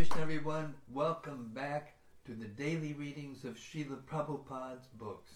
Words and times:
Krishna, 0.00 0.22
everyone. 0.22 0.74
Welcome 0.90 1.50
back 1.52 1.92
to 2.24 2.32
the 2.32 2.46
daily 2.46 2.94
readings 2.94 3.44
of 3.44 3.58
Srila 3.58 3.98
Prabhupada's 4.04 4.86
books, 4.98 5.30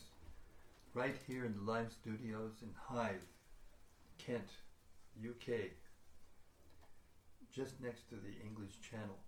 right 0.95 1.14
here 1.27 1.45
in 1.45 1.54
the 1.54 1.71
live 1.71 1.93
studios 1.93 2.52
in 2.62 2.71
Hythe, 2.74 3.29
Kent, 4.16 4.48
UK, 5.22 5.69
just 7.54 7.79
next 7.82 8.08
to 8.08 8.14
the 8.14 8.32
English 8.43 8.80
Channel. 8.80 9.18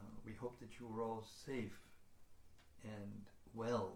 Uh, 0.00 0.16
we 0.26 0.32
hope 0.32 0.58
that 0.58 0.80
you 0.80 0.88
are 0.96 1.04
all 1.04 1.24
safe 1.46 1.78
and 2.82 3.22
well 3.54 3.92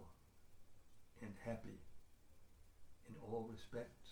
and 1.21 1.33
happy 1.43 1.81
in 3.09 3.15
all 3.21 3.49
respects. 3.51 4.07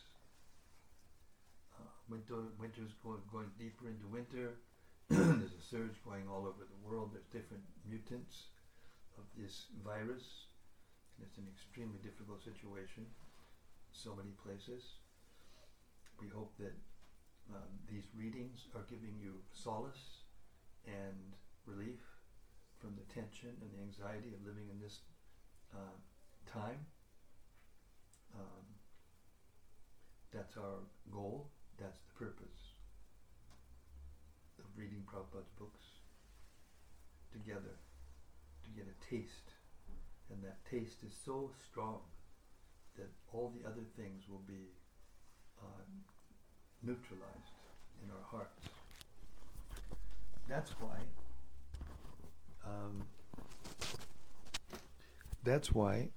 Uh, 1.79 1.87
winter, 2.09 2.51
winter's 2.59 2.91
going, 3.01 3.21
going 3.31 3.49
deeper 3.57 3.87
into 3.87 4.07
winter. 4.11 4.55
There's 5.11 5.51
a 5.51 5.67
surge 5.69 5.99
going 6.07 6.23
all 6.31 6.47
over 6.47 6.63
the 6.63 6.87
world. 6.87 7.11
There's 7.11 7.27
different 7.35 7.63
mutants 7.83 8.47
of 9.19 9.27
this 9.35 9.67
virus. 9.83 10.47
And 11.17 11.27
it's 11.27 11.37
an 11.37 11.51
extremely 11.51 11.99
difficult 11.99 12.39
situation 12.39 13.03
so 13.91 14.15
many 14.15 14.31
places. 14.39 15.03
We 16.15 16.29
hope 16.31 16.55
that 16.63 16.71
um, 17.51 17.67
these 17.91 18.07
readings 18.15 18.71
are 18.73 18.87
giving 18.87 19.19
you 19.19 19.35
solace 19.51 20.23
and 20.87 21.35
relief 21.65 21.99
from 22.79 22.95
the 22.95 23.03
tension 23.11 23.51
and 23.59 23.67
the 23.67 23.83
anxiety 23.83 24.31
of 24.31 24.47
living 24.47 24.71
in 24.71 24.79
this 24.79 25.03
uh, 25.75 25.99
time. 26.47 26.87
Um, 28.33 28.63
that's 30.31 30.55
our 30.55 30.87
goal. 31.11 31.51
That's 31.77 31.99
the 31.99 32.15
purpose 32.15 32.70
reading 34.77 35.03
Prabhupada's 35.05 35.49
books 35.57 35.85
together 37.31 37.75
to 38.63 38.69
get 38.75 38.85
a 38.87 39.09
taste. 39.09 39.53
And 40.29 40.41
that 40.43 40.57
taste 40.69 41.03
is 41.05 41.13
so 41.25 41.51
strong 41.69 41.99
that 42.97 43.09
all 43.33 43.51
the 43.55 43.67
other 43.67 43.83
things 43.97 44.23
will 44.29 44.43
be 44.47 44.69
uh, 45.61 45.83
neutralized 46.83 47.57
in 48.03 48.09
our 48.11 48.25
hearts. 48.29 48.69
That's 50.47 50.71
why. 50.71 50.97
Um, 52.65 53.03
that's 55.43 55.71
why 55.71 56.09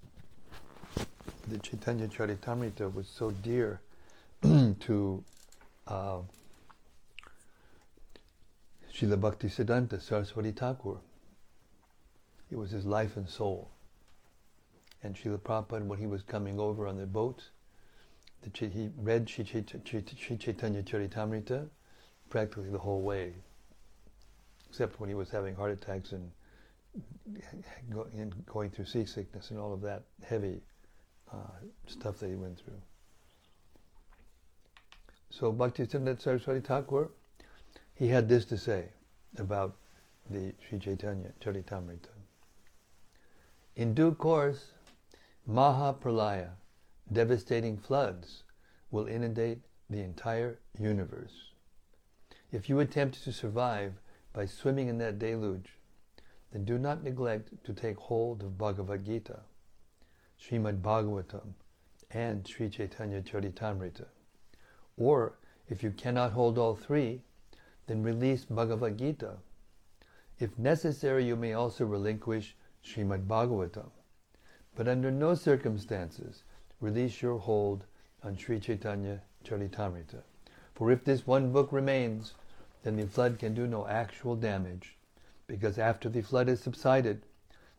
the 1.49 1.59
Chaitanya 1.59 2.09
Charitamrita 2.09 2.93
was 2.95 3.09
so 3.09 3.31
dear 3.31 3.81
to 4.43 5.25
uh, 5.87 6.19
Srila 8.95 9.21
Bhakti 9.21 9.49
Siddhanta 9.49 10.01
Saraswati 10.01 10.53
Thakur. 10.53 10.99
It 12.51 12.57
was 12.57 12.71
his 12.71 12.87
life 12.87 13.17
and 13.17 13.29
soul. 13.29 13.71
And 15.03 15.17
Srila 15.17 15.39
Prabhupada, 15.39 15.85
when 15.85 15.99
he 15.99 16.07
was 16.07 16.23
coming 16.23 16.61
over 16.61 16.87
on 16.87 16.97
the 16.97 17.07
boat, 17.07 17.43
the, 18.43 18.67
he 18.69 18.91
read 18.97 19.29
Sri 19.29 19.45
Chaitanya 19.45 20.83
Charitamrita 20.83 21.69
practically 22.31 22.71
the 22.71 22.79
whole 22.79 23.03
way, 23.03 23.35
except 24.69 25.01
when 25.01 25.09
he 25.09 25.15
was 25.15 25.29
having 25.29 25.57
heart 25.57 25.73
attacks 25.73 26.13
and, 26.13 26.31
going 28.47 28.71
through 28.71 28.85
seasickness 28.85 29.51
and 29.51 29.59
all 29.59 29.73
of 29.73 29.81
that 29.81 30.05
heavy 30.25 30.61
uh, 31.33 31.37
stuff 31.89 32.19
that 32.21 32.29
he 32.29 32.37
went 32.37 32.61
through. 32.61 32.81
So 35.31 35.53
Bhaktisiddhanta 35.53 36.21
Saraswati 36.21 36.61
Thakur, 36.61 37.11
he 37.95 38.09
had 38.09 38.29
this 38.29 38.45
to 38.47 38.59
say 38.59 38.89
about 39.39 39.77
the 40.29 40.53
Sri 40.69 40.79
Chaitanya 40.79 41.33
Charitamrita. 41.41 42.09
In 43.77 43.95
due 43.95 44.13
course, 44.15 44.73
Mahapralaya, 45.49 46.51
devastating 47.13 47.77
floods, 47.77 48.45
will 48.91 49.07
inundate 49.07 49.61
the 49.91 50.01
entire 50.01 50.59
universe. 50.79 51.51
If 52.51 52.69
you 52.69 52.81
attempt 52.81 53.23
to 53.25 53.33
survive 53.33 53.95
by 54.33 54.47
swimming 54.47 54.89
in 54.89 54.99
that 54.99 55.19
deluge, 55.19 55.79
then 56.53 56.65
do 56.65 56.79
not 56.79 57.03
neglect 57.03 57.65
to 57.65 57.73
take 57.73 57.97
hold 57.97 58.43
of 58.43 58.57
Bhagavad 58.57 59.05
Gita, 59.05 59.41
Srimad 60.41 60.81
Bhagavatam, 60.81 61.55
and 62.11 62.47
Sri 62.47 62.71
Chaitanya 62.71 63.21
Charitamrita. 63.21 64.07
Or, 64.97 65.39
if 65.69 65.83
you 65.83 65.91
cannot 65.91 66.33
hold 66.33 66.59
all 66.59 66.77
three, 66.77 67.23
then 67.87 68.03
release 68.03 68.45
Bhagavad 68.45 68.99
Gita. 68.99 69.39
If 70.39 70.59
necessary, 70.59 71.25
you 71.25 71.37
may 71.37 71.53
also 71.53 71.85
relinquish 71.85 72.57
Srimad 72.85 73.27
Bhagavatam. 73.27 73.91
But 74.75 74.89
under 74.89 75.11
no 75.11 75.35
circumstances 75.35 76.43
release 76.81 77.23
your 77.23 77.39
hold 77.39 77.85
on 78.23 78.37
Sri 78.37 78.59
Chaitanya 78.59 79.23
Charitamrita. 79.45 80.23
For 80.75 80.91
if 80.91 81.05
this 81.05 81.27
one 81.27 81.53
book 81.53 81.71
remains, 81.71 82.35
then 82.83 82.97
the 82.97 83.07
flood 83.07 83.39
can 83.39 83.55
do 83.55 83.67
no 83.67 83.87
actual 83.87 84.35
damage, 84.35 84.97
because 85.47 85.79
after 85.79 86.09
the 86.09 86.23
flood 86.23 86.49
has 86.49 86.61
subsided, 86.61 87.23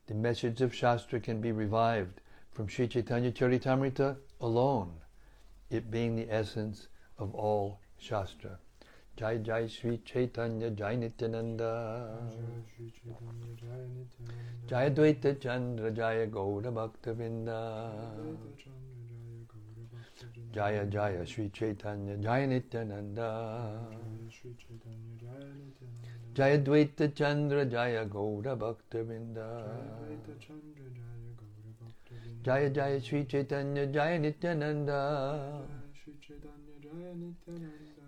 the 0.08 0.14
message 0.14 0.62
of 0.62 0.74
Shastra 0.74 1.20
can 1.20 1.42
be 1.42 1.52
revived 1.52 2.22
from 2.52 2.68
Sri 2.68 2.88
Chaitanya 2.88 3.32
Charitamrita 3.32 4.16
alone, 4.40 4.94
it 5.70 5.92
being 5.92 6.16
the 6.16 6.32
essence 6.32 6.88
of 7.18 7.36
all 7.36 7.82
Shastra. 7.98 8.60
Jai 9.18 9.38
Jai 9.38 9.66
Sri 9.68 10.02
Chaitanya 10.04 10.70
Jai 10.72 10.96
Nityananda. 10.98 12.20
Jai 14.68 14.90
Dvaita 14.90 15.40
Chandra 15.40 15.90
Jaya 15.90 16.28
Gaura 16.28 16.70
Bhakta 16.70 17.14
Vinda 17.14 17.92
Jaya 20.52 20.86
Jaya 20.86 21.26
Sri 21.26 21.50
Chaitanya 21.50 22.18
Jaya 22.18 22.46
Nityananda. 22.48 23.88
Jaya 26.34 26.58
Dvaita 26.60 27.16
Chandra 27.16 27.66
Jaya 27.66 28.06
Gaura 28.06 28.56
Bhakta 28.58 28.98
Vinda 28.98 29.64
Jaya 32.44 32.70
Jaya 32.70 33.00
Sri 33.00 33.24
Chaitanya 33.24 33.86
Jaya 33.88 34.20
Nityananda 34.20 35.62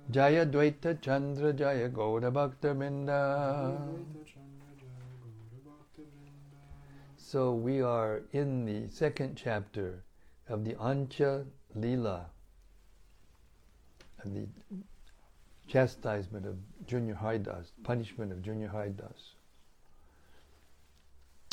Jaya 0.10 0.46
Dvaita 0.46 1.02
Chandra 1.02 1.52
Jaya 1.52 1.90
Gaura 1.90 2.32
Bhakta 2.32 2.74
Vinda. 2.74 3.78
So 7.18 7.54
we 7.54 7.82
are 7.82 8.22
in 8.32 8.64
the 8.66 8.88
second 8.90 9.36
chapter 9.36 10.06
of 10.48 10.64
the 10.64 10.76
Antya 10.76 11.46
Lila, 11.76 12.28
and 14.24 14.34
the 14.34 14.48
chastisement 15.68 16.46
of 16.46 16.56
Junior 16.88 17.16
Haridas, 17.16 17.74
punishment 17.84 18.32
of 18.32 18.42
Junior 18.42 18.70
Haridas. 18.70 19.34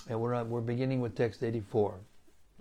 And 0.08 0.20
we're, 0.20 0.34
on, 0.34 0.48
we're 0.48 0.60
beginning 0.60 1.00
with 1.00 1.16
text 1.16 1.42
84. 1.42 1.98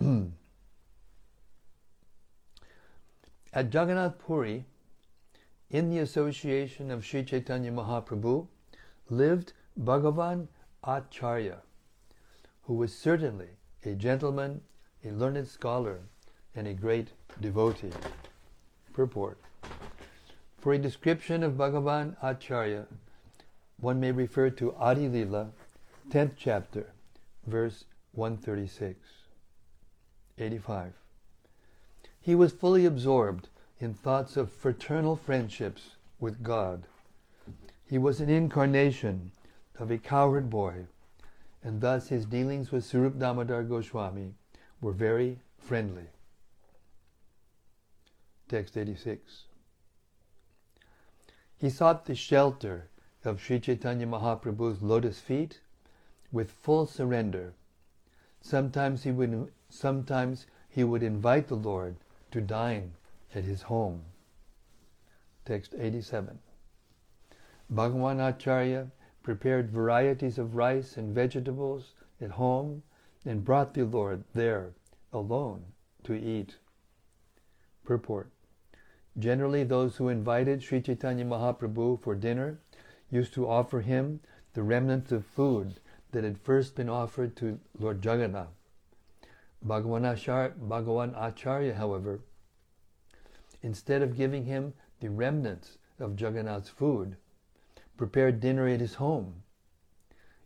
At 3.52 3.72
Jagannath 3.72 4.18
Puri, 4.18 4.64
in 5.70 5.90
the 5.90 5.98
association 5.98 6.90
of 6.90 7.04
Sri 7.04 7.24
Chaitanya 7.24 7.72
Mahaprabhu, 7.72 8.46
lived 9.08 9.52
Bhagavan 9.78 10.48
Acharya, 10.82 11.58
who 12.62 12.74
was 12.74 12.96
certainly 12.96 13.48
a 13.84 13.94
gentleman, 13.94 14.60
a 15.04 15.10
learned 15.10 15.48
scholar, 15.48 16.00
and 16.54 16.66
a 16.66 16.74
great 16.74 17.08
devotee. 17.40 17.90
Purport. 18.92 19.38
For 20.58 20.72
a 20.72 20.78
description 20.78 21.42
of 21.42 21.54
Bhagavan 21.54 22.16
Acharya, 22.22 22.86
one 23.80 24.00
may 24.00 24.12
refer 24.12 24.50
to 24.50 24.74
Adi 24.76 25.08
Lila, 25.08 25.50
10th 26.10 26.32
chapter, 26.36 26.92
verse 27.46 27.84
136. 28.12 28.96
85. 30.38 30.92
He 32.20 32.34
was 32.34 32.52
fully 32.52 32.86
absorbed 32.86 33.48
in 33.80 33.92
thoughts 33.92 34.36
of 34.36 34.52
fraternal 34.52 35.16
friendships 35.16 35.96
with 36.20 36.42
God. 36.42 36.86
He 37.86 37.98
was 37.98 38.20
an 38.20 38.30
incarnation 38.30 39.32
of 39.78 39.90
a 39.90 39.98
cowherd 39.98 40.48
boy, 40.48 40.86
and 41.62 41.80
thus 41.80 42.08
his 42.08 42.24
dealings 42.24 42.70
with 42.70 42.84
Swarup 42.84 43.18
Damodar 43.18 43.64
Goswami 43.64 44.34
were 44.80 44.92
very 44.92 45.38
friendly. 45.58 46.06
Text 48.48 48.76
86. 48.76 49.44
He 51.56 51.70
sought 51.70 52.04
the 52.04 52.14
shelter 52.14 52.88
of 53.24 53.40
Sri 53.40 53.58
Chaitanya 53.58 54.06
Mahaprabhu's 54.06 54.82
lotus 54.82 55.18
feet 55.18 55.60
with 56.30 56.50
full 56.50 56.86
surrender. 56.86 57.54
Sometimes 58.40 59.04
he 59.04 59.10
would, 59.10 59.50
sometimes 59.68 60.46
he 60.68 60.84
would 60.84 61.02
invite 61.02 61.48
the 61.48 61.54
Lord 61.54 61.96
to 62.30 62.40
dine 62.40 62.92
at 63.34 63.44
his 63.44 63.62
home. 63.62 64.02
Text 65.44 65.74
87. 65.78 66.38
Bhagavan 67.72 68.20
Acharya 68.20 68.90
prepared 69.24 69.70
varieties 69.70 70.38
of 70.38 70.54
rice 70.54 70.96
and 70.96 71.14
vegetables 71.14 71.94
at 72.20 72.30
home, 72.32 72.82
and 73.24 73.44
brought 73.44 73.72
the 73.72 73.84
Lord 73.84 74.22
there 74.34 74.74
alone 75.12 75.64
to 76.04 76.14
eat. 76.14 76.58
Purport. 77.84 78.30
Generally, 79.18 79.64
those 79.64 79.96
who 79.96 80.08
invited 80.08 80.62
Sri 80.62 80.80
Chaitanya 80.82 81.24
Mahaprabhu 81.24 82.00
for 82.00 82.14
dinner 82.14 82.58
used 83.10 83.32
to 83.34 83.48
offer 83.48 83.80
him 83.80 84.20
the 84.52 84.62
remnants 84.62 85.10
of 85.10 85.24
food 85.24 85.80
that 86.12 86.22
had 86.22 86.38
first 86.38 86.76
been 86.76 86.90
offered 86.90 87.34
to 87.36 87.58
Lord 87.78 88.04
Jagannath. 88.04 88.48
Bhagavan 89.66 91.14
Acharya, 91.16 91.74
however, 91.74 92.20
instead 93.64 94.02
of 94.02 94.16
giving 94.16 94.44
him 94.44 94.74
the 95.00 95.08
remnants 95.08 95.78
of 95.98 96.20
Jagannath's 96.20 96.68
food, 96.68 97.16
prepared 97.96 98.38
dinner 98.38 98.68
at 98.68 98.80
his 98.80 98.94
home. 98.94 99.42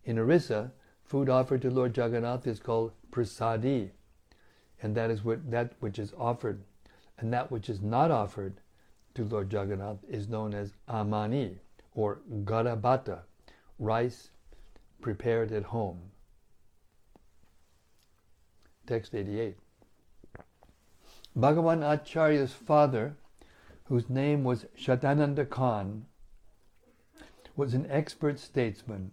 In 0.05 0.17
Orissa, 0.17 0.71
food 1.03 1.27
offered 1.27 1.61
to 1.63 1.69
Lord 1.69 1.95
Jagannath 1.95 2.47
is 2.47 2.59
called 2.59 2.93
prasadi, 3.11 3.91
and 4.81 4.95
that 4.95 5.11
is 5.11 5.23
what 5.23 5.51
that 5.51 5.73
which 5.81 5.99
is 5.99 6.13
offered, 6.17 6.63
and 7.17 7.33
that 7.33 7.51
which 7.51 7.69
is 7.69 7.81
not 7.81 8.09
offered 8.09 8.61
to 9.15 9.25
Lord 9.25 9.51
Jagannath 9.51 9.99
is 10.07 10.29
known 10.29 10.53
as 10.53 10.73
amani 10.87 11.57
or 11.93 12.19
garabata, 12.45 13.19
rice 13.79 14.29
prepared 15.01 15.51
at 15.51 15.63
home. 15.63 15.99
Text 18.87 19.13
88. 19.13 19.57
Bhagavan 21.37 21.83
Acharya's 21.83 22.53
father, 22.53 23.15
whose 23.85 24.09
name 24.09 24.43
was 24.43 24.65
Shatananda 24.77 25.49
Khan, 25.49 26.05
was 27.55 27.73
an 27.73 27.85
expert 27.89 28.39
statesman, 28.39 29.11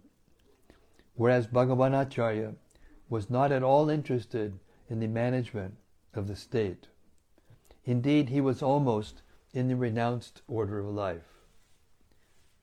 whereas 1.15 1.47
Bhagavan 1.47 2.01
Acharya 2.01 2.55
was 3.09 3.31
not 3.31 3.53
at 3.53 3.63
all 3.63 3.89
interested 3.89 4.59
in 4.89 5.01
the 5.01 5.07
management 5.07 5.77
of 6.15 6.27
the 6.27 6.37
state. 6.37 6.89
Indeed, 7.85 8.29
he 8.31 8.41
was 8.41 8.63
almost 8.63 9.23
in 9.53 9.69
the 9.69 9.77
renounced 9.77 10.43
order 10.49 10.79
of 10.81 10.87
life. 10.87 11.45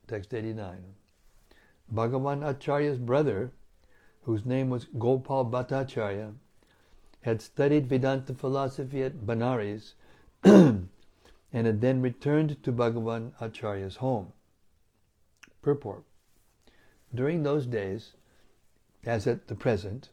Text 0.08 0.34
89. 0.34 0.96
Bhagavan 1.94 2.48
Acharya's 2.48 2.98
brother, 2.98 3.52
whose 4.24 4.46
name 4.46 4.70
was 4.70 4.86
Gopal 4.98 5.46
Bhattacharya, 5.46 6.34
had 7.24 7.42
studied 7.42 7.88
Vedanta 7.88 8.34
philosophy 8.34 9.02
at 9.02 9.26
Benares 9.26 9.94
and 10.44 10.90
had 11.52 11.80
then 11.82 12.02
returned 12.02 12.62
to 12.64 12.72
Bhagavan 12.72 13.32
Acharya's 13.40 13.98
home. 13.98 14.34
Purport. 15.62 16.04
During 17.16 17.44
those 17.44 17.66
days, 17.66 18.14
as 19.06 19.26
at 19.26 19.48
the 19.48 19.56
present, 19.56 20.10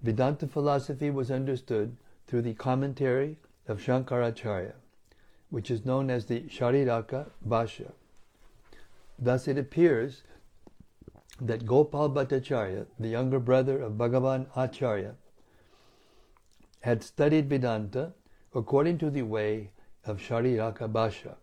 Vedanta 0.00 0.46
philosophy 0.46 1.10
was 1.10 1.30
understood 1.30 1.96
through 2.26 2.42
the 2.42 2.54
commentary 2.54 3.36
of 3.68 3.80
Shankaracharya, 3.80 4.72
which 5.50 5.70
is 5.70 5.84
known 5.84 6.08
as 6.08 6.26
the 6.26 6.42
Shariraka 6.42 7.30
Bhashya. 7.46 7.92
Thus 9.18 9.46
it 9.46 9.58
appears 9.58 10.22
that 11.38 11.66
Gopal 11.66 12.08
Bhattacharya, 12.10 12.86
the 12.98 13.08
younger 13.08 13.38
brother 13.38 13.82
of 13.82 13.98
Bhagavan 13.98 14.46
Acharya, 14.56 15.16
had 16.86 17.02
studied 17.02 17.48
Vedanta 17.48 18.12
according 18.54 18.96
to 18.96 19.10
the 19.10 19.22
way 19.22 19.70
of 20.04 20.18
Shariraka 20.18 20.88
Bhashya, 20.88 21.34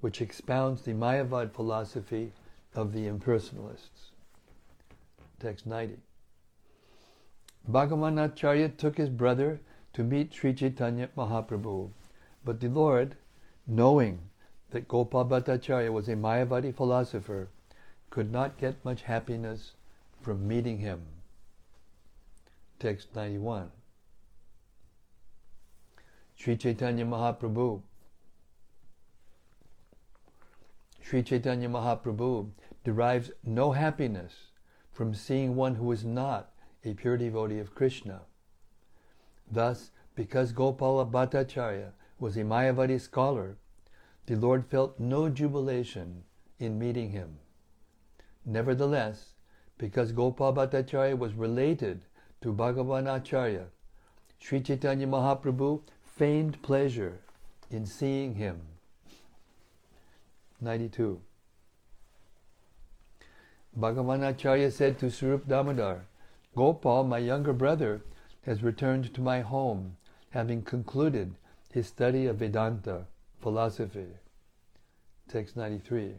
which 0.00 0.20
expounds 0.20 0.82
the 0.82 0.92
Mayavad 0.92 1.52
philosophy 1.52 2.32
of 2.74 2.92
the 2.92 3.06
impersonalists. 3.06 4.10
Text 5.38 5.64
90. 5.64 5.98
Bhagavan 7.70 8.18
Acharya 8.18 8.70
took 8.70 8.96
his 8.96 9.08
brother 9.08 9.60
to 9.92 10.02
meet 10.02 10.34
Sri 10.34 10.52
Chaitanya 10.52 11.08
Mahaprabhu, 11.16 11.90
but 12.44 12.58
the 12.58 12.68
Lord, 12.68 13.14
knowing 13.64 14.18
that 14.70 14.88
Gopal 14.88 15.24
Bhattacharya 15.24 15.92
was 15.92 16.08
a 16.08 16.16
Mayavadi 16.16 16.74
philosopher, 16.74 17.48
could 18.10 18.32
not 18.32 18.58
get 18.58 18.84
much 18.84 19.02
happiness 19.02 19.74
from 20.20 20.48
meeting 20.48 20.78
him. 20.78 21.02
Text 22.80 23.14
91. 23.14 23.70
Sri 26.38 26.56
Chaitanya 26.56 27.04
Mahaprabhu. 27.04 27.82
Sri 31.02 31.20
Chaitanya 31.24 31.68
Mahaprabhu 31.68 32.50
derives 32.84 33.32
no 33.42 33.72
happiness 33.72 34.52
from 34.92 35.14
seeing 35.14 35.56
one 35.56 35.74
who 35.74 35.90
is 35.90 36.04
not 36.04 36.52
a 36.84 36.94
pure 36.94 37.16
devotee 37.16 37.58
of 37.58 37.74
Krishna. 37.74 38.20
Thus, 39.50 39.90
because 40.14 40.52
Gopala 40.52 41.10
Bhattacharya 41.10 41.90
was 42.20 42.36
a 42.36 42.44
Mayavadi 42.44 43.00
scholar, 43.00 43.56
the 44.26 44.36
Lord 44.36 44.64
felt 44.64 45.00
no 45.00 45.28
jubilation 45.28 46.22
in 46.60 46.78
meeting 46.78 47.10
him. 47.10 47.38
Nevertheless, 48.44 49.34
because 49.76 50.12
Gopal 50.12 50.54
Bhattacharya 50.54 51.18
was 51.18 51.34
related 51.34 52.04
to 52.42 52.52
Bhagavan 52.52 53.12
Acharya, 53.12 53.66
Sri 54.38 54.60
Chaitanya 54.60 55.08
Mahaprabhu 55.08 55.82
feigned 56.18 56.60
pleasure 56.62 57.20
in 57.70 57.86
seeing 57.86 58.34
him. 58.34 58.60
92. 60.60 61.20
Bhagavan 63.78 64.28
Acharya 64.28 64.72
said 64.72 64.98
to 64.98 65.12
Swarup 65.12 65.46
Damodar, 65.46 66.06
Gopal, 66.56 67.04
my 67.04 67.18
younger 67.18 67.52
brother, 67.52 68.00
has 68.44 68.64
returned 68.64 69.14
to 69.14 69.20
my 69.20 69.42
home, 69.42 69.96
having 70.30 70.62
concluded 70.62 71.36
his 71.72 71.86
study 71.86 72.26
of 72.26 72.38
Vedanta, 72.38 73.06
philosophy. 73.40 74.08
Text 75.28 75.56
93. 75.56 76.14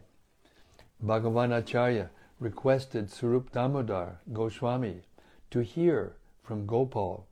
Bhagavan 1.04 1.54
Acharya 1.58 2.08
requested 2.38 3.10
Swarup 3.10 3.52
Damodar 3.52 4.20
Goswami 4.32 5.02
to 5.50 5.60
hear 5.60 6.14
from 6.42 6.64
Gopal 6.64 7.26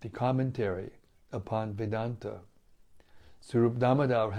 the 0.00 0.08
commentary 0.08 0.92
upon 1.32 1.74
Vedanta. 1.74 2.40
Swarup 3.40 3.78
Damodar, 3.78 4.30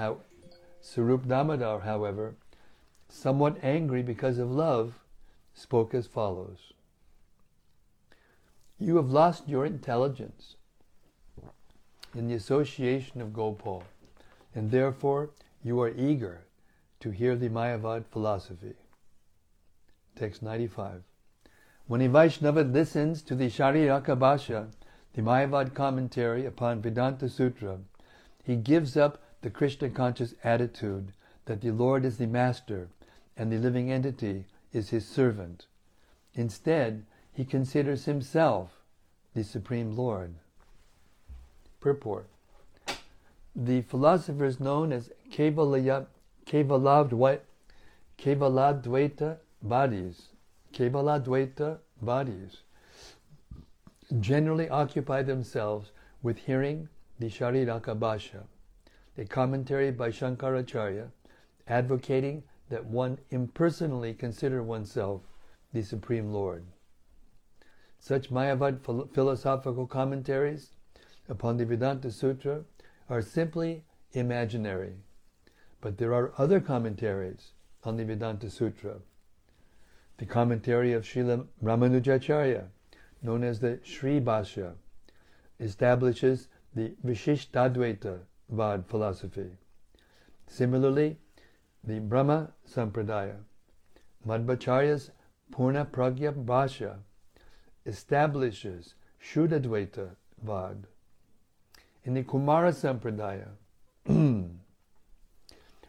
however, 1.80 2.36
somewhat 3.10 3.58
angry 3.64 4.04
because 4.04 4.38
of 4.38 4.52
love, 4.52 5.00
spoke 5.54 5.94
as 5.94 6.06
follows 6.06 6.74
You 8.78 8.98
have 8.98 9.10
lost 9.10 9.48
your 9.50 9.66
intelligence 9.66 10.56
in 12.14 12.28
the 12.28 12.36
association 12.36 13.22
of 13.22 13.34
Gopal, 13.34 13.84
and 14.54 14.72
therefore 14.72 15.32
you 15.64 15.82
are 15.82 15.90
eager 15.90 16.42
to 17.00 17.12
hear 17.12 17.36
the 17.36 17.50
Mayavad 17.50 18.06
philosophy. 18.06 18.74
Text 20.16 20.42
95. 20.42 21.04
When 21.88 22.02
a 22.02 22.10
Vaishnava 22.10 22.64
listens 22.64 23.22
to 23.24 23.36
the 23.36 23.50
Shariraka 23.50 24.18
Bhashya, 24.18 24.68
the 25.18 25.24
Mayavad 25.24 25.74
commentary 25.74 26.46
upon 26.46 26.80
Vedanta 26.80 27.28
Sutra, 27.28 27.80
he 28.44 28.56
gives 28.56 28.96
up 28.96 29.18
the 29.42 29.50
Krishna 29.50 29.90
conscious 29.90 30.36
attitude 30.44 31.12
that 31.46 31.62
the 31.62 31.72
Lord 31.72 32.06
is 32.06 32.20
the 32.20 32.28
master 32.28 32.90
and 33.36 33.52
the 33.52 33.58
living 33.58 33.92
entity 33.92 34.46
is 34.72 34.92
his 34.92 35.08
servant. 35.08 35.66
Instead, 36.36 37.04
he 37.34 37.44
considers 37.44 38.06
himself 38.06 38.84
the 39.34 39.44
Supreme 39.44 39.98
Lord. 39.98 40.36
Purport 41.80 42.28
The 43.56 43.82
philosophers 43.82 44.60
known 44.60 44.92
as 44.92 45.10
Kevalaya, 45.32 46.06
Kevaladvaita 46.46 47.58
bodies, 49.64 50.28
Kevaladvaita 50.74 51.80
bodies, 52.04 52.58
generally 54.20 54.70
occupy 54.70 55.22
themselves 55.22 55.92
with 56.22 56.38
hearing 56.38 56.90
the 57.20 57.30
Shariraka 57.30 57.98
Bhashya, 57.98 58.44
a 59.18 59.26
commentary 59.26 59.92
by 59.92 60.10
Shankaracharya 60.10 61.10
advocating 61.68 62.44
that 62.70 62.86
one 62.86 63.18
impersonally 63.30 64.14
consider 64.14 64.64
oneself 64.64 65.22
the 65.74 65.82
Supreme 65.82 66.32
Lord. 66.32 66.66
Such 68.00 68.30
Mayavad 68.30 68.80
philosophical 69.14 69.88
commentaries 69.88 70.72
upon 71.28 71.58
the 71.58 71.66
Vedanta 71.66 72.12
Sutra 72.12 72.64
are 73.10 73.22
simply 73.22 73.84
imaginary, 74.14 74.94
but 75.82 75.98
there 75.98 76.14
are 76.14 76.34
other 76.38 76.60
commentaries 76.60 77.52
on 77.84 77.98
the 77.98 78.06
Vedanta 78.06 78.50
Sutra. 78.50 79.00
The 80.18 80.26
commentary 80.26 80.94
of 80.94 81.04
Srila 81.04 81.48
Ramanujacharya, 81.64 82.68
known 83.22 83.44
as 83.44 83.60
the 83.60 83.80
Sri 83.84 84.20
Bhashya, 84.20 84.74
establishes 85.60 86.48
the 86.76 86.94
Vishishtadvaita 87.06 88.20
Vad 88.50 88.86
philosophy. 88.88 89.50
Similarly, 90.48 91.18
the 91.84 92.00
Brahma 92.00 92.52
Sampradaya, 92.70 93.38
Madhvacharya's 94.26 95.12
Purna 95.52 95.86
Pragya 95.86 96.34
Bhasha 96.46 97.00
establishes 97.86 98.96
Shuddhadvaita 99.22 100.10
Vad. 100.44 100.88
In 102.04 102.14
the 102.14 102.24
Kumara 102.24 102.72
Sampradaya, 102.72 103.48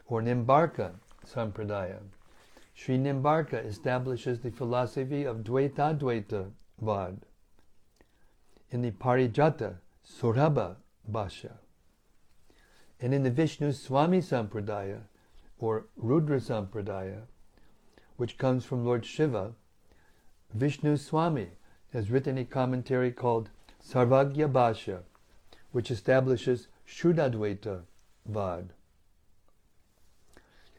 or 0.07 0.23
Nimbarka 0.23 0.93
Sampradaya, 1.27 1.99
Sri 2.75 2.97
Nimbarka 2.97 3.65
establishes 3.65 4.41
the 4.41 4.51
philosophy 4.51 5.25
of 5.25 5.39
Dvaita 5.39 5.99
Dvaita 5.99 6.51
Vad. 6.81 7.21
In 8.71 8.83
the 8.83 8.91
Parijata 8.91 9.77
Saurabha 10.07 10.77
Bhasha, 11.07 11.59
and 13.01 13.15
in 13.15 13.23
the 13.23 13.31
Vishnu 13.31 13.73
Swami 13.73 14.21
Sampradaya, 14.21 15.03
or 15.59 15.87
Rudra 15.97 16.39
Sampradaya, 16.39 17.23
which 18.17 18.39
comes 18.39 18.65
from 18.65 18.85
Lord 18.85 19.05
Shiva, 19.05 19.55
Vishnu 20.55 20.97
Swami 20.97 21.49
has 21.93 22.11
written 22.11 22.39
a 22.39 22.45
commentary 22.45 23.13
called 23.13 23.51
Sarvagya 23.83 24.53
Bhasha, 24.53 25.03
which 25.73 25.91
establishes 25.91 26.69
Shuddhadvaita 26.87 27.83
Vad. 28.27 28.71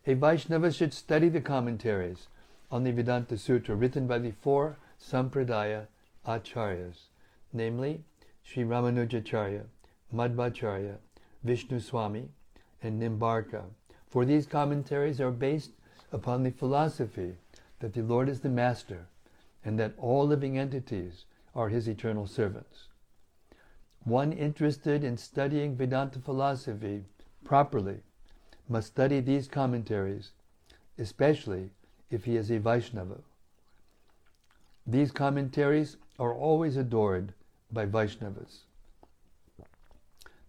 A 0.07 0.13
Vaishnava 0.13 0.71
should 0.71 0.93
study 0.93 1.29
the 1.29 1.41
commentaries 1.41 2.27
on 2.71 2.83
the 2.83 2.91
Vedanta 2.91 3.37
Sutra 3.37 3.75
written 3.75 4.07
by 4.07 4.17
the 4.17 4.31
four 4.31 4.77
Sampradaya 4.99 5.87
Acharyas, 6.25 7.07
namely 7.53 8.03
Sri 8.43 8.63
Ramanujacharya, 8.63 9.65
Madhvacharya, 10.13 10.97
Vishnu 11.43 11.79
Swami, 11.79 12.29
and 12.81 13.01
Nimbarka, 13.01 13.63
for 14.07 14.25
these 14.25 14.45
commentaries 14.45 15.21
are 15.21 15.31
based 15.31 15.71
upon 16.11 16.43
the 16.43 16.51
philosophy 16.51 17.35
that 17.79 17.93
the 17.93 18.01
Lord 18.01 18.27
is 18.27 18.41
the 18.41 18.49
Master 18.49 19.07
and 19.63 19.79
that 19.79 19.93
all 19.97 20.25
living 20.25 20.57
entities 20.57 21.25
are 21.55 21.69
His 21.69 21.87
eternal 21.87 22.27
servants. 22.27 22.87
One 24.03 24.31
interested 24.31 25.03
in 25.03 25.17
studying 25.17 25.75
Vedanta 25.75 26.19
philosophy 26.19 27.05
properly 27.43 28.01
must 28.67 28.87
study 28.87 29.19
these 29.19 29.47
commentaries, 29.47 30.31
especially 30.97 31.71
if 32.09 32.25
he 32.25 32.35
is 32.37 32.49
a 32.51 32.59
Vaishnava. 32.59 33.21
These 34.91 35.11
commentaries 35.11 35.97
are 36.17 36.33
always 36.33 36.75
adored 36.75 37.35
by 37.71 37.85
Vaishnavas. 37.85 38.61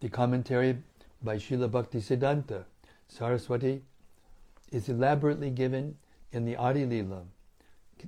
The 0.00 0.08
commentary 0.08 0.78
by 1.22 1.36
Srila 1.36 1.68
Bhaktisiddhanta 1.68 2.64
Saraswati 3.06 3.82
is 4.72 4.88
elaborately 4.88 5.50
given 5.50 5.98
in 6.32 6.46
the 6.46 6.56
Adi 6.56 6.86
Lila, 6.86 7.24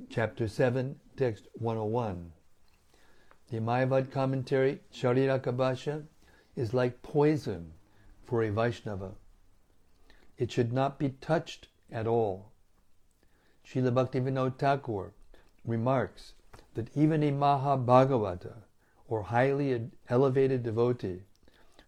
chapter 0.09 0.49
7, 0.49 0.99
text 1.19 1.49
101. 1.53 2.33
The 3.51 3.59
Mayavad 3.59 4.11
commentary, 4.11 4.81
Shariraka 4.91 6.07
is 6.57 6.73
like 6.73 7.03
poison 7.03 7.75
for 8.25 8.43
a 8.43 8.51
Vaishnava. 8.51 9.13
It 10.39 10.51
should 10.51 10.73
not 10.73 10.99
be 10.99 11.11
touched 11.11 11.69
at 11.91 12.07
all. 12.07 12.53
Srila 13.67 13.93
Bhaktivinoda 13.93 14.57
Thakur 14.57 15.13
remarks 15.65 16.33
that 16.75 16.95
even 16.97 17.23
a 17.23 17.31
Mahabhagavata, 17.31 18.55
or 19.09 19.23
highly 19.23 19.91
elevated 20.09 20.63
devotee, 20.63 21.23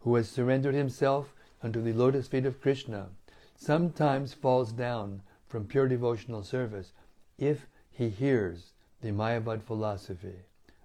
who 0.00 0.14
has 0.14 0.28
surrendered 0.28 0.74
himself 0.74 1.34
unto 1.62 1.80
the 1.80 1.92
lotus 1.92 2.28
feet 2.28 2.44
of 2.44 2.60
Krishna, 2.60 3.08
sometimes 3.56 4.34
falls 4.34 4.72
down 4.72 5.22
from 5.46 5.66
pure 5.66 5.88
devotional 5.88 6.42
service 6.42 6.92
if 7.38 7.66
he 7.90 8.10
hears 8.10 8.72
the 9.00 9.10
Mayavad 9.10 9.62
philosophy 9.62 10.36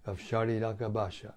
of 0.06 0.20
Shariraka 0.20 0.92
Bhasha. 0.92 1.34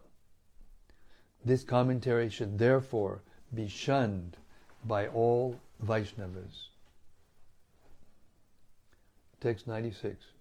This 1.44 1.64
commentary 1.64 2.28
should 2.28 2.59
therefore 2.59 3.23
be 3.52 3.66
shunned 3.66 4.37
by 4.85 5.09
all 5.09 5.59
Vaishnavas. 5.85 6.68
Text 9.40 9.66
96. 9.66 10.32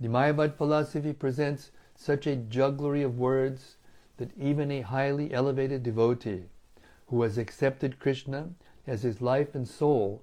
The 0.00 0.08
Mayavad 0.08 0.56
philosophy 0.56 1.12
presents 1.12 1.70
such 1.94 2.26
a 2.26 2.36
jugglery 2.36 3.02
of 3.02 3.18
words 3.18 3.76
that 4.16 4.36
even 4.38 4.70
a 4.70 4.80
highly 4.80 5.32
elevated 5.32 5.82
devotee 5.82 6.44
who 7.06 7.22
has 7.22 7.38
accepted 7.38 8.00
Krishna 8.00 8.50
as 8.86 9.02
his 9.02 9.20
life 9.20 9.54
and 9.54 9.66
soul 9.66 10.22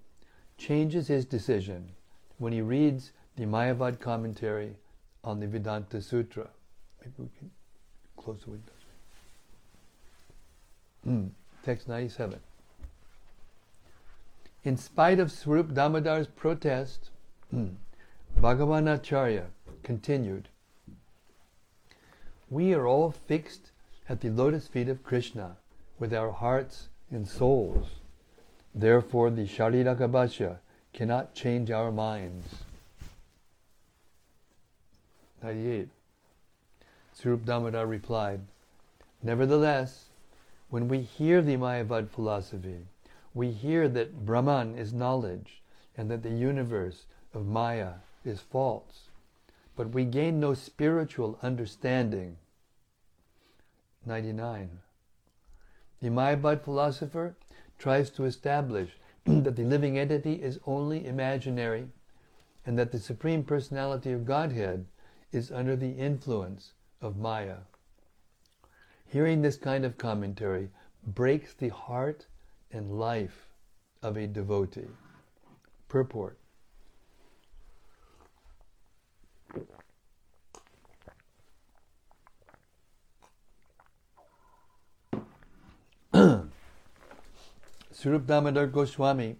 changes 0.58 1.08
his 1.08 1.26
decision 1.26 1.90
when 2.38 2.54
he 2.54 2.62
reads 2.62 3.12
the 3.36 3.46
Mayavad 3.46 4.00
commentary 4.00 4.76
on 5.24 5.40
the 5.40 5.48
Vedanta 5.48 6.02
Sutra. 6.02 6.50
Maybe 7.02 7.14
we 7.18 7.30
can 7.38 7.52
close 8.18 8.42
the 8.44 8.52
window. 8.52 8.72
Mm. 11.08 11.30
Text 11.64 11.88
97. 11.88 12.40
In 14.64 14.78
spite 14.78 15.20
of 15.20 15.32
Swarup 15.32 15.74
Damodar's 15.74 16.28
protest, 16.28 17.10
mm, 17.54 17.76
Bhagavan 18.42 18.94
Acharya 18.94 19.46
continued, 19.83 20.50
We 22.50 22.74
are 22.74 22.88
all 22.88 23.12
fixed 23.12 23.71
at 24.07 24.21
the 24.21 24.29
lotus 24.29 24.67
feet 24.67 24.89
of 24.89 25.03
Krishna 25.03 25.57
with 26.00 26.13
our 26.13 26.31
hearts 26.31 26.89
and 27.12 27.27
souls. 27.27 27.88
Therefore, 28.74 29.29
the 29.29 29.45
Shariraka 29.45 30.12
Bhasha 30.12 30.59
cannot 30.93 31.33
change 31.33 31.71
our 31.71 31.91
minds. 31.91 32.63
98. 35.43 35.89
Swarup 37.13 37.45
Damodar 37.45 37.86
replied, 37.86 38.41
Nevertheless, 39.21 40.05
when 40.69 40.88
we 40.88 41.01
hear 41.01 41.41
the 41.41 41.57
Mayavad 41.57 42.09
philosophy, 42.09 42.86
we 43.33 43.51
hear 43.51 43.88
that 43.89 44.25
Brahman 44.25 44.77
is 44.77 44.93
knowledge 44.93 45.62
and 45.98 46.09
that 46.09 46.24
the 46.24 46.29
universe 46.29 47.05
of 47.33 47.45
Maya 47.45 47.95
is 48.24 48.39
false. 48.39 49.09
But 49.79 49.91
we 49.91 50.03
gain 50.03 50.41
no 50.41 50.55
spiritual 50.55 51.39
understanding. 51.41 52.36
99. 54.05 54.81
The 56.01 56.09
Mayavad 56.09 56.65
philosopher 56.65 57.38
tries 57.77 58.09
to 58.09 58.25
establish 58.25 59.00
that 59.24 59.55
the 59.55 59.63
living 59.63 59.98
entity 59.98 60.33
is 60.33 60.59
only 60.65 61.07
imaginary 61.07 61.88
and 62.65 62.77
that 62.77 62.91
the 62.91 63.00
Supreme 63.00 63.41
Personality 63.41 64.12
of 64.12 64.25
Godhead 64.25 64.86
is 65.31 65.50
under 65.50 65.77
the 65.77 65.91
influence 65.91 66.74
of 67.00 67.15
Maya. 67.15 67.59
Hearing 69.05 69.41
this 69.41 69.55
kind 69.55 69.86
of 69.86 69.98
commentary 69.98 70.71
breaks 71.07 71.53
the 71.53 71.69
heart 71.69 72.27
and 72.69 73.00
life 73.00 73.48
of 74.01 74.17
a 74.17 74.27
devotee. 74.27 74.91
Purport. 75.88 76.38
Swarup 88.01 88.27
Damodar 88.27 88.68
Goswami, 88.68 89.36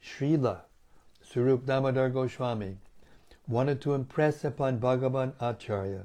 Srila 0.00 0.60
Swarup 1.20 1.66
Damodar 1.66 2.10
Goswami, 2.10 2.76
wanted 3.48 3.80
to 3.80 3.94
impress 3.94 4.44
upon 4.44 4.78
Bhagavan 4.78 5.32
Acharya 5.40 6.04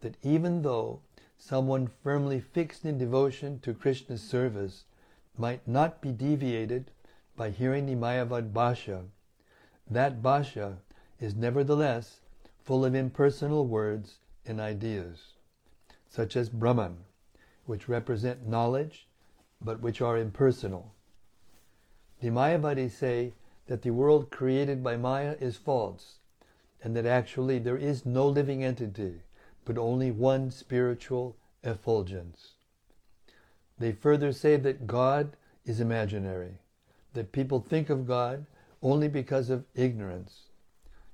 that 0.00 0.14
even 0.22 0.62
though 0.62 1.00
someone 1.36 1.90
firmly 2.02 2.40
fixed 2.40 2.86
in 2.86 2.96
devotion 2.96 3.60
to 3.60 3.74
Krishna's 3.74 4.22
service 4.22 4.84
might 5.36 5.68
not 5.68 6.00
be 6.00 6.12
deviated 6.12 6.92
by 7.36 7.50
hearing 7.50 7.84
the 7.84 7.94
Mayavad 7.94 8.54
Bhasha, 8.54 9.04
that 9.90 10.22
Bhasha 10.22 10.78
is 11.20 11.34
nevertheless 11.34 12.20
full 12.58 12.86
of 12.86 12.94
impersonal 12.94 13.66
words 13.66 14.16
and 14.46 14.60
ideas, 14.62 15.34
such 16.08 16.36
as 16.36 16.48
Brahman, 16.48 17.04
which 17.66 17.86
represent 17.86 18.48
knowledge 18.48 19.07
but 19.60 19.80
which 19.80 20.00
are 20.00 20.16
impersonal. 20.16 20.94
The 22.20 22.30
Mayavadis 22.30 22.92
say 22.92 23.34
that 23.66 23.82
the 23.82 23.90
world 23.90 24.30
created 24.30 24.82
by 24.82 24.96
Maya 24.96 25.36
is 25.40 25.56
false, 25.56 26.18
and 26.82 26.96
that 26.96 27.06
actually 27.06 27.58
there 27.58 27.76
is 27.76 28.06
no 28.06 28.26
living 28.26 28.64
entity, 28.64 29.22
but 29.64 29.78
only 29.78 30.10
one 30.10 30.50
spiritual 30.50 31.36
effulgence. 31.62 32.54
They 33.78 33.92
further 33.92 34.32
say 34.32 34.56
that 34.56 34.86
God 34.86 35.36
is 35.64 35.80
imaginary, 35.80 36.58
that 37.12 37.32
people 37.32 37.60
think 37.60 37.90
of 37.90 38.06
God 38.06 38.46
only 38.82 39.08
because 39.08 39.50
of 39.50 39.64
ignorance, 39.74 40.48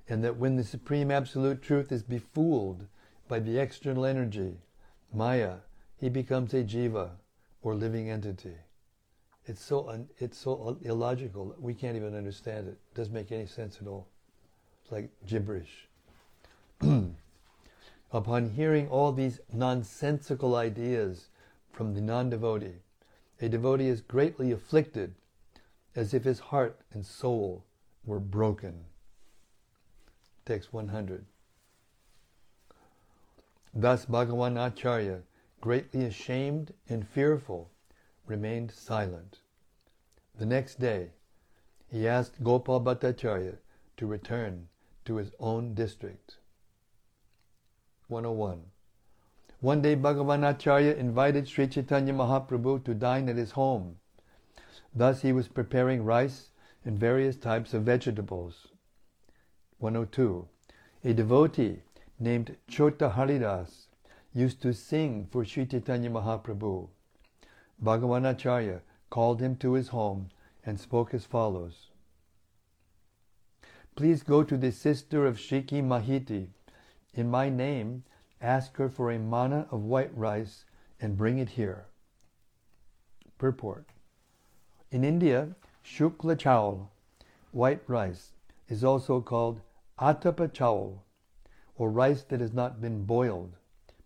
and 0.07 0.23
that 0.23 0.37
when 0.37 0.55
the 0.55 0.63
Supreme 0.63 1.11
Absolute 1.11 1.61
Truth 1.61 1.91
is 1.91 2.03
befooled 2.03 2.87
by 3.27 3.39
the 3.39 3.57
external 3.57 4.05
energy, 4.05 4.57
Maya, 5.13 5.57
he 5.97 6.09
becomes 6.09 6.53
a 6.53 6.63
jiva, 6.63 7.11
or 7.65 7.73
living 7.73 8.11
entity. 8.11 8.53
It's 9.47 9.61
so 9.61 9.89
un, 9.89 10.07
it's 10.19 10.37
so 10.37 10.77
illogical. 10.83 11.55
We 11.59 11.73
can't 11.73 11.97
even 11.97 12.15
understand 12.15 12.67
it. 12.67 12.77
It 12.91 12.95
doesn't 12.95 13.13
make 13.13 13.31
any 13.31 13.47
sense 13.47 13.79
at 13.81 13.87
all. 13.87 14.07
It's 14.83 14.91
like 14.91 15.09
gibberish. 15.25 15.87
Upon 18.13 18.51
hearing 18.51 18.87
all 18.87 19.11
these 19.11 19.39
nonsensical 19.51 20.55
ideas 20.55 21.29
from 21.73 21.95
the 21.95 22.01
non 22.01 22.29
devotee, 22.29 22.81
a 23.41 23.49
devotee 23.49 23.87
is 23.87 24.01
greatly 24.01 24.51
afflicted 24.51 25.15
as 25.95 26.13
if 26.13 26.23
his 26.23 26.39
heart 26.39 26.79
and 26.93 27.03
soul 27.03 27.65
were 28.05 28.19
broken. 28.19 28.85
Text 30.45 30.71
100. 30.71 31.25
Thus 33.73 34.05
Bhagavan 34.05 34.55
Acharya, 34.55 35.21
greatly 35.65 36.05
ashamed 36.05 36.71
and 36.87 37.07
fearful, 37.07 37.71
remained 38.27 38.69
silent. 38.69 39.39
The 40.37 40.45
next 40.45 40.79
day, 40.79 41.09
he 41.87 42.07
asked 42.07 42.43
Gopal 42.43 42.79
Bhattacharya 42.79 43.57
to 43.97 44.05
return 44.05 44.67
to 45.05 45.15
his 45.15 45.31
own 45.39 45.73
district. 45.73 46.37
101. 48.09 48.61
One 49.59 49.81
day 49.81 49.95
Bhagavan 49.95 50.47
Acharya 50.47 50.93
invited 50.93 51.47
Sri 51.47 51.65
Chaitanya 51.65 52.13
Mahaprabhu 52.13 52.85
to 52.85 52.93
dine 52.93 53.27
at 53.27 53.35
his 53.35 53.53
home. 53.53 53.97
Thus 54.93 55.23
he 55.23 55.33
was 55.33 55.47
preparing 55.47 56.05
rice 56.05 56.51
and 56.83 56.99
various 56.99 57.37
types 57.37 57.73
of 57.73 57.81
vegetables. 57.81 58.67
102. 59.79 60.47
A 61.03 61.13
devotee 61.13 61.79
named 62.19 62.55
Chota 62.67 63.09
Haridas 63.09 63.84
used 64.35 64.61
to 64.61 64.73
sing 64.73 65.25
for 65.31 65.45
Sri 65.45 65.65
Chaitanya 65.65 66.09
Mahaprabhu. 66.09 66.89
Bhagavan 67.81 68.29
Acharya 68.29 68.81
called 69.09 69.39
him 69.39 69.55
to 69.55 69.73
his 69.73 69.87
home 69.87 70.29
and 70.65 70.77
spoke 70.77 71.13
as 71.13 71.25
follows. 71.25 71.87
Please 73.95 74.23
go 74.23 74.43
to 74.43 74.57
the 74.57 74.73
sister 74.73 75.25
of 75.25 75.37
Shiki 75.37 75.81
Mahiti. 75.81 76.47
In 77.13 77.31
my 77.31 77.47
name, 77.47 78.03
ask 78.41 78.75
her 78.75 78.89
for 78.89 79.09
a 79.09 79.17
mana 79.17 79.67
of 79.71 79.83
white 79.83 80.15
rice 80.17 80.65
and 80.99 81.15
bring 81.15 81.37
it 81.37 81.49
here. 81.51 81.85
Purport. 83.37 83.85
In 84.91 85.05
India, 85.05 85.55
shukla 85.85 86.35
chawal, 86.35 86.89
white 87.51 87.81
rice, 87.87 88.33
is 88.67 88.83
also 88.83 89.21
called 89.21 89.61
atapa 89.97 90.51
chawal, 90.51 90.99
or 91.77 91.89
rice 91.89 92.23
that 92.23 92.41
has 92.41 92.51
not 92.51 92.81
been 92.81 93.05
boiled 93.05 93.55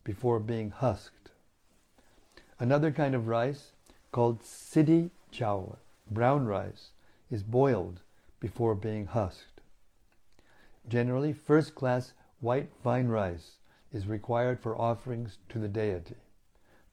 before 0.10 0.40
being 0.40 0.72
husked. 0.72 1.30
Another 2.58 2.90
kind 2.90 3.14
of 3.14 3.28
rice, 3.28 3.74
called 4.12 4.42
siddhi 4.42 5.12
chawal, 5.32 5.76
brown 6.10 6.48
rice, 6.48 6.94
is 7.30 7.44
boiled 7.44 8.00
before 8.40 8.74
being 8.74 9.06
husked. 9.06 9.62
Generally, 10.88 11.34
first 11.34 11.76
class 11.76 12.14
white 12.40 12.72
fine 12.84 13.08
rice 13.08 13.60
is 13.94 14.08
required 14.08 14.60
for 14.60 14.76
offerings 14.82 15.38
to 15.48 15.60
the 15.60 15.68
deity. 15.68 16.16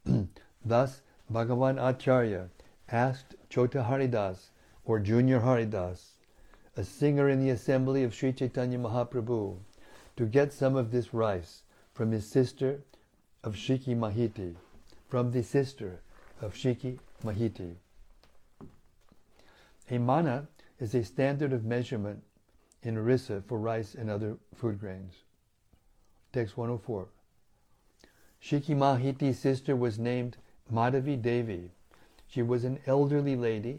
Thus, 0.62 1.00
Bhagavan 1.32 1.78
Acharya 1.78 2.50
asked 2.90 3.34
Chota 3.48 3.84
Haridas, 3.84 4.50
or 4.84 5.00
Junior 5.00 5.40
Haridas, 5.40 6.18
a 6.76 6.84
singer 6.84 7.30
in 7.30 7.40
the 7.40 7.48
assembly 7.48 8.04
of 8.04 8.14
Sri 8.14 8.34
Chaitanya 8.34 8.78
Mahaprabhu, 8.78 9.56
to 10.16 10.26
get 10.26 10.52
some 10.52 10.76
of 10.76 10.90
this 10.90 11.14
rice 11.14 11.62
from 11.94 12.10
his 12.10 12.26
sister 12.26 12.82
of 13.46 13.54
Shiki 13.54 13.96
Mahiti, 13.96 14.56
from 15.08 15.30
the 15.30 15.42
sister 15.44 16.00
of 16.42 16.54
Shiki 16.54 16.98
Mahiti. 17.24 17.76
A 19.88 19.98
mana 19.98 20.48
is 20.80 20.96
a 20.96 21.04
standard 21.04 21.52
of 21.52 21.64
measurement 21.64 22.24
in 22.82 22.98
Orissa 22.98 23.44
for 23.46 23.56
rice 23.60 23.94
and 23.94 24.10
other 24.10 24.36
food 24.52 24.80
grains. 24.80 25.22
Text 26.32 26.56
104. 26.56 27.06
Shiki 28.42 28.74
Mahiti's 28.74 29.38
sister 29.38 29.76
was 29.76 29.96
named 29.96 30.38
Madhavi 30.70 31.22
Devi. 31.22 31.70
She 32.26 32.42
was 32.42 32.64
an 32.64 32.80
elderly 32.84 33.36
lady 33.36 33.78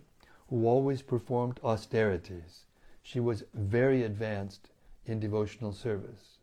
who 0.50 0.66
always 0.66 1.02
performed 1.02 1.60
austerities. 1.62 2.64
She 3.04 3.20
was 3.20 3.44
very 3.54 4.04
advanced 4.04 4.70
in 5.06 5.20
devotional 5.20 5.74
service. 5.74 6.38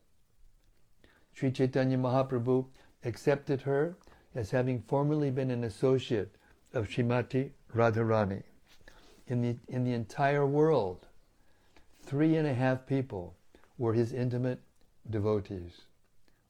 Sri 1.33 1.51
Chaitanya 1.51 1.97
Mahaprabhu 1.97 2.67
accepted 3.05 3.63
her 3.63 3.97
as 4.35 4.51
having 4.51 4.81
formerly 4.81 5.31
been 5.31 5.51
an 5.51 5.65
associate 5.65 6.35
of 6.73 6.89
Srimati 6.89 7.51
Radharani. 7.75 8.43
In 9.27 9.41
the, 9.41 9.57
in 9.69 9.85
the 9.85 9.93
entire 9.93 10.47
world, 10.47 11.07
three 12.03 12.37
and 12.37 12.47
a 12.47 12.55
half 12.55 12.87
people 12.87 13.35
were 13.79 13.95
his 13.95 14.13
intimate 14.13 14.61
devotees. 15.09 15.83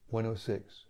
106. 0.09 0.85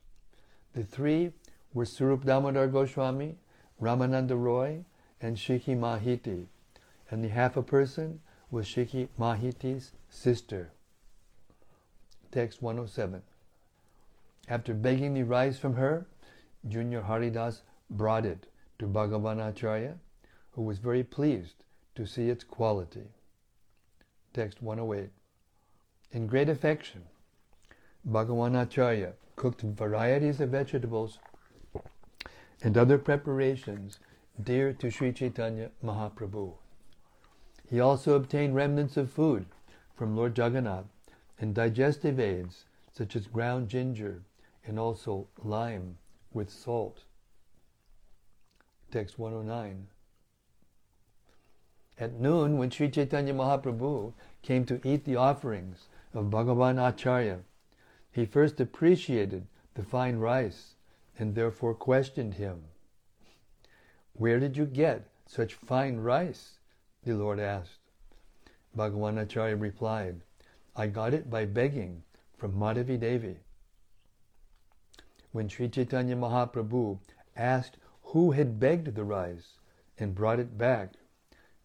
The 0.74 0.84
three 0.84 1.32
were 1.74 1.86
Swarup 1.86 2.26
Damodar 2.26 2.68
Goswami, 2.68 3.36
Ramananda 3.82 4.42
Roy, 4.42 4.86
and 5.22 5.38
Shiki 5.38 5.78
Mahiti, 5.78 6.48
and 7.10 7.24
the 7.24 7.30
half 7.30 7.56
a 7.56 7.64
person 7.64 8.22
was 8.50 8.66
Shiki 8.66 9.08
Mahiti's 9.20 9.92
sister. 10.10 10.72
Text 12.32 12.62
107. 12.62 13.22
After 14.48 14.76
begging 14.76 15.16
the 15.16 15.24
rice 15.24 15.58
from 15.58 15.74
her, 15.74 16.06
Junior 16.68 17.02
Haridas 17.02 17.64
brought 17.90 18.26
it 18.26 18.46
to 18.78 18.86
Bhagavan 18.86 19.40
Acharya, 19.40 19.98
who 20.52 20.62
was 20.62 20.78
very 20.78 21.04
pleased 21.04 21.64
to 21.96 22.06
see 22.06 22.30
its 22.30 22.44
quality. 22.44 23.08
Text 24.34 24.62
108. 24.62 25.10
In 26.12 26.28
great 26.28 26.48
affection, 26.48 27.04
Bhagavan 28.08 28.56
Acharya 28.62 29.14
cooked 29.36 29.62
varieties 29.62 30.40
of 30.40 30.50
vegetables 30.50 31.18
and 32.62 32.78
other 32.78 33.00
preparations 33.00 34.00
dear 34.42 34.74
to 34.74 34.92
Sri 34.92 35.12
Chaitanya 35.12 35.72
Mahaprabhu. 35.84 36.54
He 37.68 37.80
also 37.80 38.14
obtained 38.14 38.56
remnants 38.56 38.96
of 38.96 39.10
food 39.10 39.48
from 39.96 40.16
Lord 40.16 40.38
Jagannath 40.38 40.86
and 41.40 41.56
digestive 41.56 42.20
aids 42.20 42.66
such 42.94 43.16
as 43.16 43.26
ground 43.26 43.70
ginger 43.70 44.22
and 44.66 44.80
also 44.80 45.28
lime 45.44 45.98
with 46.34 46.50
salt. 46.50 47.04
Text 48.92 49.20
109. 49.20 49.88
At 51.98 52.20
noon, 52.20 52.58
when 52.58 52.72
Sri 52.72 52.90
Chaitanya 52.90 53.34
Mahaprabhu 53.34 54.14
came 54.42 54.66
to 54.66 54.82
eat 54.84 55.06
the 55.06 55.16
offerings 55.16 55.88
of 56.14 56.26
Bhagavan 56.26 56.78
Acharya, 56.78 57.40
he 58.12 58.26
first 58.26 58.60
appreciated 58.60 59.48
the 59.76 59.84
fine 59.84 60.18
rice 60.18 60.76
and 61.18 61.36
therefore 61.36 61.74
questioned 61.74 62.36
him. 62.36 62.64
Where 64.14 64.40
did 64.40 64.58
you 64.58 64.66
get 64.66 65.08
such 65.26 65.54
fine 65.54 65.98
rice? 65.98 66.60
the 67.04 67.14
Lord 67.14 67.40
asked. 67.40 67.80
Bhagavan 68.76 69.22
Acharya 69.22 69.56
replied, 69.56 70.22
I 70.76 70.88
got 70.88 71.14
it 71.14 71.30
by 71.30 71.46
begging 71.46 72.04
from 72.38 72.54
Madhavi 72.54 73.00
Devi. 73.00 73.38
When 75.36 75.50
Sri 75.50 75.68
Chaitanya 75.68 76.16
Mahaprabhu 76.16 76.98
asked 77.36 77.76
who 78.04 78.32
had 78.32 78.58
begged 78.58 78.96
the 78.96 79.04
rice 79.04 79.60
and 79.98 80.16
brought 80.16 80.40
it 80.40 80.58
back, 80.58 80.94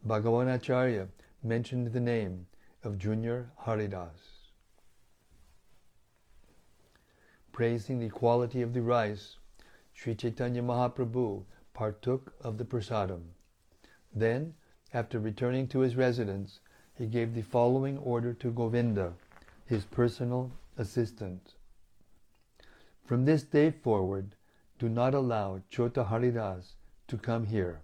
Bhagavan 0.04 0.52
Acharya 0.52 1.06
mentioned 1.40 1.92
the 1.92 2.00
name 2.00 2.48
of 2.82 2.98
Junior 2.98 3.52
Haridas. 3.58 4.48
Praising 7.52 8.00
the 8.00 8.08
quality 8.08 8.60
of 8.60 8.72
the 8.72 8.82
rice, 8.82 9.36
Sri 9.92 10.16
Chaitanya 10.16 10.62
Mahaprabhu 10.62 11.44
partook 11.72 12.34
of 12.40 12.58
the 12.58 12.64
prasadam. 12.64 13.22
Then, 14.12 14.54
after 14.92 15.20
returning 15.20 15.68
to 15.68 15.78
his 15.78 15.94
residence, 15.94 16.58
he 16.92 17.06
gave 17.06 17.34
the 17.34 17.42
following 17.42 17.98
order 17.98 18.34
to 18.34 18.50
Govinda, 18.50 19.12
his 19.64 19.84
personal 19.84 20.50
assistant. 20.76 21.54
From 23.10 23.24
this 23.24 23.42
day 23.42 23.72
forward, 23.72 24.36
do 24.78 24.88
not 24.88 25.14
allow 25.14 25.62
Chota 25.68 26.04
Haridas 26.04 26.74
to 27.08 27.18
come 27.18 27.46
here. 27.46 27.80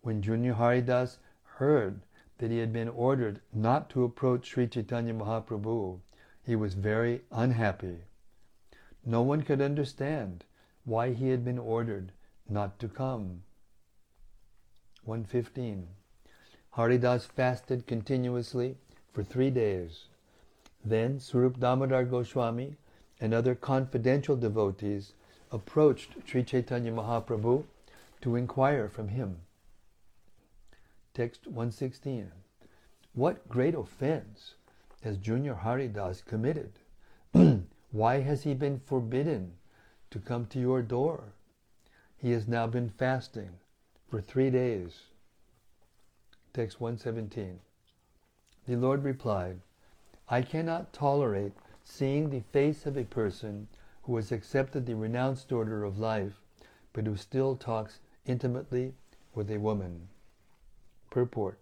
When 0.00 0.20
Junior 0.20 0.54
Haridas 0.54 1.18
heard 1.44 2.00
that 2.38 2.50
he 2.50 2.58
had 2.58 2.72
been 2.72 2.88
ordered 2.88 3.40
not 3.52 3.88
to 3.90 4.02
approach 4.02 4.48
Sri 4.48 4.66
Chaitanya 4.66 5.14
Mahaprabhu, 5.14 6.00
he 6.42 6.56
was 6.56 6.74
very 6.74 7.22
unhappy. 7.30 7.98
No 9.06 9.22
one 9.22 9.42
could 9.42 9.60
understand 9.60 10.44
why 10.84 11.12
he 11.12 11.28
had 11.28 11.44
been 11.44 11.60
ordered 11.60 12.10
not 12.48 12.80
to 12.80 12.88
come. 12.88 13.44
115. 15.04 15.86
Haridas 16.70 17.26
fasted 17.26 17.86
continuously 17.86 18.76
for 19.12 19.22
three 19.22 19.50
days. 19.50 20.06
Then 20.84 21.20
Swarup 21.20 21.60
Damodar 21.60 22.06
Goswami 22.06 22.76
and 23.20 23.32
other 23.32 23.54
confidential 23.54 24.36
devotees 24.36 25.12
approached 25.50 26.16
Sri 26.26 26.42
Chaitanya 26.42 26.92
Mahaprabhu 26.92 27.64
to 28.20 28.36
inquire 28.36 28.88
from 28.88 29.08
him. 29.08 29.38
Text 31.14 31.46
116. 31.46 32.32
What 33.14 33.48
great 33.48 33.74
offense 33.74 34.54
has 35.02 35.16
Junior 35.18 35.54
Haridas 35.54 36.22
committed? 36.22 36.72
Why 37.92 38.20
has 38.20 38.42
he 38.42 38.54
been 38.54 38.80
forbidden 38.80 39.52
to 40.10 40.18
come 40.18 40.46
to 40.46 40.58
your 40.58 40.82
door? 40.82 41.34
He 42.16 42.32
has 42.32 42.48
now 42.48 42.66
been 42.66 42.88
fasting 42.88 43.50
for 44.08 44.20
three 44.20 44.50
days. 44.50 45.02
Text 46.52 46.80
117. 46.80 47.60
The 48.66 48.76
Lord 48.76 49.04
replied, 49.04 49.60
I 50.28 50.42
cannot 50.42 50.92
tolerate 50.92 51.52
seeing 51.84 52.30
the 52.30 52.40
face 52.40 52.86
of 52.86 52.96
a 52.96 53.04
person 53.04 53.68
who 54.02 54.16
has 54.16 54.32
accepted 54.32 54.86
the 54.86 54.96
renounced 54.96 55.52
order 55.52 55.84
of 55.84 55.98
life, 55.98 56.40
but 56.92 57.06
who 57.06 57.16
still 57.16 57.54
talks 57.54 58.00
intimately 58.26 58.94
with 59.34 59.50
a 59.50 59.58
woman. 59.58 60.08
Purport 61.10 61.58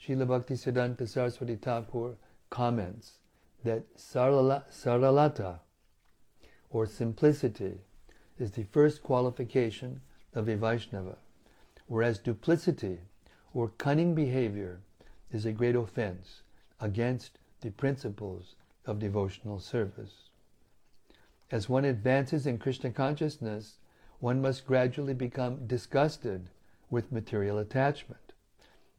Srila 0.00 0.26
Bhaktisiddhanta 0.26 1.06
Saraswati 1.06 1.56
Thakur 1.56 2.16
comments 2.50 3.18
that 3.64 3.96
sarala, 3.96 4.64
saralata, 4.70 5.60
or 6.70 6.86
simplicity, 6.86 7.78
is 8.38 8.50
the 8.50 8.64
first 8.64 9.02
qualification 9.02 10.00
of 10.34 10.48
a 10.48 10.56
Vaishnava, 10.56 11.18
whereas 11.86 12.18
duplicity, 12.18 12.98
or 13.54 13.68
cunning 13.68 14.14
behavior, 14.14 14.80
is 15.30 15.46
a 15.46 15.52
great 15.52 15.76
offense 15.76 16.42
against 16.80 17.38
the 17.60 17.70
principles 17.70 18.56
of 18.86 18.98
devotional 18.98 19.58
service. 19.58 20.28
As 21.50 21.68
one 21.68 21.84
advances 21.84 22.46
in 22.46 22.58
Krishna 22.58 22.90
consciousness, 22.90 23.78
one 24.20 24.40
must 24.40 24.66
gradually 24.66 25.14
become 25.14 25.66
disgusted 25.66 26.48
with 26.90 27.12
material 27.12 27.58
attachment, 27.58 28.32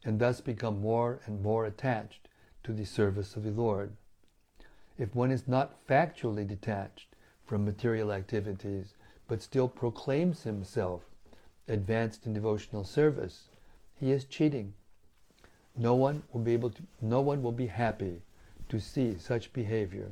and 0.04 0.20
thus 0.20 0.42
become 0.42 0.82
more 0.82 1.20
and 1.26 1.42
more 1.42 1.66
attached 1.66 2.28
to 2.64 2.74
the 2.74 2.86
service 2.86 3.36
of 3.36 3.44
the 3.44 3.52
Lord. 3.52 3.94
If 4.98 5.16
one 5.16 5.32
is 5.32 5.48
not 5.48 5.86
factually 5.88 6.48
detached 6.48 7.16
from 7.46 7.66
material 7.66 8.12
activities, 8.12 8.94
but 9.28 9.42
still 9.42 9.68
proclaims 9.68 10.44
himself 10.44 11.02
advanced 11.68 12.26
in 12.26 12.34
devotional 12.34 12.84
service, 12.84 13.50
he 14.00 14.12
is 14.12 14.26
cheating. 14.26 14.74
No 15.76 15.96
one 15.96 16.24
will 16.32 16.42
be 16.42 16.54
able 16.54 16.70
to, 16.70 16.84
no 17.02 17.22
one 17.22 17.42
will 17.42 17.52
be 17.52 17.68
happy 17.68 18.22
to 18.74 18.80
see 18.80 19.16
such 19.20 19.54
behavior. 19.54 20.10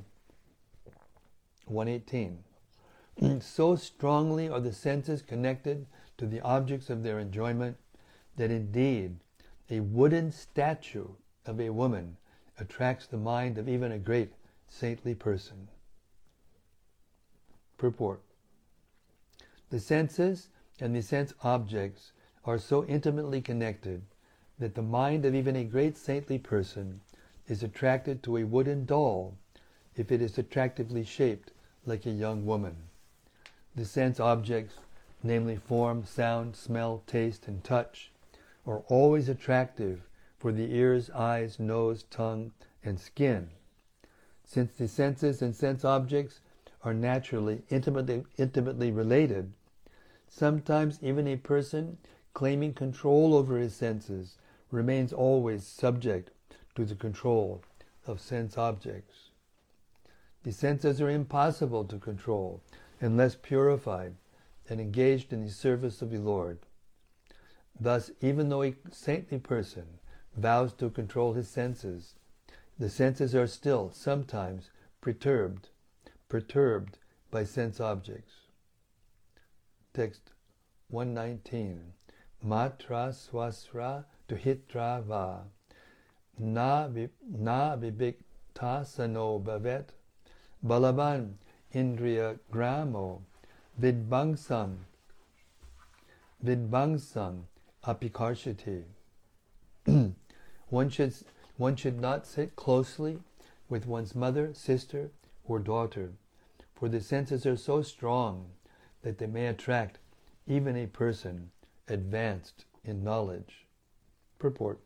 118. 1.65 2.43
so 3.41 3.75
strongly 3.75 4.47
are 4.47 4.59
the 4.59 4.71
senses 4.71 5.23
connected 5.23 5.87
to 6.15 6.27
the 6.27 6.39
objects 6.41 6.91
of 6.91 7.01
their 7.01 7.17
enjoyment 7.17 7.75
that 8.37 8.51
indeed 8.51 9.17
a 9.71 9.79
wooden 9.79 10.31
statue 10.31 11.07
of 11.47 11.59
a 11.59 11.71
woman 11.71 12.17
attracts 12.59 13.07
the 13.07 13.17
mind 13.17 13.57
of 13.57 13.67
even 13.67 13.91
a 13.91 13.97
great 13.97 14.31
saintly 14.69 15.15
person. 15.15 15.67
Purport 17.79 18.21
The 19.71 19.79
senses 19.79 20.49
and 20.79 20.95
the 20.95 21.01
sense 21.01 21.33
objects 21.41 22.11
are 22.45 22.59
so 22.59 22.85
intimately 22.85 23.41
connected 23.41 24.03
that 24.59 24.75
the 24.75 24.83
mind 24.83 25.25
of 25.25 25.33
even 25.33 25.55
a 25.55 25.63
great 25.63 25.97
saintly 25.97 26.37
person 26.37 27.01
is 27.51 27.63
attracted 27.63 28.23
to 28.23 28.37
a 28.37 28.45
wooden 28.45 28.85
doll 28.85 29.35
if 29.97 30.09
it 30.09 30.21
is 30.21 30.37
attractively 30.37 31.03
shaped 31.03 31.51
like 31.85 32.05
a 32.05 32.09
young 32.09 32.45
woman. 32.45 32.77
The 33.75 33.83
sense 33.83 34.21
objects, 34.21 34.75
namely 35.21 35.57
form, 35.57 36.05
sound, 36.05 36.55
smell, 36.55 37.03
taste, 37.05 37.49
and 37.49 37.61
touch, 37.61 38.09
are 38.65 38.83
always 38.87 39.27
attractive 39.27 40.07
for 40.39 40.53
the 40.53 40.73
ears, 40.73 41.09
eyes, 41.09 41.59
nose, 41.59 42.03
tongue, 42.03 42.53
and 42.85 42.97
skin. 42.97 43.49
Since 44.45 44.77
the 44.77 44.87
senses 44.87 45.41
and 45.41 45.53
sense 45.53 45.83
objects 45.83 46.39
are 46.83 46.93
naturally 46.93 47.63
intimately, 47.69 48.23
intimately 48.37 48.91
related, 48.91 49.51
sometimes 50.29 50.99
even 51.01 51.27
a 51.27 51.35
person 51.35 51.97
claiming 52.33 52.73
control 52.73 53.35
over 53.35 53.57
his 53.57 53.75
senses 53.75 54.37
remains 54.71 55.11
always 55.11 55.67
subject 55.67 56.31
to 56.75 56.85
the 56.85 56.95
control 56.95 57.63
of 58.05 58.21
sense 58.21 58.57
objects. 58.57 59.29
The 60.43 60.51
senses 60.51 61.01
are 61.01 61.09
impossible 61.09 61.85
to 61.85 61.99
control 61.99 62.61
unless 62.99 63.35
purified 63.35 64.15
and 64.69 64.79
engaged 64.79 65.33
in 65.33 65.43
the 65.43 65.51
service 65.51 66.01
of 66.01 66.11
the 66.11 66.17
Lord. 66.17 66.59
Thus, 67.79 68.11
even 68.21 68.49
though 68.49 68.63
a 68.63 68.75
saintly 68.91 69.39
person 69.39 69.99
vows 70.35 70.73
to 70.73 70.89
control 70.89 71.33
his 71.33 71.49
senses, 71.49 72.15
the 72.79 72.89
senses 72.89 73.35
are 73.35 73.47
still 73.47 73.91
sometimes 73.91 74.71
perturbed, 75.01 75.69
perturbed 76.29 76.97
by 77.29 77.43
sense 77.43 77.79
objects. 77.79 78.33
Text 79.93 80.31
119. 80.89 81.93
Matra 82.43 83.13
swasra 83.13 84.05
duhitra 84.27 85.03
va 85.03 85.43
na 86.39 86.87
vibhikta 86.87 88.85
sano 88.85 89.39
bhavet 89.39 89.89
balavan 90.65 91.33
indriya 91.73 92.39
gramo 92.51 93.21
vidbangsam 93.79 94.77
vidbangsam 96.43 97.43
apikarshati. 97.83 98.83
one 100.69 100.89
should 100.89 101.13
one 101.57 101.75
should 101.75 101.99
not 101.99 102.25
sit 102.25 102.55
closely 102.55 103.19
with 103.69 103.85
one's 103.85 104.15
mother, 104.15 104.53
sister, 104.53 105.11
or 105.45 105.59
daughter, 105.59 106.11
for 106.73 106.89
the 106.89 106.99
senses 106.99 107.45
are 107.45 107.57
so 107.57 107.81
strong 107.81 108.47
that 109.01 109.17
they 109.17 109.27
may 109.27 109.47
attract 109.47 109.99
even 110.47 110.75
a 110.75 110.87
person 110.87 111.51
advanced 111.87 112.65
in 112.83 113.03
knowledge. 113.03 113.65
Purport. 114.39 114.79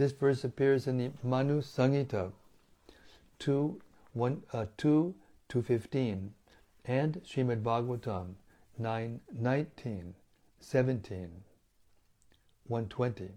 This 0.00 0.12
verse 0.12 0.44
appears 0.44 0.86
in 0.86 0.96
the 0.96 1.10
Manu 1.22 1.60
Samhita 1.60 2.32
2, 3.38 3.82
1, 4.14 4.42
uh, 4.50 4.64
2 4.78 5.14
to 5.50 5.62
15 5.62 6.32
and 6.86 7.22
Srimad 7.22 7.62
Bhagavatam 7.62 8.36
9, 8.78 9.20
19, 9.30 10.14
17, 10.58 11.30
120. 12.66 13.28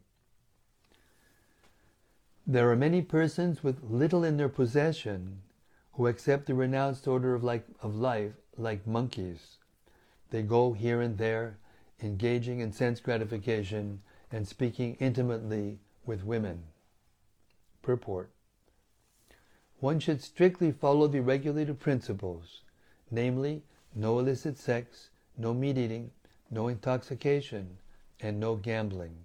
There 2.48 2.72
are 2.72 2.78
many 2.78 3.02
persons 3.02 3.62
with 3.62 3.84
little 3.84 4.24
in 4.24 4.38
their 4.38 4.48
possession 4.48 5.42
who 5.96 6.08
accept 6.08 6.46
the 6.46 6.56
renounced 6.56 7.10
order 7.10 7.36
of, 7.36 7.44
like, 7.44 7.66
of 7.82 7.94
life 7.94 8.36
like 8.56 8.88
monkeys. 8.88 9.58
They 10.30 10.44
go 10.44 10.72
here 10.72 11.02
and 11.02 11.18
there, 11.18 11.58
engaging 12.02 12.62
in 12.62 12.72
sense 12.72 13.02
gratification 13.02 14.02
and 14.32 14.48
speaking 14.48 14.96
intimately 15.02 15.80
with 16.06 16.24
women. 16.24 16.64
Purport 17.82 18.30
One 19.80 20.00
should 20.00 20.22
strictly 20.22 20.72
follow 20.72 21.08
the 21.08 21.22
regulated 21.22 21.80
principles, 21.80 22.62
namely, 23.12 23.64
no 23.96 24.20
illicit 24.20 24.58
sex, 24.58 25.10
no 25.38 25.54
meat 25.54 25.78
eating, 25.78 26.12
no 26.50 26.68
intoxication, 26.68 27.78
and 28.20 28.40
no 28.40 28.56
gambling. 28.56 29.16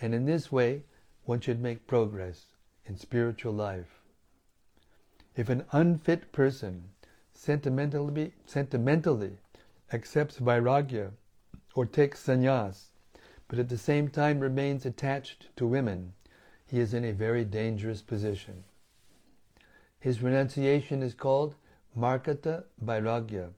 And 0.00 0.14
in 0.14 0.26
this 0.26 0.52
way, 0.52 0.84
one 1.24 1.40
should 1.40 1.60
make 1.60 1.86
progress 1.86 2.46
in 2.84 2.96
spiritual 2.96 3.52
life. 3.52 4.00
If 5.34 5.48
an 5.48 5.64
unfit 5.72 6.32
person 6.32 6.90
sentimentally, 7.34 8.32
sentimentally 8.46 9.38
accepts 9.92 10.38
vairagya 10.38 11.10
or 11.74 11.84
takes 11.84 12.24
sannyas, 12.26 12.90
but 13.48 13.58
at 13.58 13.68
the 13.68 13.78
same 13.78 14.08
time 14.08 14.40
remains 14.40 14.84
attached 14.84 15.48
to 15.56 15.66
women, 15.66 16.12
he 16.66 16.80
is 16.80 16.92
in 16.92 17.04
a 17.04 17.12
very 17.12 17.44
dangerous 17.44 18.02
position. 18.02 18.64
His 20.00 20.20
renunciation 20.20 21.02
is 21.02 21.14
called 21.14 21.54
markata 21.96 22.64
vairagya, 22.84 23.50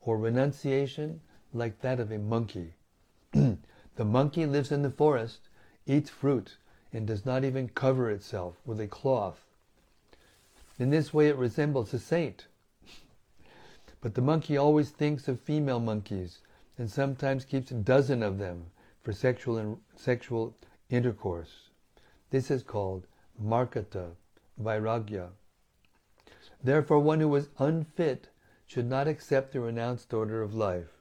or 0.00 0.16
renunciation 0.16 1.20
like 1.52 1.80
that 1.80 1.98
of 1.98 2.12
a 2.12 2.18
monkey. 2.18 2.74
the 3.32 4.04
monkey 4.04 4.46
lives 4.46 4.70
in 4.70 4.82
the 4.82 4.90
forest, 4.90 5.48
eats 5.86 6.10
fruit, 6.10 6.56
and 6.92 7.06
does 7.06 7.26
not 7.26 7.44
even 7.44 7.68
cover 7.68 8.10
itself 8.10 8.56
with 8.64 8.80
a 8.80 8.86
cloth. 8.86 9.44
In 10.78 10.90
this 10.90 11.12
way, 11.12 11.28
it 11.28 11.36
resembles 11.36 11.92
a 11.92 11.98
saint. 11.98 12.46
But 14.00 14.14
the 14.14 14.22
monkey 14.22 14.56
always 14.56 14.90
thinks 14.90 15.26
of 15.26 15.40
female 15.40 15.80
monkeys 15.80 16.38
and 16.78 16.88
sometimes 16.88 17.44
keeps 17.44 17.72
a 17.72 17.74
dozen 17.74 18.22
of 18.22 18.38
them 18.38 18.66
for 19.08 19.14
sexual 19.14 19.56
and 19.56 19.78
sexual 19.96 20.54
intercourse. 20.90 21.70
This 22.28 22.50
is 22.50 22.62
called 22.62 23.06
markata, 23.42 24.10
vairagya. 24.62 25.30
Therefore, 26.62 27.00
one 27.00 27.20
who 27.20 27.34
is 27.34 27.48
unfit 27.58 28.28
should 28.66 28.84
not 28.84 29.08
accept 29.08 29.52
the 29.52 29.60
renounced 29.60 30.12
order 30.12 30.42
of 30.42 30.54
life. 30.54 30.92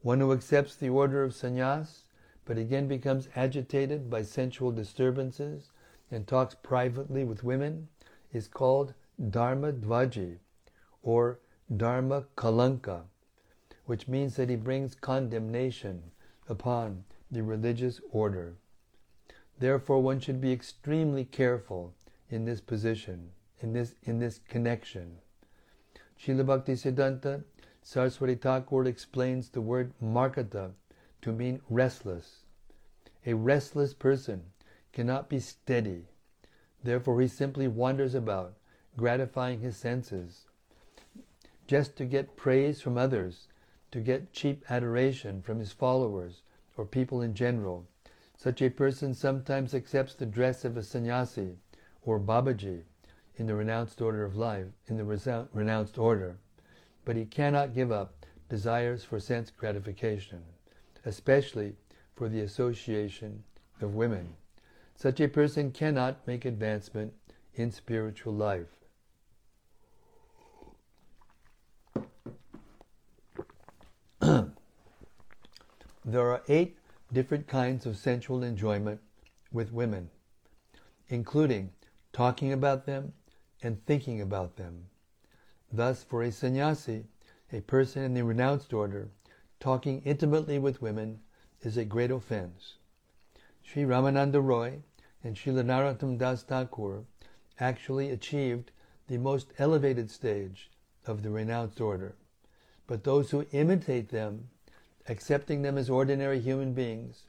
One 0.00 0.18
who 0.18 0.32
accepts 0.32 0.74
the 0.74 0.88
order 0.88 1.22
of 1.22 1.32
sannyas 1.32 2.08
but 2.44 2.58
again 2.58 2.88
becomes 2.88 3.28
agitated 3.36 4.10
by 4.10 4.22
sensual 4.22 4.72
disturbances 4.72 5.70
and 6.10 6.26
talks 6.26 6.56
privately 6.56 7.22
with 7.22 7.44
women 7.44 7.86
is 8.32 8.48
called 8.48 8.94
Dharma 9.30 9.72
Dvaji 9.72 10.38
or 11.04 11.38
Dharma 11.76 12.24
Kalanka, 12.36 13.04
which 13.84 14.08
means 14.08 14.34
that 14.34 14.50
he 14.50 14.56
brings 14.56 14.96
condemnation 14.96 16.10
upon 16.48 17.04
the 17.32 17.42
religious 17.42 17.98
order. 18.10 18.54
Therefore, 19.58 20.02
one 20.02 20.20
should 20.20 20.40
be 20.40 20.52
extremely 20.52 21.24
careful 21.24 21.94
in 22.28 22.44
this 22.44 22.60
position, 22.60 23.30
in 23.60 23.72
this, 23.72 23.94
in 24.02 24.18
this 24.18 24.38
connection. 24.48 25.16
Srila 26.20 26.44
Bhakti 26.44 26.74
Siddhanta 26.74 27.42
Saraswati 27.82 28.34
Thakur 28.34 28.84
explains 28.84 29.48
the 29.48 29.62
word 29.62 29.92
markata 30.00 30.72
to 31.22 31.32
mean 31.32 31.60
restless. 31.70 32.44
A 33.24 33.34
restless 33.34 33.94
person 33.94 34.52
cannot 34.92 35.28
be 35.28 35.40
steady. 35.40 36.04
Therefore, 36.84 37.20
he 37.20 37.28
simply 37.28 37.66
wanders 37.66 38.14
about, 38.14 38.58
gratifying 38.96 39.60
his 39.60 39.76
senses, 39.76 40.44
just 41.66 41.96
to 41.96 42.04
get 42.04 42.36
praise 42.36 42.82
from 42.82 42.98
others, 42.98 43.48
to 43.90 44.00
get 44.00 44.32
cheap 44.32 44.64
adoration 44.68 45.40
from 45.40 45.60
his 45.60 45.72
followers 45.72 46.42
people 46.84 47.22
in 47.22 47.34
general. 47.34 47.86
Such 48.36 48.62
a 48.62 48.70
person 48.70 49.14
sometimes 49.14 49.74
accepts 49.74 50.14
the 50.14 50.26
dress 50.26 50.64
of 50.64 50.76
a 50.76 50.82
sannyasi 50.82 51.56
or 52.04 52.18
Babaji 52.18 52.82
in 53.36 53.46
the 53.46 53.54
renounced 53.54 54.00
order 54.00 54.24
of 54.24 54.36
life, 54.36 54.66
in 54.88 54.96
the 54.96 55.48
renounced 55.52 55.98
order 55.98 56.38
but 57.04 57.16
he 57.16 57.24
cannot 57.24 57.74
give 57.74 57.90
up 57.90 58.26
desires 58.48 59.04
for 59.04 59.18
sense 59.18 59.50
gratification, 59.50 60.42
especially 61.04 61.74
for 62.14 62.28
the 62.28 62.40
association 62.40 63.42
of 63.80 63.94
women. 63.94 64.34
Such 64.94 65.20
a 65.20 65.28
person 65.28 65.72
cannot 65.72 66.26
make 66.26 66.44
advancement 66.44 67.12
in 67.54 67.72
spiritual 67.72 68.34
life. 68.34 68.68
There 76.12 76.30
are 76.30 76.42
eight 76.48 76.76
different 77.10 77.46
kinds 77.46 77.86
of 77.86 77.96
sensual 77.96 78.42
enjoyment 78.42 79.00
with 79.50 79.72
women, 79.72 80.10
including 81.08 81.70
talking 82.12 82.52
about 82.52 82.84
them 82.84 83.14
and 83.62 83.82
thinking 83.86 84.20
about 84.20 84.56
them. 84.56 84.84
Thus, 85.72 86.04
for 86.04 86.22
a 86.22 86.30
sannyasi, 86.30 87.04
a 87.50 87.62
person 87.62 88.02
in 88.02 88.12
the 88.12 88.24
renounced 88.24 88.74
order, 88.74 89.08
talking 89.58 90.02
intimately 90.04 90.58
with 90.58 90.82
women 90.82 91.20
is 91.62 91.78
a 91.78 91.84
great 91.84 92.10
offense. 92.10 92.74
Sri 93.62 93.84
Ramananda 93.84 94.42
Roy 94.44 94.80
and 95.24 95.34
Srila 95.34 95.64
Narottam 95.64 96.18
Das 96.18 96.42
Thakur 96.42 97.04
actually 97.58 98.10
achieved 98.10 98.70
the 99.08 99.16
most 99.16 99.52
elevated 99.58 100.10
stage 100.10 100.70
of 101.06 101.22
the 101.22 101.30
renounced 101.30 101.80
order. 101.80 102.16
But 102.86 103.04
those 103.04 103.30
who 103.30 103.46
imitate 103.52 104.10
them, 104.10 104.48
accepting 105.08 105.62
them 105.62 105.76
as 105.76 105.90
ordinary 105.90 106.40
human 106.40 106.72
beings, 106.72 107.24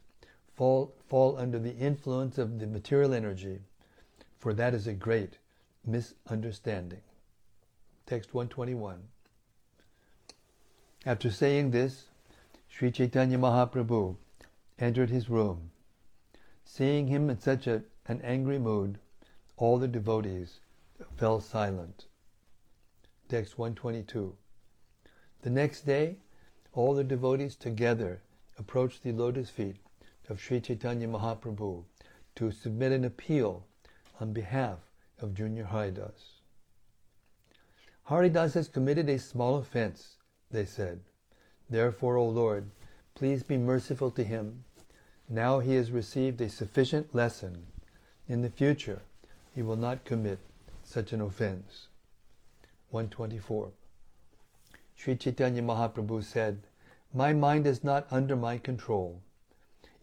fall, 0.55 0.93
fall 1.07 1.37
under 1.37 1.59
the 1.59 1.75
influence 1.75 2.37
of 2.37 2.59
the 2.59 2.67
material 2.67 3.13
energy, 3.13 3.59
for 4.39 4.53
that 4.53 4.73
is 4.73 4.87
a 4.87 4.93
great 4.93 5.37
misunderstanding. 5.85 7.01
Text 8.05 8.33
121. 8.33 9.01
After 11.05 11.31
saying 11.31 11.71
this, 11.71 12.05
Sri 12.67 12.91
Chaitanya 12.91 13.37
Mahaprabhu 13.37 14.15
entered 14.79 15.09
his 15.09 15.29
room. 15.29 15.71
Seeing 16.65 17.07
him 17.07 17.29
in 17.29 17.39
such 17.39 17.67
a, 17.67 17.83
an 18.07 18.21
angry 18.23 18.57
mood, 18.57 18.99
all 19.57 19.77
the 19.77 19.87
devotees 19.87 20.59
fell 21.17 21.39
silent. 21.39 22.05
Text 23.29 23.57
122. 23.57 24.35
The 25.41 25.49
next 25.49 25.85
day, 25.85 26.17
all 26.73 26.93
the 26.93 27.03
devotees 27.03 27.55
together 27.55 28.21
approached 28.57 29.03
the 29.03 29.11
lotus 29.11 29.49
feet 29.49 29.77
of 30.29 30.41
Sri 30.41 30.59
Chaitanya 30.59 31.07
Mahaprabhu 31.07 31.83
to 32.35 32.51
submit 32.51 32.91
an 32.91 33.05
appeal 33.05 33.65
on 34.19 34.33
behalf 34.33 34.79
of 35.19 35.33
Junior 35.33 35.65
Haridas. 35.65 36.41
Haridas 38.05 38.55
has 38.55 38.67
committed 38.67 39.07
a 39.07 39.19
small 39.19 39.57
offense, 39.57 40.17
they 40.51 40.65
said. 40.65 40.99
Therefore, 41.69 42.17
O 42.17 42.27
Lord, 42.27 42.69
please 43.15 43.43
be 43.43 43.57
merciful 43.57 44.11
to 44.11 44.23
him. 44.23 44.63
Now 45.29 45.59
he 45.59 45.75
has 45.75 45.91
received 45.91 46.41
a 46.41 46.49
sufficient 46.49 47.15
lesson. 47.15 47.67
In 48.27 48.41
the 48.41 48.49
future, 48.49 49.01
he 49.53 49.61
will 49.61 49.77
not 49.77 50.05
commit 50.05 50.39
such 50.83 51.13
an 51.13 51.21
offense. 51.21 51.87
124. 52.89 53.71
Sri 54.95 55.15
Chaitanya 55.15 55.61
Mahaprabhu 55.61 56.23
said, 56.23 56.61
My 57.13 57.33
mind 57.33 57.67
is 57.67 57.83
not 57.83 58.07
under 58.11 58.35
my 58.35 58.57
control. 58.57 59.21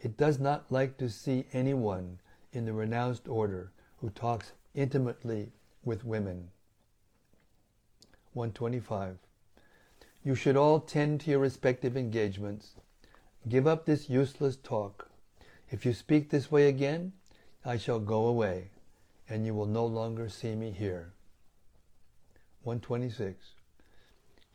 It 0.00 0.16
does 0.16 0.38
not 0.38 0.70
like 0.70 0.96
to 0.98 1.08
see 1.08 1.46
anyone 1.52 2.18
in 2.52 2.64
the 2.64 2.72
renounced 2.72 3.28
order 3.28 3.72
who 3.98 4.10
talks 4.10 4.52
intimately 4.74 5.52
with 5.84 6.04
women. 6.04 6.50
125. 8.32 9.18
You 10.22 10.34
should 10.34 10.56
all 10.56 10.80
tend 10.80 11.20
to 11.20 11.30
your 11.30 11.40
respective 11.40 11.96
engagements. 11.96 12.74
Give 13.48 13.66
up 13.66 13.86
this 13.86 14.10
useless 14.10 14.56
talk. 14.56 15.10
If 15.70 15.86
you 15.86 15.92
speak 15.94 16.30
this 16.30 16.50
way 16.50 16.68
again, 16.68 17.12
I 17.64 17.76
shall 17.76 18.00
go 18.00 18.26
away, 18.26 18.70
and 19.28 19.46
you 19.46 19.54
will 19.54 19.66
no 19.66 19.86
longer 19.86 20.28
see 20.28 20.54
me 20.54 20.70
here. 20.70 21.12
126. 22.62 23.54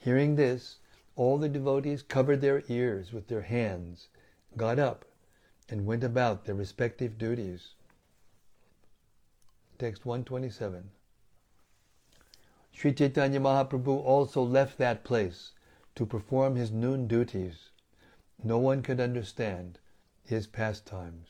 Hearing 0.06 0.36
this, 0.36 0.78
all 1.16 1.40
the 1.40 1.50
devotees 1.50 2.04
covered 2.04 2.40
their 2.40 2.62
ears 2.68 3.12
with 3.12 3.28
their 3.28 3.42
hands, 3.42 4.08
got 4.56 4.78
up, 4.78 5.04
and 5.68 5.88
went 5.88 6.04
about 6.04 6.46
their 6.46 6.54
respective 6.54 7.18
duties. 7.18 7.74
Text 9.80 10.06
127. 10.06 10.92
Sri 12.72 12.94
Chaitanya 12.94 13.40
Mahaprabhu 13.40 13.98
also 14.04 14.44
left 14.44 14.78
that 14.78 15.04
place 15.04 15.54
to 15.96 16.06
perform 16.06 16.56
his 16.56 16.70
noon 16.70 17.08
duties. 17.08 17.72
No 18.44 18.60
one 18.60 18.84
could 18.84 19.00
understand 19.00 19.80
his 20.24 20.46
pastimes. 20.46 21.30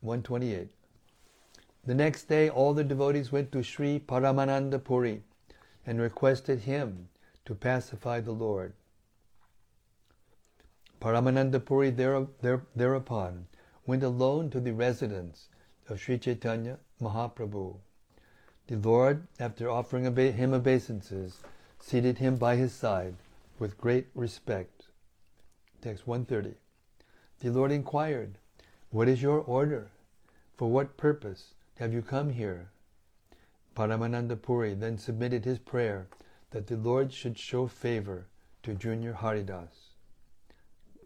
128. 0.00 0.70
The 1.84 1.94
next 1.94 2.22
day, 2.22 2.48
all 2.48 2.72
the 2.72 2.84
devotees 2.84 3.30
went 3.30 3.52
to 3.52 3.62
Sri 3.62 4.00
Paramananda 4.00 4.82
Puri 4.82 5.24
and 5.86 6.00
requested 6.00 6.60
him 6.60 7.08
to 7.44 7.54
pacify 7.54 8.20
the 8.20 8.32
Lord. 8.32 8.72
Paramananda 11.00 11.64
Puri 11.64 11.90
there, 11.90 12.26
there, 12.42 12.62
thereupon 12.76 13.46
went 13.86 14.02
alone 14.02 14.50
to 14.50 14.60
the 14.60 14.72
residence 14.72 15.48
of 15.88 15.98
Sri 15.98 16.18
Chaitanya 16.18 16.78
Mahaprabhu. 17.00 17.76
The 18.66 18.76
Lord, 18.76 19.26
after 19.40 19.68
offering 19.68 20.04
him 20.04 20.52
obeisances, 20.54 21.40
seated 21.80 22.18
him 22.18 22.36
by 22.36 22.56
his 22.56 22.72
side 22.72 23.16
with 23.58 23.78
great 23.78 24.06
respect. 24.14 24.84
Text 25.80 26.06
130. 26.06 26.56
The 27.40 27.50
Lord 27.50 27.72
inquired, 27.72 28.38
What 28.90 29.08
is 29.08 29.22
your 29.22 29.40
order? 29.40 29.90
For 30.56 30.70
what 30.70 30.98
purpose 30.98 31.54
have 31.76 31.94
you 31.94 32.02
come 32.02 32.30
here? 32.30 32.68
Paramananda 33.74 34.40
Puri 34.40 34.74
then 34.74 34.98
submitted 34.98 35.44
his 35.44 35.58
prayer 35.58 36.08
that 36.50 36.66
the 36.66 36.76
Lord 36.76 37.12
should 37.12 37.38
show 37.38 37.66
favor 37.66 38.26
to 38.62 38.74
Junior 38.74 39.14
Haridas. 39.14 39.94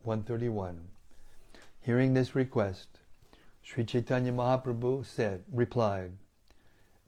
131. 0.02 0.88
Hearing 1.80 2.14
this 2.14 2.34
request, 2.34 3.00
Sri 3.62 3.84
Chaitanya 3.84 4.32
Mahaprabhu 4.32 5.04
said, 5.04 5.44
replied, 5.52 6.12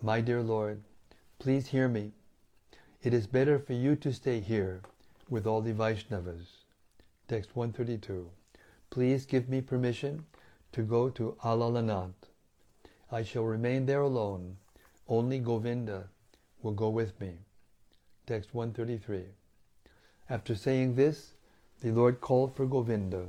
my 0.02 0.20
dear 0.20 0.42
Lord, 0.42 0.82
please 1.38 1.68
hear 1.68 1.88
me. 1.88 2.12
It 3.02 3.14
is 3.14 3.26
better 3.26 3.58
for 3.58 3.72
you 3.72 3.96
to 3.96 4.12
stay 4.12 4.40
here 4.40 4.82
with 5.30 5.46
all 5.46 5.62
the 5.62 5.72
Vaishnavas. 5.72 6.64
Text 7.28 7.56
132. 7.56 8.30
Please 8.90 9.24
give 9.24 9.48
me 9.48 9.62
permission 9.62 10.26
to 10.72 10.82
go 10.82 11.08
to 11.10 11.36
Alalanath. 11.42 12.30
I 13.10 13.22
shall 13.22 13.44
remain 13.44 13.86
there 13.86 14.02
alone. 14.02 14.58
Only 15.08 15.38
Govinda 15.38 16.08
will 16.62 16.72
go 16.72 16.88
with 16.88 17.20
me. 17.20 17.38
Text 18.26 18.54
133. 18.54 19.24
After 20.28 20.54
saying 20.56 20.96
this, 20.96 21.34
the 21.80 21.92
Lord 21.92 22.20
called 22.20 22.56
for 22.56 22.66
Govinda. 22.66 23.28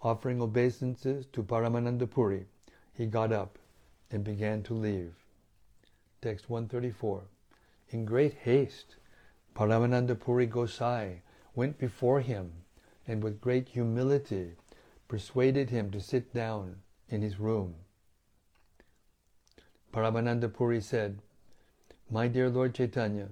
Offering 0.00 0.40
obeisances 0.40 1.26
to 1.32 1.42
Paramananda 1.42 2.10
Puri, 2.10 2.46
he 2.94 3.06
got 3.06 3.32
up 3.32 3.58
and 4.10 4.24
began 4.24 4.62
to 4.62 4.74
leave. 4.74 5.14
Text 6.22 6.48
134. 6.48 7.22
In 7.90 8.04
great 8.04 8.34
haste, 8.34 8.96
Paramananda 9.54 10.18
Puri 10.18 10.46
Gosai 10.46 11.20
went 11.54 11.78
before 11.78 12.20
him 12.20 12.52
and 13.06 13.22
with 13.22 13.40
great 13.40 13.68
humility 13.68 14.52
persuaded 15.06 15.70
him 15.70 15.90
to 15.90 16.00
sit 16.00 16.32
down 16.32 16.76
in 17.08 17.20
his 17.20 17.38
room. 17.38 17.74
Paramananda 19.94 20.52
Puri 20.52 20.80
said, 20.80 21.20
My 22.10 22.26
dear 22.26 22.50
Lord 22.50 22.74
Chaitanya, 22.74 23.28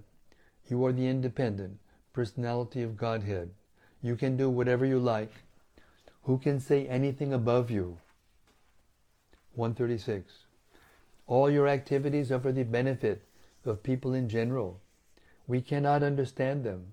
you 0.68 0.84
are 0.86 0.92
the 0.92 1.08
independent 1.08 1.80
personality 2.12 2.84
of 2.84 2.96
Godhead. 2.96 3.50
You 4.00 4.14
can 4.14 4.36
do 4.36 4.48
whatever 4.48 4.86
you 4.86 5.00
like. 5.00 5.32
Who 6.22 6.38
can 6.38 6.60
say 6.60 6.86
anything 6.86 7.32
above 7.32 7.68
you? 7.68 7.98
136. 9.56 10.32
All 11.26 11.50
your 11.50 11.66
activities 11.66 12.30
are 12.30 12.38
for 12.38 12.52
the 12.52 12.62
benefit 12.62 13.24
of 13.64 13.82
people 13.82 14.14
in 14.14 14.28
general. 14.28 14.80
We 15.48 15.62
cannot 15.62 16.04
understand 16.04 16.62
them, 16.62 16.92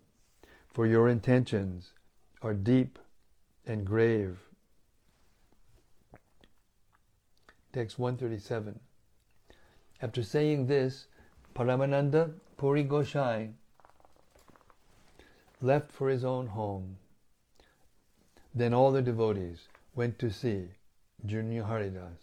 for 0.67 0.87
your 0.87 1.07
intentions 1.09 1.91
are 2.41 2.55
deep 2.55 2.97
and 3.67 3.85
grave. 3.85 4.39
Text 7.71 7.99
137. 7.99 8.79
After 10.01 10.23
saying 10.23 10.67
this, 10.67 11.07
Paramananda 11.53 12.33
Puri 12.57 12.83
Gosai 12.83 13.51
left 15.61 15.91
for 15.91 16.09
his 16.09 16.23
own 16.23 16.47
home. 16.47 16.97
Then 18.55 18.73
all 18.73 18.91
the 18.91 19.01
devotees 19.01 19.67
went 19.93 20.17
to 20.19 20.31
see 20.31 20.69
Junior 21.25 21.63
Haridas. 21.63 22.19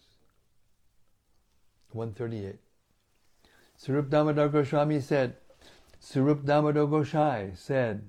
138. 1.93 2.59
Swarup 3.77 4.09
Damodar 4.09 4.49
Goswami 4.49 5.01
said, 5.01 5.37
Swarup 6.01 6.45
Damodar 6.45 6.87
Gosai 6.87 7.57
said, 7.57 8.09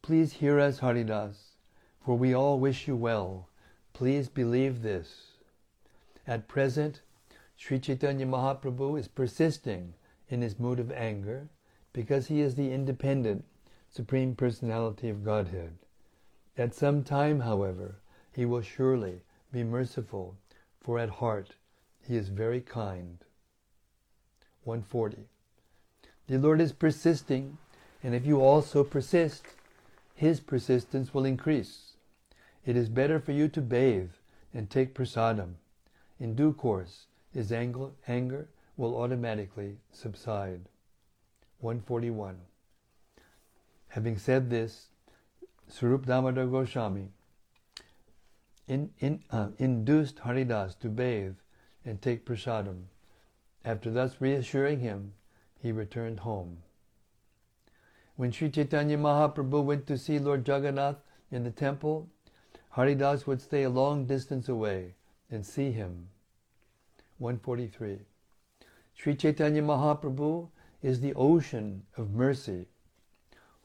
Please 0.00 0.34
hear 0.34 0.60
us, 0.60 0.78
Haridas, 0.78 1.56
for 2.04 2.16
we 2.16 2.34
all 2.34 2.58
wish 2.58 2.86
you 2.86 2.96
well. 2.96 3.48
Please 3.92 4.28
believe 4.28 4.82
this. 4.82 5.38
At 6.26 6.48
present, 6.48 7.00
Sri 7.64 7.78
Chaitanya 7.78 8.26
Mahaprabhu 8.26 8.98
is 8.98 9.06
persisting 9.06 9.94
in 10.28 10.42
his 10.42 10.58
mood 10.58 10.80
of 10.80 10.90
anger 10.90 11.48
because 11.92 12.26
he 12.26 12.40
is 12.40 12.56
the 12.56 12.72
independent 12.72 13.44
Supreme 13.88 14.34
Personality 14.34 15.08
of 15.08 15.24
Godhead. 15.24 15.78
At 16.58 16.74
some 16.74 17.04
time, 17.04 17.38
however, 17.38 18.00
he 18.32 18.44
will 18.44 18.62
surely 18.62 19.20
be 19.52 19.62
merciful, 19.62 20.36
for 20.80 20.98
at 20.98 21.08
heart 21.08 21.54
he 22.00 22.16
is 22.16 22.30
very 22.30 22.60
kind. 22.60 23.18
140. 24.64 25.28
The 26.26 26.38
Lord 26.38 26.60
is 26.60 26.72
persisting, 26.72 27.58
and 28.02 28.12
if 28.12 28.26
you 28.26 28.40
also 28.40 28.82
persist, 28.82 29.44
his 30.16 30.40
persistence 30.40 31.14
will 31.14 31.24
increase. 31.24 31.92
It 32.66 32.76
is 32.76 32.88
better 32.88 33.20
for 33.20 33.30
you 33.30 33.46
to 33.50 33.60
bathe 33.60 34.10
and 34.52 34.68
take 34.68 34.96
prasadam. 34.96 35.58
In 36.18 36.34
due 36.34 36.52
course, 36.52 37.06
his 37.32 37.52
anger 37.52 38.48
will 38.76 38.96
automatically 38.96 39.78
subside. 39.92 40.68
141. 41.60 42.38
Having 43.88 44.18
said 44.18 44.50
this, 44.50 44.88
Swarup 45.68 46.06
Damodar 46.06 46.46
Goswami 46.46 47.08
in, 48.68 48.90
in, 49.00 49.22
uh, 49.30 49.48
induced 49.58 50.20
Haridas 50.20 50.74
to 50.76 50.88
bathe 50.88 51.36
and 51.84 52.00
take 52.00 52.24
prasadam. 52.24 52.84
After 53.64 53.90
thus 53.90 54.20
reassuring 54.20 54.80
him, 54.80 55.12
he 55.60 55.72
returned 55.72 56.20
home. 56.20 56.58
When 58.16 58.32
Sri 58.32 58.50
Chaitanya 58.50 58.98
Mahaprabhu 58.98 59.64
went 59.64 59.86
to 59.86 59.98
see 59.98 60.18
Lord 60.18 60.46
Jagannath 60.46 61.02
in 61.30 61.44
the 61.44 61.50
temple, 61.50 62.08
Haridas 62.70 63.26
would 63.26 63.40
stay 63.40 63.64
a 63.64 63.70
long 63.70 64.06
distance 64.06 64.48
away 64.48 64.94
and 65.30 65.44
see 65.44 65.70
him. 65.70 66.08
143. 67.22 68.00
Sri 68.94 69.14
Chaitanya 69.14 69.62
Mahaprabhu 69.62 70.48
is 70.82 71.00
the 71.00 71.14
ocean 71.14 71.84
of 71.96 72.10
mercy. 72.10 72.66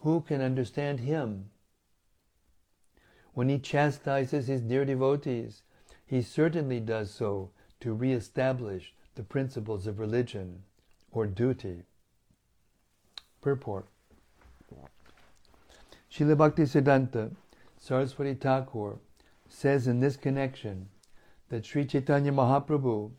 Who 0.02 0.22
can 0.22 0.42
understand 0.42 1.00
him? 1.00 1.50
When 3.34 3.50
he 3.50 3.58
chastises 3.58 4.48
his 4.48 4.62
dear 4.62 4.86
devotees, 4.86 5.64
he 6.06 6.22
certainly 6.22 6.80
does 6.80 7.10
so 7.12 7.50
to 7.80 7.94
re-establish 7.94 8.94
the 9.16 9.24
principles 9.24 9.88
of 9.88 10.00
religion 10.00 10.64
or 11.12 11.26
duty. 11.26 11.84
Purport 13.42 13.88
Srila 16.12 16.38
Bhakti 16.38 16.64
Siddhanta 16.64 17.32
Saraswati 17.80 18.36
Thakur 18.36 19.00
says 19.50 19.88
in 19.88 20.00
this 20.00 20.16
connection 20.16 20.90
that 21.50 21.66
Sri 21.66 21.86
Chaitanya 21.86 22.32
Mahaprabhu, 22.32 23.12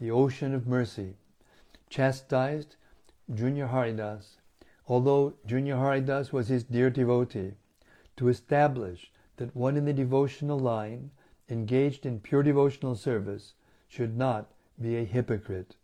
the 0.00 0.10
ocean 0.10 0.54
of 0.54 0.66
mercy, 0.66 1.14
chastised 1.90 2.76
Junior 3.32 3.66
Haridas, 3.66 4.38
although 4.88 5.34
Junior 5.44 5.76
Haridas 5.76 6.32
was 6.32 6.48
his 6.48 6.64
dear 6.64 6.88
devotee, 6.88 7.52
to 8.16 8.28
establish 8.28 9.12
that 9.36 9.54
one 9.54 9.76
in 9.76 9.84
the 9.84 9.92
devotional 9.92 10.58
line 10.58 11.10
engaged 11.50 12.06
in 12.06 12.18
pure 12.18 12.42
devotional 12.42 12.94
service 12.94 13.52
should 13.88 14.16
not 14.16 14.50
be 14.80 14.96
a 14.96 15.04
hypocrite. 15.04 15.76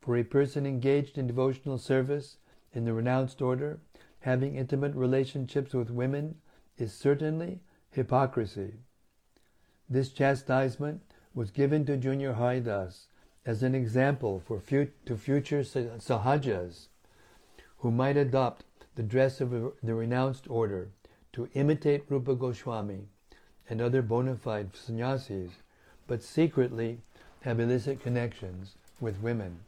For 0.00 0.16
a 0.16 0.24
person 0.24 0.66
engaged 0.66 1.16
in 1.16 1.26
devotional 1.26 1.78
service 1.78 2.38
in 2.72 2.84
the 2.84 2.92
renounced 2.92 3.40
order, 3.40 3.78
having 4.20 4.56
intimate 4.56 4.94
relationships 4.94 5.72
with 5.72 5.90
women 5.90 6.36
is 6.78 6.92
certainly 6.92 7.60
hypocrisy. 7.90 8.74
This 9.88 10.10
chastisement 10.10 11.02
was 11.32 11.50
given 11.52 11.84
to 11.86 11.96
Junior 11.96 12.32
Haridas 12.32 13.06
as 13.46 13.62
an 13.62 13.74
example 13.74 14.42
for 14.44 14.60
to 14.60 15.16
future 15.16 15.62
sahajas 15.62 16.88
who 17.78 17.90
might 17.92 18.16
adopt 18.16 18.64
the 18.96 19.02
dress 19.02 19.40
of 19.40 19.50
the 19.82 19.94
renounced 19.94 20.50
order 20.50 20.88
to 21.32 21.48
imitate 21.54 22.04
Rupa 22.08 22.34
Goswami 22.34 23.06
and 23.68 23.80
other 23.80 24.02
bona 24.02 24.36
fide 24.36 24.74
sannyasis, 24.74 25.52
but 26.06 26.22
secretly 26.22 26.98
have 27.42 27.60
illicit 27.60 28.02
connections 28.02 28.74
with 29.00 29.22
women. 29.22 29.60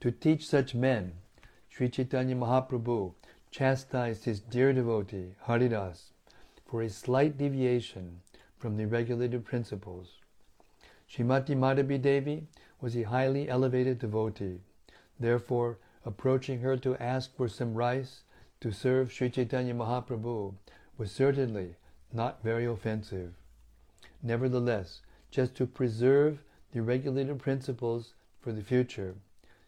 To 0.00 0.10
teach 0.10 0.46
such 0.46 0.74
men, 0.74 1.12
Sri 1.68 1.88
Chaitanya 1.88 2.36
Mahaprabhu 2.36 3.14
chastised 3.50 4.24
his 4.24 4.40
dear 4.40 4.72
devotee, 4.72 5.34
Haridas, 5.46 6.12
for 6.66 6.82
a 6.82 6.88
slight 6.88 7.36
deviation 7.36 8.20
from 8.58 8.76
the 8.76 8.86
regulated 8.86 9.44
principles. 9.44 10.18
Srimati 11.10 11.56
Madhavi 11.56 12.00
Devi 12.00 12.46
was 12.80 12.96
a 12.96 13.02
highly 13.02 13.48
elevated 13.48 13.98
devotee. 13.98 14.60
Therefore, 15.18 15.78
approaching 16.04 16.60
her 16.60 16.76
to 16.78 16.96
ask 16.96 17.34
for 17.36 17.48
some 17.48 17.74
rice 17.74 18.22
to 18.60 18.72
serve 18.72 19.12
Sri 19.12 19.30
Chaitanya 19.30 19.74
Mahaprabhu 19.74 20.54
was 20.96 21.12
certainly 21.12 21.76
not 22.12 22.42
very 22.42 22.64
offensive. 22.64 23.34
Nevertheless, 24.22 25.00
just 25.30 25.54
to 25.56 25.66
preserve 25.66 26.42
the 26.72 26.82
regulated 26.82 27.38
principles 27.38 28.14
for 28.40 28.52
the 28.52 28.62
future, 28.62 29.14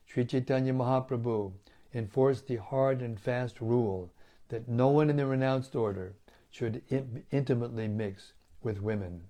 Sri 0.07 0.25
Chaitanya 0.25 0.72
Mahaprabhu 0.72 1.53
enforced 1.94 2.46
the 2.46 2.57
hard 2.57 3.01
and 3.01 3.18
fast 3.18 3.61
rule 3.61 4.11
that 4.48 4.68
no 4.68 4.88
one 4.88 5.09
in 5.09 5.16
the 5.16 5.27
renounced 5.27 5.75
order 5.75 6.14
should 6.51 6.83
in- 6.88 7.25
intimately 7.31 7.88
mix 7.88 8.33
with 8.62 8.83
women. 8.83 9.22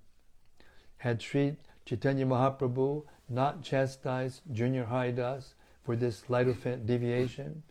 Had 0.99 1.23
Sri 1.23 1.57
Chaitanya 1.85 2.27
Mahaprabhu 2.27 3.05
not 3.33 3.63
chastise 3.63 4.43
Junior 4.53 4.85
Haridas 4.85 5.55
for 5.83 5.97
this 5.97 6.19
slight 6.19 6.47
deviation, 6.87 7.63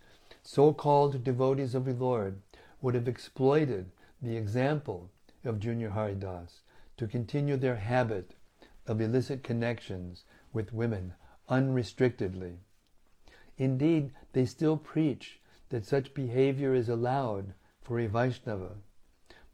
so-called 0.42 1.24
devotees 1.24 1.76
of 1.76 1.86
the 1.86 1.94
Lord 1.94 2.42
would 2.82 2.96
have 2.96 3.08
exploited 3.08 3.92
the 4.22 4.36
example 4.36 5.12
of 5.46 5.60
Junior 5.60 5.92
Haridas 5.92 6.62
to 6.98 7.08
continue 7.08 7.58
their 7.58 7.76
habit 7.76 8.34
of 8.88 9.00
illicit 9.00 9.44
connections 9.44 10.24
with 10.52 10.74
women 10.74 11.14
unrestrictedly. 11.48 12.58
Indeed, 13.58 14.12
they 14.34 14.46
still 14.46 14.78
preach 14.78 15.40
that 15.70 15.86
such 15.86 16.14
behavior 16.14 16.74
is 16.74 16.90
allowed 16.90 17.54
for 17.82 18.00
a 18.00 18.08
Vaishnava, 18.08 18.72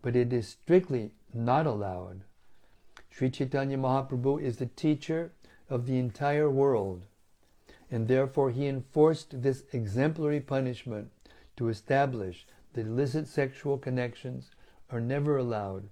but 0.02 0.16
it 0.16 0.32
is 0.32 0.48
strictly 0.48 1.12
not 1.34 1.68
allowed. 1.68 2.24
Sri 3.10 3.30
Chaitanya 3.30 3.78
Mahaprabhu 3.78 4.42
is 4.42 4.58
the 4.58 4.68
teacher 4.68 5.32
of 5.70 5.86
the 5.86 5.98
entire 5.98 6.50
world, 6.50 7.06
and 7.92 8.08
therefore 8.08 8.52
he 8.52 8.68
enforced 8.68 9.42
this 9.42 9.64
exemplary 9.74 10.40
punishment 10.40 11.12
to 11.56 11.70
establish 11.70 12.46
that 12.74 12.86
illicit 12.86 13.28
sexual 13.28 13.78
connections 13.78 14.52
are 14.90 15.02
never 15.02 15.38
allowed 15.38 15.90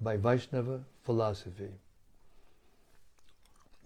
by 0.00 0.16
Vaishnava 0.16 0.84
philosophy. 1.02 1.74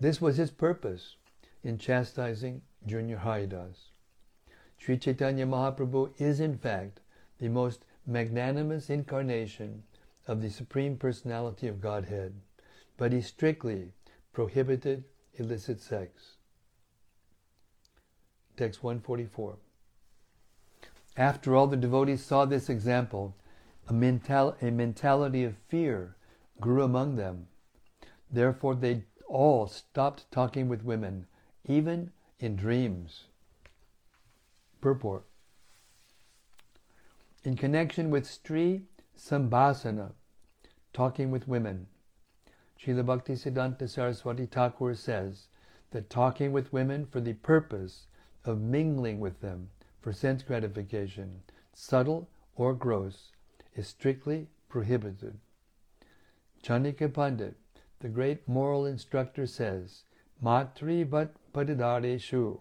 This 0.01 0.21
was 0.21 0.37
his 0.37 0.51
purpose 0.51 1.17
in 1.63 1.79
chastising 1.79 2.63
Junior 2.87 3.19
Haridas. 3.19 3.91
Sri 4.79 4.99
Chaitanya 4.99 5.47
Mahaprabhu 5.47 6.13
is 6.21 6.41
in 6.41 6.59
fact 6.59 7.01
the 7.39 7.49
most 7.49 7.85
magnanimous 8.07 8.91
incarnation 8.91 9.85
of 10.27 10.43
the 10.43 10.51
Supreme 10.51 10.97
Personality 10.97 11.69
of 11.69 11.81
Godhead, 11.81 12.35
but 12.97 13.13
he 13.13 13.21
strictly 13.21 13.93
prohibited 14.33 15.05
illicit 15.35 15.81
sex. 15.81 16.37
Text 18.57 18.83
144. 18.83 19.57
After 21.17 21.55
all 21.55 21.67
the 21.67 21.77
devotees 21.77 22.25
saw 22.25 22.45
this 22.45 22.71
example, 22.71 23.37
a, 23.89 23.93
mental, 23.93 24.57
a 24.63 24.71
mentality 24.71 25.45
of 25.45 25.57
fear 25.69 26.17
grew 26.61 26.83
among 26.83 27.17
them. 27.17 27.49
Therefore, 28.31 28.75
they 28.75 29.05
all 29.29 29.67
stopped 29.67 30.31
talking 30.31 30.69
with 30.69 30.85
women, 30.85 31.27
even 31.67 32.13
in 32.39 32.57
dreams. 32.57 33.25
Purport. 34.81 35.25
In 37.45 37.57
connection 37.57 38.11
with 38.11 38.25
Stri 38.25 38.83
Sambhasana, 39.19 40.13
talking 40.93 41.31
with 41.31 41.49
women, 41.49 41.89
Srila 42.83 43.07
Bhakti 43.07 43.35
Siddhanta 43.35 43.89
Saraswati 43.89 44.45
Thakur 44.45 44.97
says 44.97 45.47
that 45.93 46.11
talking 46.11 46.51
with 46.51 46.73
women 46.73 47.07
for 47.07 47.21
the 47.21 47.35
purpose 47.35 48.09
of 48.45 48.61
mingling 48.61 49.21
with 49.21 49.41
them 49.41 49.71
for 50.01 50.13
sense 50.13 50.43
gratification, 50.43 51.45
subtle 51.73 52.29
or 52.57 52.75
gross, 52.75 53.31
is 53.77 53.87
strictly 53.87 54.49
prohibited. 54.69 55.39
Chanakya 56.61 57.15
Pandit, 57.15 57.55
the 58.01 58.09
great 58.09 58.49
moral 58.49 58.85
instructor, 58.85 59.47
says, 59.47 60.03
Matri 60.41 61.05
but 61.05 61.37
shu. 62.19 62.61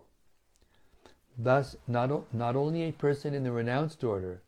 Thus, 1.36 1.76
not, 1.88 2.32
not 2.32 2.55
only 2.55 2.84
a 2.84 2.91
person 2.91 3.34
in 3.34 3.43
the 3.43 3.51
renounced 3.51 4.03
order 4.03 4.43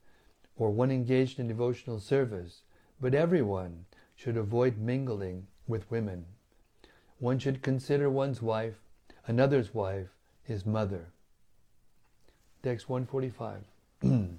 or 0.56 0.70
one 0.70 0.92
engaged 0.92 1.40
in 1.40 1.48
devotional 1.48 2.00
service, 2.00 2.62
but 3.02 3.16
everyone 3.16 3.86
should 4.16 4.38
avoid 4.38 4.78
mingling 4.78 5.48
with 5.68 5.90
women. 5.90 6.26
One 7.20 7.40
should 7.40 7.62
consider 7.62 8.10
one's 8.10 8.42
wife, 8.42 8.76
another's 9.28 9.74
wife, 9.74 10.08
his 10.44 10.66
mother. 10.66 11.08
Text 12.62 12.90
145. 12.90 13.64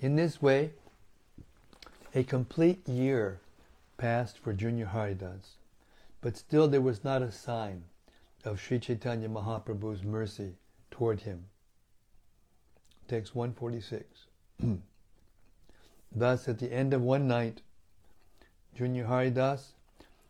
In 0.00 0.14
this 0.14 0.40
way, 0.40 0.70
a 2.14 2.22
complete 2.22 2.88
year 2.88 3.40
passed 3.96 4.38
for 4.38 4.52
Junior 4.52 4.86
Haridas, 4.86 5.56
but 6.20 6.36
still 6.36 6.68
there 6.68 6.80
was 6.80 7.02
not 7.02 7.20
a 7.20 7.32
sign 7.32 7.82
of 8.48 8.58
Sri 8.58 8.78
Chaitanya 8.78 9.28
Mahaprabhu's 9.28 10.02
mercy 10.02 10.54
toward 10.90 11.20
him. 11.20 11.44
Text 13.06 13.34
146. 13.34 14.24
Thus, 16.16 16.48
at 16.48 16.58
the 16.58 16.72
end 16.72 16.94
of 16.94 17.02
one 17.02 17.28
night, 17.28 17.60
Junior 18.74 19.04
Haridas, 19.04 19.74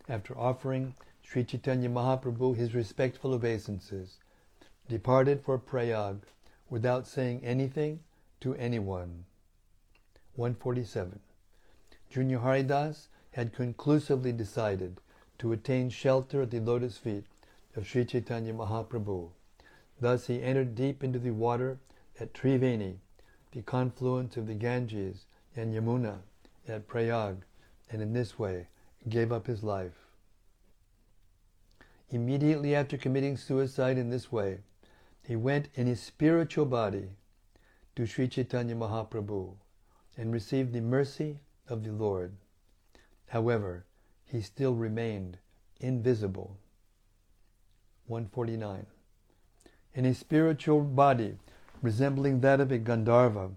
after 0.08 0.36
offering 0.36 0.94
Sri 1.22 1.44
Chaitanya 1.44 1.88
Mahaprabhu 1.88 2.56
his 2.56 2.74
respectful 2.74 3.34
obeisances, 3.34 4.18
departed 4.88 5.40
for 5.40 5.56
Prayag 5.56 6.22
without 6.68 7.06
saying 7.06 7.44
anything 7.44 8.00
to 8.40 8.54
anyone. 8.56 9.26
147. 10.34 11.20
Junior 12.10 12.40
Haridas 12.40 13.08
had 13.32 13.52
conclusively 13.52 14.32
decided 14.32 15.00
to 15.38 15.52
attain 15.52 15.88
shelter 15.88 16.42
at 16.42 16.50
the 16.50 16.58
lotus 16.58 16.98
feet 16.98 17.24
of 17.78 17.86
Sri 17.86 18.04
Chaitanya 18.04 18.52
Mahaprabhu. 18.52 19.28
Thus 20.00 20.26
he 20.26 20.42
entered 20.42 20.74
deep 20.74 21.04
into 21.04 21.20
the 21.20 21.30
water 21.30 21.78
at 22.18 22.34
Triveni, 22.34 22.96
the 23.52 23.62
confluence 23.62 24.36
of 24.36 24.48
the 24.48 24.54
Ganges 24.54 25.26
and 25.54 25.72
Yamuna 25.72 26.18
at 26.66 26.88
Prayag, 26.88 27.36
and 27.88 28.02
in 28.02 28.12
this 28.12 28.36
way 28.36 28.66
gave 29.08 29.30
up 29.30 29.46
his 29.46 29.62
life. 29.62 29.92
Immediately 32.10 32.74
after 32.74 32.96
committing 32.96 33.36
suicide 33.36 33.96
in 33.96 34.10
this 34.10 34.32
way, 34.32 34.58
he 35.22 35.36
went 35.36 35.68
in 35.74 35.86
his 35.86 36.00
spiritual 36.00 36.66
body 36.66 37.10
to 37.94 38.06
Sri 38.06 38.26
Chaitanya 38.26 38.74
Mahaprabhu 38.74 39.54
and 40.16 40.32
received 40.32 40.72
the 40.72 40.80
mercy 40.80 41.38
of 41.68 41.84
the 41.84 41.92
Lord. 41.92 42.32
However, 43.28 43.84
he 44.24 44.40
still 44.40 44.74
remained 44.74 45.38
invisible. 45.80 46.56
149. 48.08 48.86
In 49.94 50.04
a 50.04 50.14
spiritual 50.14 50.80
body 50.80 51.36
resembling 51.82 52.40
that 52.40 52.60
of 52.60 52.72
a 52.72 52.78
Gandharva, 52.78 53.52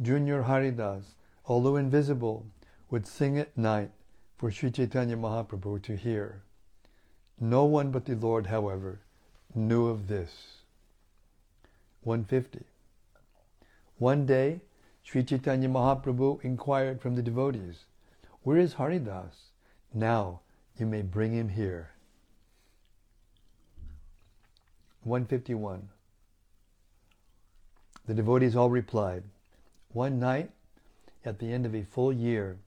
Junior 0.00 0.42
Haridas, 0.42 1.14
although 1.46 1.76
invisible, 1.76 2.46
would 2.90 3.06
sing 3.06 3.38
at 3.38 3.56
night 3.56 3.90
for 4.36 4.50
Sri 4.50 4.70
Chaitanya 4.70 5.16
Mahaprabhu 5.16 5.82
to 5.82 5.96
hear. 5.96 6.42
No 7.38 7.64
one 7.64 7.90
but 7.90 8.06
the 8.06 8.14
Lord, 8.14 8.46
however, 8.46 9.00
knew 9.54 9.86
of 9.86 10.08
this. 10.08 10.62
150. 12.02 12.64
One 13.98 14.26
day, 14.26 14.60
Sri 15.04 15.22
Chaitanya 15.22 15.68
Mahaprabhu 15.68 16.42
inquired 16.42 17.00
from 17.00 17.14
the 17.14 17.22
devotees, 17.22 17.84
Where 18.42 18.58
is 18.58 18.74
Haridas? 18.74 19.50
Now 19.92 20.40
you 20.76 20.86
may 20.86 21.02
bring 21.02 21.32
him 21.32 21.50
here. 21.50 21.90
151. 25.04 25.88
The 28.06 28.14
devotees 28.14 28.54
all 28.54 28.70
replied, 28.70 29.24
One 29.92 30.20
night, 30.20 30.50
at 31.24 31.40
the 31.40 31.52
end 31.52 31.66
of 31.66 31.74
a 31.74 31.82
full 31.82 32.12
year, 32.12 32.58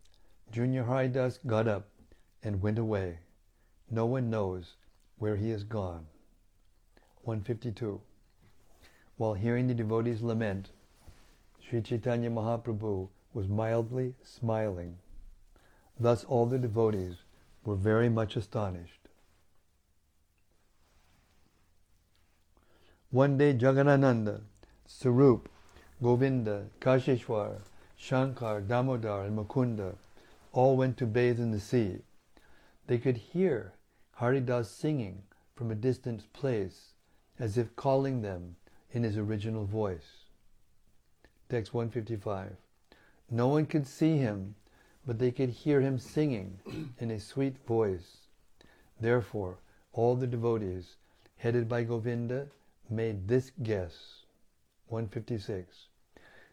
Junior 0.52 0.84
Haridas 0.84 1.40
got 1.48 1.68
up 1.68 1.88
and 2.44 2.62
went 2.62 2.78
away. 2.78 3.20
No 3.90 4.06
one 4.06 4.30
knows 4.30 4.76
where 5.18 5.38
he 5.38 5.50
has 5.52 5.64
gone. 5.64 6.08
152. 7.24 8.02
While 9.18 9.34
hearing 9.34 9.68
the 9.68 9.74
devotees 9.74 10.22
lament, 10.22 10.72
Sri 11.62 11.82
Chaitanya 11.82 12.30
Mahaprabhu 12.30 13.08
was 13.34 13.48
mildly 13.48 14.14
smiling. 14.24 14.98
Thus 15.98 16.26
all 16.26 16.46
the 16.46 16.60
devotees 16.60 17.16
were 17.64 17.76
very 17.76 18.10
much 18.10 18.36
astonished. 18.36 18.95
One 23.12 23.38
day 23.38 23.54
Jagadananda, 23.54 24.42
Swarup, 24.86 25.48
Govinda, 26.02 26.66
Kashishwar, 26.82 27.62
Shankar, 27.96 28.62
Damodar, 28.62 29.26
and 29.26 29.38
Mukunda 29.38 29.96
all 30.52 30.76
went 30.76 30.98
to 30.98 31.06
bathe 31.06 31.40
in 31.40 31.52
the 31.52 31.60
sea. 31.60 32.00
They 32.88 32.98
could 32.98 33.18
hear 33.18 33.74
Haridas 34.16 34.70
singing 34.70 35.24
from 35.56 35.72
a 35.72 35.76
distant 35.76 36.32
place, 36.34 36.94
as 37.40 37.58
if 37.58 37.76
calling 37.76 38.22
them 38.22 38.56
in 38.92 39.04
his 39.04 39.18
original 39.18 39.66
voice. 39.66 40.26
Text 41.50 41.74
155. 41.74 42.56
No 43.30 43.48
one 43.48 43.66
could 43.66 43.88
see 43.88 44.18
him, 44.18 44.56
but 45.06 45.20
they 45.20 45.32
could 45.32 45.50
hear 45.50 45.82
him 45.82 46.00
singing 46.00 46.60
in 47.00 47.12
a 47.12 47.20
sweet 47.20 47.58
voice. 47.66 48.18
Therefore, 49.00 49.60
all 49.94 50.16
the 50.16 50.28
devotees, 50.28 50.96
headed 51.38 51.70
by 51.70 51.84
Govinda, 51.84 52.48
made 52.90 53.28
this 53.28 53.52
guess. 53.64 54.24
156. 54.88 55.88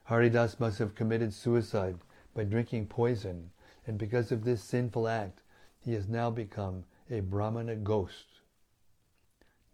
Haridas 0.04 0.58
must 0.58 0.78
have 0.78 0.94
committed 0.94 1.32
suicide 1.32 1.98
by 2.34 2.44
drinking 2.44 2.86
poison, 2.86 3.50
and 3.86 3.98
because 3.98 4.32
of 4.32 4.44
this 4.44 4.62
sinful 4.62 5.08
act, 5.08 5.40
he 5.78 5.92
has 5.92 6.08
now 6.08 6.30
become 6.30 6.84
a 7.10 7.20
Brahmana 7.20 7.76
ghost. 7.76 8.26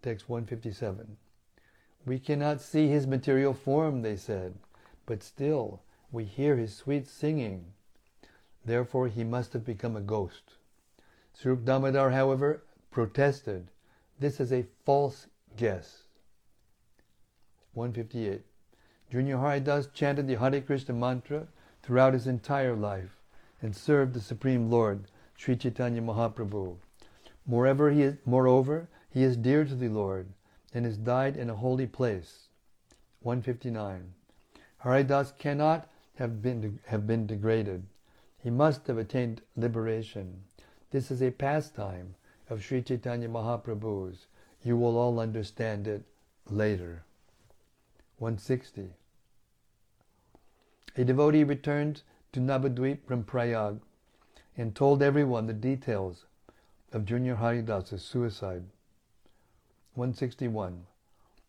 Text 0.02 0.28
157. 0.28 1.16
We 2.06 2.18
cannot 2.18 2.61
see 2.61 2.88
his 2.88 3.06
material 3.06 3.54
form, 3.54 4.02
they 4.02 4.16
said 4.16 4.54
but 5.09 5.22
still 5.22 5.80
we 6.12 6.24
hear 6.24 6.56
his 6.56 6.76
sweet 6.76 7.09
singing. 7.09 7.72
Therefore 8.62 9.09
he 9.09 9.24
must 9.24 9.54
have 9.54 9.64
become 9.64 9.96
a 9.96 10.02
ghost. 10.02 10.52
Swarup 11.32 11.64
Damodar, 11.64 12.11
however, 12.11 12.62
protested, 12.90 13.70
this 14.20 14.38
is 14.38 14.52
a 14.52 14.66
false 14.84 15.28
guess. 15.56 16.02
158. 17.75 18.43
Junior 19.11 19.39
Haridas 19.39 19.89
chanted 19.95 20.27
the 20.27 20.39
Hare 20.39 20.61
Krishna 20.61 20.95
mantra 20.95 21.49
throughout 21.83 22.12
his 22.12 22.27
entire 22.27 22.77
life 22.77 23.16
and 23.62 23.75
served 23.75 24.14
the 24.14 24.21
Supreme 24.21 24.71
Lord, 24.71 25.05
Sri 25.37 25.57
Chaitanya 25.57 26.03
Mahaprabhu. 26.03 26.77
Moreover, 27.47 27.91
he 27.91 28.03
is, 28.03 28.16
moreover, 28.27 28.89
he 29.09 29.23
is 29.23 29.37
dear 29.37 29.64
to 29.64 29.75
the 29.75 29.89
Lord 29.89 30.29
and 30.75 30.85
has 30.85 30.99
died 30.99 31.37
in 31.37 31.49
a 31.49 31.57
holy 31.57 31.87
place. 31.87 32.49
159. 33.23 34.12
Haridas 34.79 35.33
cannot 35.39 35.89
have 36.16 36.43
been, 36.43 36.79
have 36.87 37.07
been 37.07 37.27
degraded. 37.27 37.85
He 38.43 38.51
must 38.51 38.87
have 38.87 38.99
attained 38.99 39.41
liberation. 39.57 40.45
This 40.91 41.11
is 41.11 41.23
a 41.23 41.31
pastime 41.31 42.14
of 42.51 42.62
Sri 42.62 42.83
Chaitanya 42.83 43.29
Mahaprabhu's. 43.29 44.27
You 44.62 44.77
will 44.77 44.97
all 44.97 45.19
understand 45.19 45.89
it 45.89 46.03
later. 46.51 47.05
160. 48.19 48.91
a 50.97 51.05
devotee 51.05 51.45
returned 51.45 52.03
to 52.33 52.41
Navadvip 52.41 53.07
from 53.07 53.23
Prayag 53.23 53.81
and 54.57 54.75
told 54.75 55.03
everyone 55.03 55.47
the 55.47 55.53
details 55.53 56.27
of 56.93 57.05
Junior 57.05 57.37
Haridas' 57.37 58.03
suicide. 58.03 58.64
161. 59.95 60.85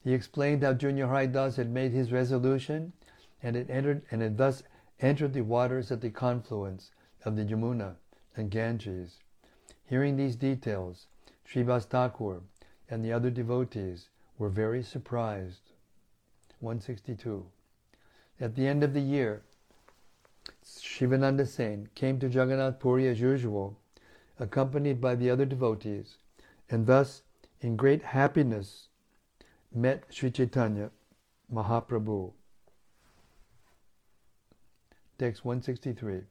He 0.03 0.13
explained 0.13 0.61
how 0.61 0.73
Junior 0.73 1.07
Haridas 1.07 1.55
had 1.55 1.71
made 1.71 1.91
his 1.91 2.11
resolution 2.11 2.93
and 3.41 3.55
had 3.55 3.71
entered 3.71 4.03
and 4.11 4.21
had 4.21 4.37
thus 4.37 4.61
entered 4.99 5.33
the 5.33 5.41
waters 5.41 5.91
at 5.91 6.01
the 6.01 6.11
confluence 6.11 6.91
of 7.25 7.35
the 7.35 7.45
Yamuna 7.45 7.95
and 8.35 8.51
Ganges. 8.51 9.17
Hearing 9.85 10.17
these 10.17 10.35
details, 10.35 11.07
Srivas 11.43 11.85
Thakur 11.85 12.41
and 12.87 13.03
the 13.03 13.11
other 13.11 13.31
devotees 13.31 14.09
were 14.37 14.49
very 14.49 14.83
surprised. 14.83 15.68
162. 16.59 17.45
At 18.39 18.55
the 18.55 18.67
end 18.67 18.83
of 18.83 18.93
the 18.93 19.01
year, 19.01 19.43
Shivananda 20.63 21.45
Sen 21.45 21.89
came 21.95 22.19
to 22.19 22.27
Jagannath 22.27 22.79
Puri 22.79 23.07
as 23.07 23.19
usual, 23.19 23.77
accompanied 24.39 25.01
by 25.01 25.15
the 25.15 25.29
other 25.29 25.45
devotees, 25.45 26.17
and 26.69 26.85
thus, 26.85 27.23
in 27.61 27.75
great 27.75 28.03
happiness, 28.03 28.87
met 29.73 30.03
Sri 30.09 30.31
Chaitanya 30.31 30.91
Mahaprabhu. 31.53 32.31
Text 35.17 35.43
163. 35.43 36.21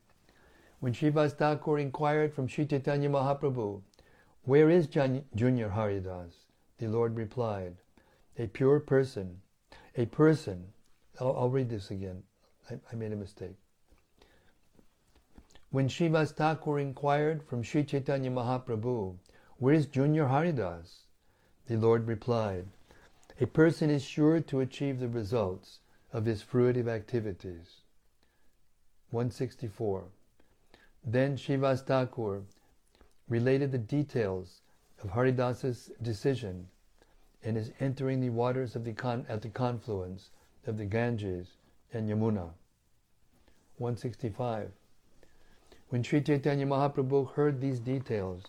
When 0.80 0.92
Srivas 0.92 1.32
Thakur 1.32 1.78
inquired 1.78 2.32
from 2.32 2.48
Sri 2.48 2.64
Chaitanya 2.64 3.10
Mahaprabhu, 3.10 3.82
Where 4.44 4.70
is 4.70 4.86
Junior 4.86 5.68
Haridas? 5.68 6.32
The 6.78 6.88
Lord 6.88 7.16
replied, 7.16 7.76
A 8.38 8.46
pure 8.46 8.80
person, 8.80 9.40
a 9.98 10.06
person, 10.06 10.64
I'll, 11.20 11.36
I'll 11.36 11.50
read 11.50 11.68
this 11.68 11.90
again, 11.90 12.22
I, 12.70 12.74
I, 12.92 12.94
made 12.94 13.12
a 13.12 13.16
mistake. 13.16 13.56
When 15.70 15.88
Srivas 15.88 16.30
Thakur 16.30 16.78
inquired 16.78 17.42
from 17.42 17.64
Sri 17.64 17.82
Chaitanya 17.82 18.30
Mahaprabhu, 18.30 19.16
Where 19.58 19.74
is 19.74 19.86
Junior 19.86 20.28
Haridas? 20.28 21.06
The 21.66 21.76
Lord 21.76 22.06
replied, 22.06 22.66
A 23.40 23.46
person 23.46 23.90
is 23.90 24.04
sure 24.04 24.40
to 24.40 24.60
achieve 24.60 25.00
the 25.00 25.08
results 25.08 25.80
of 26.12 26.26
his 26.26 26.44
fruitive 26.44 26.86
activities. 26.86 27.82
164. 29.10 30.04
Then 31.04 31.36
Srivas 31.36 31.82
Thakur 31.82 32.44
related 33.28 33.72
the 33.72 33.78
details 33.78 34.60
of 35.02 35.10
Haridas's 35.10 35.90
decision 36.00 36.68
and 37.42 37.56
is 37.56 37.72
entering 37.80 38.20
the 38.20 38.30
waters 38.30 38.74
of 38.74 38.84
the 38.84 38.92
con- 38.92 39.26
at 39.28 39.42
the 39.42 39.48
confluence 39.48 40.30
of 40.66 40.76
the 40.76 40.84
Ganges 40.84 41.48
and 41.92 42.08
Yamuna. 42.08 42.50
165. 43.76 44.70
When 45.88 46.02
Sri 46.02 46.20
Chaitanya 46.20 46.66
Mahaprabhu 46.66 47.32
heard 47.32 47.60
these 47.60 47.80
details, 47.80 48.44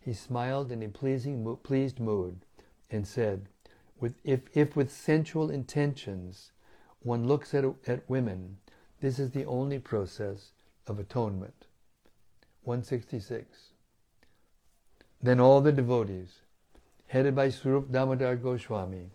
he 0.00 0.12
smiled 0.12 0.72
in 0.72 0.82
a 0.82 0.88
pleasing, 0.88 1.56
pleased 1.62 2.00
mood 2.00 2.40
and 2.90 3.06
said, 3.06 3.48
with, 3.98 4.14
if, 4.24 4.40
if 4.52 4.76
with 4.76 4.90
sensual 4.90 5.50
intentions 5.50 6.50
one 7.00 7.26
looks 7.26 7.54
at, 7.54 7.64
at 7.86 8.08
women, 8.10 8.58
this 9.00 9.18
is 9.18 9.30
the 9.30 9.44
only 9.46 9.78
process 9.78 10.52
of 10.86 10.98
atonement. 10.98 11.66
166. 12.64 13.70
Then 15.22 15.40
all 15.40 15.60
the 15.60 15.72
devotees, 15.72 16.41
headed 17.12 17.34
by 17.34 17.50
Swarup 17.50 17.92
Damodar 17.92 18.36
Goswami, 18.36 19.10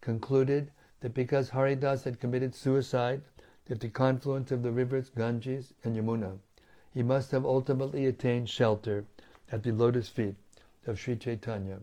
concluded 0.00 0.70
that 1.00 1.12
because 1.12 1.50
Haridas 1.50 2.04
had 2.04 2.18
committed 2.18 2.54
suicide 2.54 3.20
at 3.68 3.78
the 3.78 3.90
confluence 3.90 4.50
of 4.50 4.62
the 4.62 4.72
rivers 4.72 5.10
Ganges 5.10 5.74
and 5.84 5.94
Yamuna, 5.94 6.38
he 6.94 7.02
must 7.02 7.30
have 7.30 7.44
ultimately 7.44 8.06
attained 8.06 8.48
shelter 8.48 9.04
at 9.50 9.62
the 9.62 9.70
lotus 9.70 10.08
feet 10.08 10.34
of 10.86 10.98
Sri 10.98 11.14
Chaitanya 11.14 11.80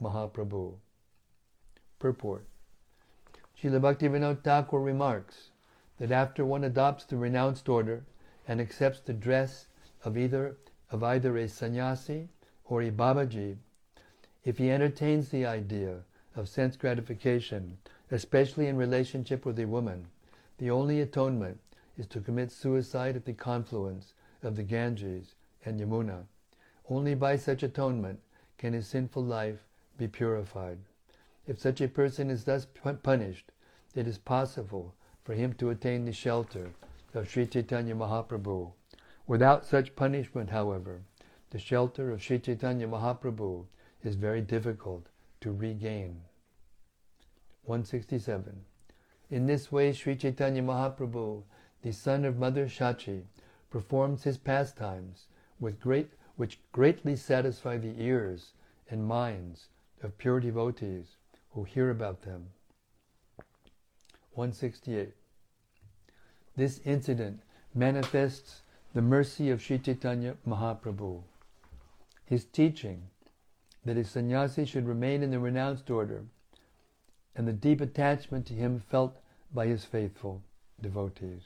Mahaprabhu. 0.00 0.76
Purport 1.98 2.46
Srila 3.60 3.78
Bhaktivinoda 3.78 4.42
Thakur 4.42 4.80
remarks 4.80 5.50
that 5.98 6.10
after 6.10 6.46
one 6.46 6.64
adopts 6.64 7.04
the 7.04 7.18
renounced 7.18 7.68
order 7.68 8.04
and 8.48 8.58
accepts 8.58 9.00
the 9.00 9.12
dress 9.12 9.66
of 10.02 10.16
either 10.16 10.56
of 10.90 11.02
either 11.02 11.36
a 11.36 11.46
sannyasi 11.46 12.30
or 12.64 12.80
a 12.80 12.90
babaji, 12.90 13.58
if 14.44 14.58
he 14.58 14.70
entertains 14.70 15.28
the 15.28 15.44
idea 15.44 16.00
of 16.34 16.48
sense 16.48 16.76
gratification, 16.76 17.76
especially 18.10 18.66
in 18.66 18.76
relationship 18.76 19.44
with 19.44 19.58
a 19.58 19.66
woman, 19.66 20.06
the 20.58 20.70
only 20.70 21.00
atonement 21.00 21.58
is 21.98 22.06
to 22.06 22.20
commit 22.20 22.50
suicide 22.50 23.16
at 23.16 23.24
the 23.24 23.32
confluence 23.32 24.14
of 24.42 24.56
the 24.56 24.62
Ganges 24.62 25.34
and 25.64 25.78
Yamuna. 25.78 26.24
Only 26.88 27.14
by 27.14 27.36
such 27.36 27.62
atonement 27.62 28.20
can 28.56 28.72
his 28.72 28.86
sinful 28.86 29.22
life 29.22 29.66
be 29.98 30.08
purified. 30.08 30.78
If 31.46 31.58
such 31.58 31.80
a 31.80 31.88
person 31.88 32.30
is 32.30 32.44
thus 32.44 32.66
punished, 33.02 33.52
it 33.94 34.06
is 34.06 34.18
possible 34.18 34.94
for 35.24 35.34
him 35.34 35.52
to 35.54 35.70
attain 35.70 36.04
the 36.04 36.12
shelter 36.12 36.70
of 37.12 37.28
Sri 37.28 37.46
Chaitanya 37.46 37.94
Mahaprabhu 37.94 38.72
Without 39.26 39.64
such 39.64 39.94
punishment, 39.94 40.50
however, 40.50 41.02
the 41.50 41.58
shelter 41.58 42.10
of 42.10 42.22
Sri 42.22 42.38
Chaitanya 42.38 42.88
Mahaprabhu 42.88 43.66
is 44.02 44.14
very 44.14 44.40
difficult 44.40 45.06
to 45.40 45.52
regain. 45.52 46.22
167. 47.64 48.64
In 49.30 49.46
this 49.46 49.70
way, 49.70 49.92
Sri 49.92 50.16
Chaitanya 50.16 50.62
Mahaprabhu, 50.62 51.42
the 51.82 51.92
son 51.92 52.24
of 52.24 52.38
Mother 52.38 52.66
Shachi, 52.66 53.22
performs 53.70 54.24
his 54.24 54.38
pastimes 54.38 55.26
with 55.60 55.80
great, 55.80 56.10
which 56.36 56.58
greatly 56.72 57.14
satisfy 57.14 57.76
the 57.76 57.94
ears 58.02 58.54
and 58.88 59.06
minds 59.06 59.68
of 60.02 60.18
pure 60.18 60.40
devotees 60.40 61.16
who 61.52 61.64
hear 61.64 61.90
about 61.90 62.22
them. 62.22 62.46
168. 64.32 65.12
This 66.56 66.80
incident 66.84 67.40
manifests 67.74 68.62
the 68.94 69.02
mercy 69.02 69.50
of 69.50 69.62
Sri 69.62 69.78
Chaitanya 69.78 70.36
Mahaprabhu. 70.46 71.22
His 72.24 72.44
teaching 72.44 73.09
that 73.84 73.96
a 73.96 74.04
sannyasi 74.04 74.64
should 74.64 74.86
remain 74.86 75.22
in 75.22 75.30
the 75.30 75.38
renounced 75.38 75.90
order 75.90 76.24
and 77.34 77.46
the 77.46 77.52
deep 77.52 77.80
attachment 77.80 78.46
to 78.46 78.54
him 78.54 78.82
felt 78.90 79.16
by 79.54 79.66
his 79.66 79.84
faithful 79.84 80.42
devotees. 80.80 81.42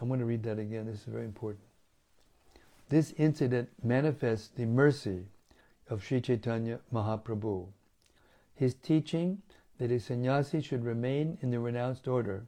I 0.00 0.04
want 0.04 0.20
to 0.20 0.24
read 0.24 0.44
that 0.44 0.58
again. 0.58 0.86
This 0.86 1.00
is 1.00 1.04
very 1.04 1.24
important. 1.24 1.64
This 2.88 3.12
incident 3.18 3.68
manifests 3.82 4.48
the 4.48 4.64
mercy 4.64 5.26
of 5.90 6.04
Sri 6.04 6.20
Chaitanya 6.20 6.78
Mahaprabhu. 6.92 7.66
His 8.54 8.74
teaching 8.74 9.42
that 9.78 9.90
a 9.90 10.00
sannyasi 10.00 10.60
should 10.60 10.84
remain 10.84 11.38
in 11.42 11.50
the 11.50 11.60
renounced 11.60 12.08
order, 12.08 12.46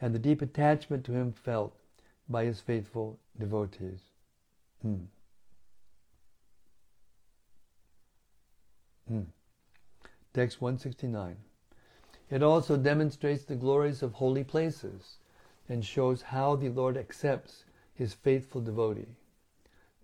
and 0.00 0.14
the 0.14 0.18
deep 0.18 0.42
attachment 0.42 1.04
to 1.04 1.12
him 1.12 1.32
felt 1.32 1.74
by 2.28 2.44
his 2.44 2.60
faithful 2.60 3.18
devotees. 3.38 4.00
Hmm. 4.82 5.04
Hmm. 9.08 9.22
Text 10.32 10.60
169. 10.60 11.36
It 12.30 12.42
also 12.42 12.76
demonstrates 12.76 13.44
the 13.44 13.54
glories 13.54 14.02
of 14.02 14.14
holy 14.14 14.44
places 14.44 15.18
and 15.68 15.84
shows 15.84 16.22
how 16.22 16.56
the 16.56 16.70
Lord 16.70 16.96
accepts 16.96 17.64
his 17.94 18.14
faithful 18.14 18.60
devotee. 18.60 19.16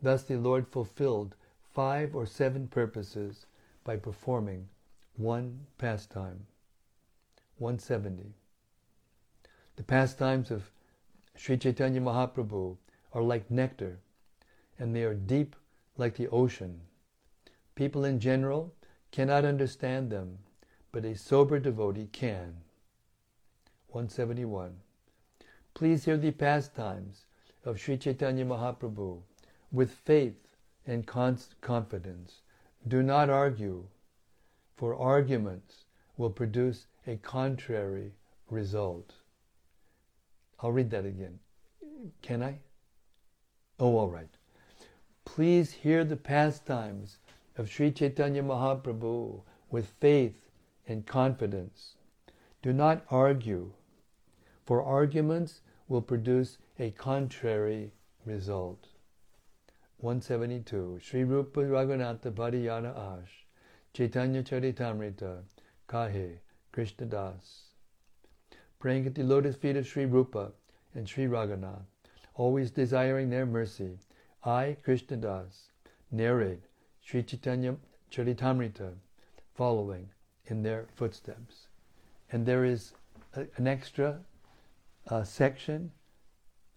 Thus 0.03 0.25
the 0.25 0.37
Lord 0.37 0.69
fulfilled 0.69 1.35
five 1.73 2.15
or 2.15 2.27
seven 2.27 2.69
purposes 2.69 3.47
by 3.85 3.97
performing 3.97 4.69
one 5.17 5.67
pastime. 5.79 6.47
170. 7.59 8.33
The 9.81 9.85
pastimes 9.85 10.51
of 10.51 10.71
Sri 11.35 11.57
Chaitanya 11.57 12.03
Mahaprabhu 12.03 12.77
are 13.15 13.23
like 13.23 13.51
nectar, 13.51 14.01
and 14.79 14.95
they 14.95 15.05
are 15.05 15.15
deep 15.15 15.57
like 15.97 16.17
the 16.17 16.29
ocean. 16.29 16.83
People 17.77 18.05
in 18.05 18.21
general 18.21 18.75
cannot 19.11 19.47
understand 19.47 20.11
them, 20.11 20.41
but 20.93 21.07
a 21.07 21.17
sober 21.17 21.59
devotee 21.59 22.11
can. 22.13 22.59
171. 23.89 24.77
Please 25.73 26.05
hear 26.05 26.19
the 26.19 26.33
pastimes 26.33 27.25
of 27.65 27.81
Sri 27.81 27.97
Chaitanya 27.97 28.45
Mahaprabhu 28.45 29.23
with 29.73 29.93
faith 29.93 30.59
and 30.87 31.07
confidence. 31.07 32.43
Do 32.87 33.03
not 33.03 33.31
argue 33.31 33.87
for 34.77 34.95
arguments 34.95 35.87
will 36.19 36.29
produce 36.29 36.87
a 37.07 37.17
contrary 37.17 38.13
result. 38.51 39.15
I'll 40.63 40.73
read 40.73 40.91
that 40.91 41.07
again. 41.07 41.39
Can 42.23 42.43
I? 42.43 42.59
Oh, 43.79 43.97
all 43.97 44.11
right. 44.11 44.29
Please 45.25 45.73
hear 45.73 46.05
the 46.05 46.17
pastimes 46.17 47.19
of 47.57 47.71
Sri 47.71 47.91
Chaitanya 47.91 48.43
Mahaprabhu 48.43 49.43
with 49.71 49.95
faith 50.01 50.51
and 50.87 51.07
confidence. 51.07 51.95
Do 52.63 52.73
not 52.73 53.05
argue, 53.11 53.73
for 54.67 54.83
arguments 54.83 55.61
will 55.89 56.03
produce 56.03 56.59
a 56.79 56.91
contrary 56.91 57.93
result. 58.25 58.89
172. 59.99 60.99
Sri 61.03 61.25
Rupa 61.25 61.61
Raghunatha 61.61 62.33
Pariyana 62.33 62.97
Ash 62.97 63.47
Chaitanya 63.93 64.43
Charitamrita 64.43 65.43
Kahe 65.89 66.39
Krishna 66.73 67.07
Das 67.07 67.70
Praying 68.81 69.07
at 69.07 69.15
the 69.15 69.23
lotus 69.23 69.57
feet 69.57 69.77
of 69.77 69.87
Sri 69.87 70.07
Rupa 70.07 70.53
and 70.95 71.07
Sri 71.07 71.27
Raghunath, 71.27 71.85
always 72.35 72.71
desiring 72.71 73.29
their 73.29 73.45
mercy, 73.45 73.99
I, 74.43 74.79
Krishna 74.83 75.19
Das, 75.19 75.69
narrate 76.11 76.63
Sri 77.03 77.23
Chaitanya 77.23 77.77
Charitamrita 78.11 78.95
following 79.55 80.09
in 80.47 80.63
their 80.63 80.87
footsteps. 80.97 81.67
And 82.33 82.47
there 82.47 82.65
is 82.65 82.95
a, 83.35 83.47
an 83.57 83.67
extra 83.67 84.21
uh, 85.09 85.25
section 85.25 85.93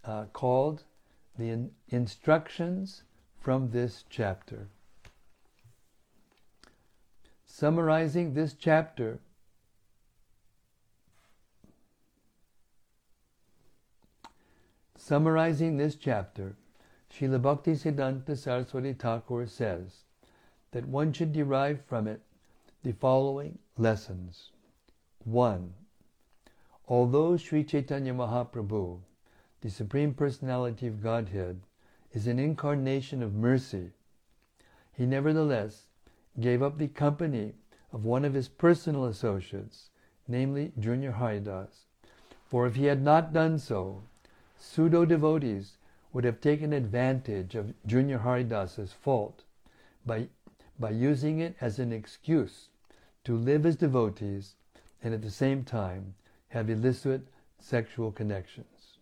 uh, 0.04 0.26
called 0.34 0.84
the 1.38 1.50
in- 1.50 1.72
instructions 1.88 3.04
from 3.40 3.72
this 3.72 4.04
chapter. 4.10 4.68
Summarizing 7.46 8.34
this 8.34 8.54
chapter, 8.54 9.20
summarizing 15.04 15.76
this 15.76 15.96
chapter, 15.96 16.56
Srila 17.12 17.42
Bhakti 17.42 17.74
Siddhanta 17.74 18.38
Saraswati 18.38 18.94
Thakur 18.94 19.46
says 19.46 20.06
that 20.72 20.88
one 20.88 21.12
should 21.12 21.34
derive 21.34 21.84
from 21.84 22.08
it 22.08 22.22
the 22.84 22.94
following 22.94 23.60
lessons. 23.78 24.52
1. 25.26 25.74
Although 26.88 27.36
Sri 27.36 27.66
Chaitanya 27.66 28.14
Mahaprabhu, 28.14 29.00
the 29.60 29.70
Supreme 29.70 30.14
Personality 30.14 30.88
of 30.88 31.04
Godhead, 31.04 31.60
is 32.14 32.26
an 32.26 32.40
incarnation 32.40 33.22
of 33.22 33.36
mercy, 33.36 33.92
he 34.94 35.06
nevertheless 35.06 35.88
gave 36.40 36.64
up 36.64 36.78
the 36.78 36.88
company 36.88 37.56
of 37.92 38.06
one 38.06 38.24
of 38.24 38.34
his 38.34 38.48
personal 38.48 39.04
associates, 39.04 39.90
namely 40.30 40.72
Junior 40.80 41.12
Haridas. 41.12 41.88
For 42.46 42.66
if 42.66 42.76
he 42.76 42.86
had 42.86 43.02
not 43.02 43.34
done 43.34 43.60
so, 43.60 44.04
pseudo 44.64 45.04
devotees 45.04 45.78
would 46.14 46.24
have 46.24 46.40
taken 46.40 46.72
advantage 46.72 47.54
of 47.54 47.74
Junior 47.86 48.20
Haridas's 48.20 48.94
fault 48.94 49.44
by, 50.06 50.30
by 50.80 50.90
using 50.90 51.40
it 51.40 51.56
as 51.60 51.80
an 51.80 51.92
excuse 51.92 52.70
to 53.26 53.36
live 53.36 53.66
as 53.66 53.76
devotees 53.76 54.56
and 55.04 55.14
at 55.14 55.22
the 55.22 55.30
same 55.30 55.66
time 55.66 56.16
have 56.48 56.70
illicit 56.70 57.28
sexual 57.60 58.10
connections. 58.12 59.00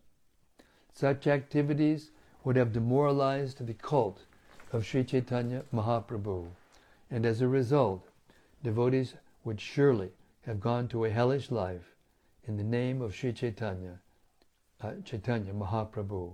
Such 0.93 1.27
activities 1.27 2.09
would 2.43 2.55
have 2.55 2.73
demoralized 2.73 3.65
the 3.65 3.75
cult 3.75 4.25
of 4.71 4.83
Sri 4.83 5.03
Chaitanya 5.03 5.63
Mahaprabhu, 5.71 6.47
and 7.11 7.23
as 7.23 7.39
a 7.39 7.47
result, 7.47 8.07
devotees 8.63 9.13
would 9.43 9.61
surely 9.61 10.11
have 10.41 10.59
gone 10.59 10.87
to 10.87 11.05
a 11.05 11.11
hellish 11.11 11.51
life 11.51 11.95
in 12.47 12.57
the 12.57 12.63
name 12.63 12.99
of 13.01 13.13
Sri 13.13 13.31
Chaitanya, 13.31 13.99
uh, 14.81 14.91
Chaitanya 15.03 15.53
Mahaprabhu. 15.53 16.33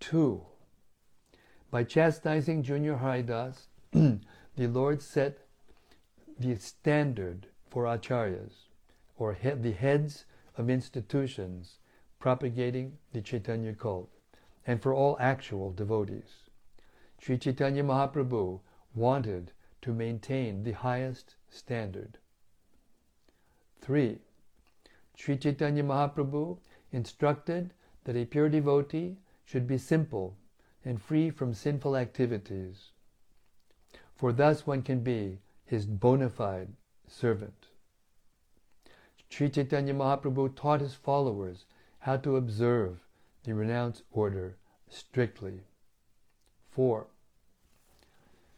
2. 0.00 0.42
By 1.70 1.84
chastising 1.84 2.62
Junior 2.62 2.96
Haridas, 2.96 3.68
the 3.92 4.20
Lord 4.56 5.02
set 5.02 5.38
the 6.38 6.56
standard 6.56 7.48
for 7.70 7.84
acharyas, 7.84 8.68
or 9.16 9.34
he- 9.34 9.50
the 9.50 9.72
heads 9.72 10.24
of 10.56 10.70
institutions 10.70 11.78
propagating 12.18 12.98
the 13.12 13.20
Chaitanya 13.20 13.74
cult 13.74 14.10
and 14.66 14.80
for 14.80 14.94
all 14.94 15.16
actual 15.20 15.72
devotees. 15.72 16.48
Sri 17.18 17.38
Chaitanya 17.38 17.82
Mahaprabhu 17.84 18.60
wanted 18.94 19.52
to 19.82 19.92
maintain 19.92 20.62
the 20.62 20.72
highest 20.72 21.36
standard. 21.50 22.18
3. 23.80 24.18
Sri 25.16 25.36
Chaitanya 25.36 25.84
Mahaprabhu 25.84 26.58
instructed 26.94 27.74
that 28.04 28.16
a 28.16 28.24
pure 28.24 28.48
devotee 28.48 29.16
should 29.44 29.66
be 29.66 29.76
simple 29.78 30.36
and 30.84 31.02
free 31.02 31.30
from 31.30 31.52
sinful 31.52 31.96
activities, 31.96 32.90
for 34.14 34.32
thus 34.32 34.66
one 34.66 34.82
can 34.82 35.00
be 35.00 35.38
his 35.64 35.86
bona 35.86 36.28
fide 36.28 36.68
servant. 37.08 37.66
Sri 39.28 39.48
Chaitanya 39.48 39.94
Mahaprabhu 39.94 40.54
taught 40.54 40.80
his 40.80 40.94
followers 40.94 41.64
how 41.98 42.16
to 42.18 42.36
observe 42.36 43.00
the 43.42 43.54
renounced 43.54 44.04
order 44.12 44.56
strictly. 44.88 45.62
4. 46.70 47.06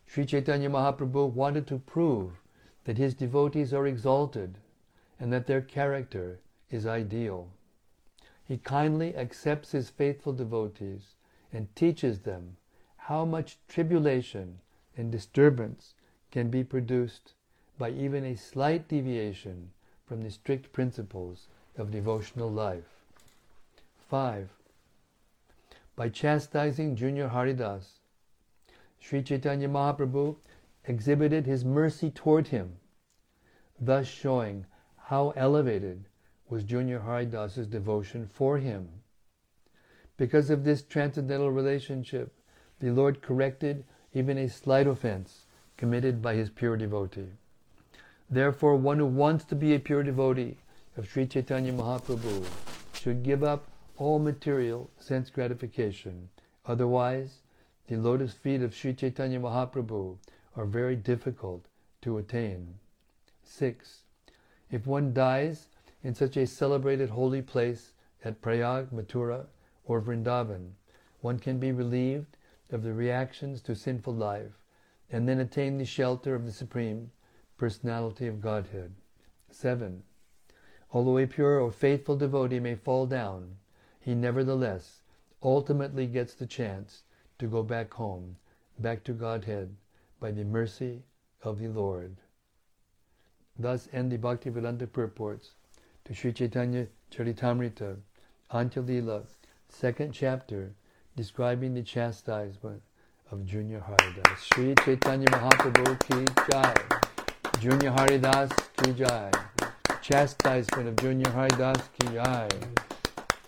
Sri 0.05 0.27
Chaitanya 0.27 0.69
Mahaprabhu 0.69 1.33
wanted 1.33 1.67
to 1.69 1.79
prove 1.79 2.43
that 2.85 2.99
his 2.99 3.15
devotees 3.15 3.73
are 3.73 3.87
exalted 3.87 4.59
and 5.19 5.33
that 5.33 5.47
their 5.47 5.63
character 5.63 6.41
is 6.71 6.87
ideal. 6.87 7.49
He 8.47 8.59
kindly 8.59 9.17
accepts 9.17 9.73
his 9.73 9.91
faithful 9.91 10.33
devotees 10.33 11.15
and 11.53 11.75
teaches 11.75 12.21
them 12.21 12.57
how 12.97 13.25
much 13.25 13.59
tribulation 13.67 14.61
and 14.97 15.11
disturbance 15.11 15.95
can 16.31 16.49
be 16.49 16.63
produced 16.63 17.35
by 17.77 17.91
even 17.91 18.25
a 18.25 18.37
slight 18.37 18.89
deviation 18.89 19.73
from 20.07 20.23
the 20.23 20.31
strict 20.31 20.73
principles 20.73 21.49
of 21.77 21.91
devotional 21.91 22.51
life. 22.51 23.05
5. 24.09 24.49
By 25.97 26.09
chastising 26.09 26.95
Junior 26.95 27.29
Haridas, 27.29 27.99
Sri 29.01 29.23
Chaitanya 29.23 29.69
Mahaprabhu 29.69 30.37
exhibited 30.85 31.47
his 31.47 31.65
mercy 31.65 32.11
toward 32.11 32.49
him, 32.49 32.77
thus 33.81 34.07
showing 34.07 34.67
how 34.97 35.31
elevated 35.31 36.09
was 36.49 36.63
Junior 36.65 37.01
Haridas's 37.01 37.67
devotion 37.67 38.29
for 38.33 38.59
him. 38.59 38.89
Because 40.17 40.49
of 40.49 40.65
this 40.65 40.83
transcendental 40.83 41.51
relationship, 41.51 42.33
the 42.81 42.91
Lord 42.91 43.21
corrected 43.21 43.85
even 44.15 44.39
a 44.39 44.49
slight 44.49 44.87
offense 44.87 45.47
committed 45.77 46.23
by 46.23 46.35
his 46.35 46.51
pure 46.51 46.77
devotee. 46.77 47.33
Therefore, 48.31 48.77
one 48.77 48.99
who 48.99 49.07
wants 49.07 49.45
to 49.47 49.55
be 49.55 49.75
a 49.75 49.81
pure 49.81 50.03
devotee 50.03 50.57
of 50.97 51.09
Sri 51.09 51.27
Chaitanya 51.27 51.73
Mahaprabhu 51.73 52.45
should 52.95 53.23
give 53.23 53.45
up 53.45 53.69
all 53.99 54.19
material 54.19 54.91
sense 54.99 55.31
gratification. 55.31 56.29
Otherwise, 56.65 57.43
the 57.89 57.97
lotus 57.97 58.33
feet 58.33 58.63
of 58.63 58.75
Sri 58.75 58.95
Chaitanya 58.95 59.39
Mahaprabhu 59.39 60.17
are 60.57 60.65
very 60.65 60.97
difficult 60.97 61.67
to 62.03 62.19
attain. 62.19 62.75
6. 63.45 64.03
If 64.71 64.87
one 64.87 65.13
dies 65.13 65.69
in 66.03 66.15
such 66.15 66.37
a 66.37 66.47
celebrated 66.47 67.11
holy 67.11 67.43
place 67.43 67.93
at 68.25 68.41
Prayag, 68.41 68.91
Mathura, 68.93 69.47
or 69.85 70.01
Vrindavan, 70.01 70.73
one 71.21 71.39
can 71.39 71.59
be 71.59 71.73
relieved 71.73 72.37
of 72.71 72.83
the 72.83 72.93
reactions 72.93 73.61
to 73.63 73.75
sinful 73.75 74.15
life 74.15 74.63
and 75.11 75.29
then 75.29 75.41
attain 75.41 75.79
the 75.79 75.85
shelter 75.85 76.35
of 76.35 76.45
the 76.45 76.53
Supreme 76.53 77.11
Personality 77.57 78.27
of 78.27 78.41
Godhead. 78.41 78.95
7. 79.51 80.03
Although 80.93 81.19
a 81.19 81.27
pure 81.27 81.61
or 81.61 81.71
faithful 81.71 82.17
devotee 82.17 82.61
may 82.61 82.75
fall 82.75 83.07
down, 83.07 83.57
he 84.01 84.15
nevertheless 84.15 85.03
ultimately 85.43 86.07
gets 86.07 86.35
the 86.35 86.47
chance 86.47 87.03
to 87.39 87.47
go 87.47 87.63
back 87.63 87.93
home, 87.95 88.37
back 88.79 89.05
to 89.05 89.13
Godhead, 89.13 89.77
by 90.21 90.31
the 90.31 90.45
mercy 90.45 91.03
of 91.43 91.59
the 91.59 91.69
Lord. 91.69 92.17
Thus 93.59 93.89
end 93.93 94.13
the 94.13 94.19
Bhaktivedanta 94.19 94.91
purports 94.93 95.56
to 96.07 96.15
Sri 96.15 96.33
Chaitanya 96.33 96.87
Charitamrita, 97.11 97.97
Antya 98.53 99.27
second 99.69 100.13
chapter, 100.13 100.73
describing 101.17 101.75
the 101.75 101.83
chastisement 101.83 102.81
of 103.33 103.45
Junior 103.45 103.81
Haridas. 103.81 104.39
Sri 104.41 104.73
Chaitanya 104.85 105.27
Mahaprabhu 105.27 105.99
ki 106.07 106.33
jai. 106.49 106.75
Junior 107.61 107.91
Haridas 107.91 108.53
ki 108.77 108.93
jai. 108.93 109.33
Chastisement 110.01 110.89
of 110.89 110.97
Junior 110.97 111.29
Haridas 111.31 111.83
ki 111.99 112.15
jai. 112.15 112.49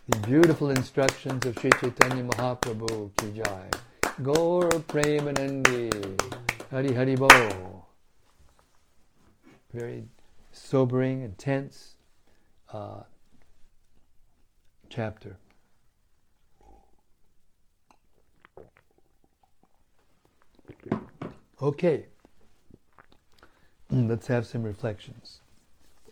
The 0.08 0.18
beautiful 0.26 0.70
instructions 0.70 1.46
of 1.46 1.56
Sri 1.60 1.70
Chaitanya 1.80 2.24
Mahaprabhu 2.24 3.16
ki 3.18 3.40
jai. 3.40 3.70
Gaur 4.20 4.68
Premanandi. 4.88 6.20
Hari 6.72 6.92
Hari 6.92 7.14
Bo. 7.14 7.84
Very 9.72 10.06
sobering, 10.50 11.22
intense 11.22 11.94
uh, 12.72 13.02
chapter. 14.88 15.36
Okay. 21.60 22.06
let's 23.90 24.28
have 24.28 24.46
some 24.46 24.62
reflections, 24.62 25.40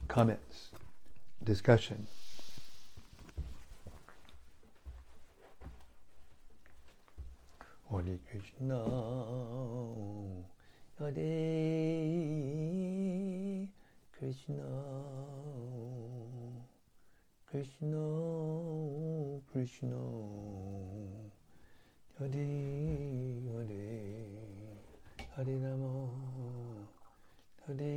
comments, 0.09 0.71
discussion. 1.45 2.07
Hare 7.91 8.19
Krishna, 8.29 8.83
Hare 10.99 11.13
Krishna, 14.19 14.65
Krishna, 17.51 19.41
Krishna, 19.53 19.97
Hare 22.19 22.47
Hare, 23.53 23.87
Hare 25.37 25.57
Rama, 25.57 25.93
Hare 27.67 27.93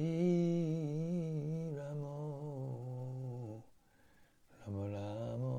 Rama, 1.78 2.16
Rama 4.68 4.84
Rama, 4.94 5.56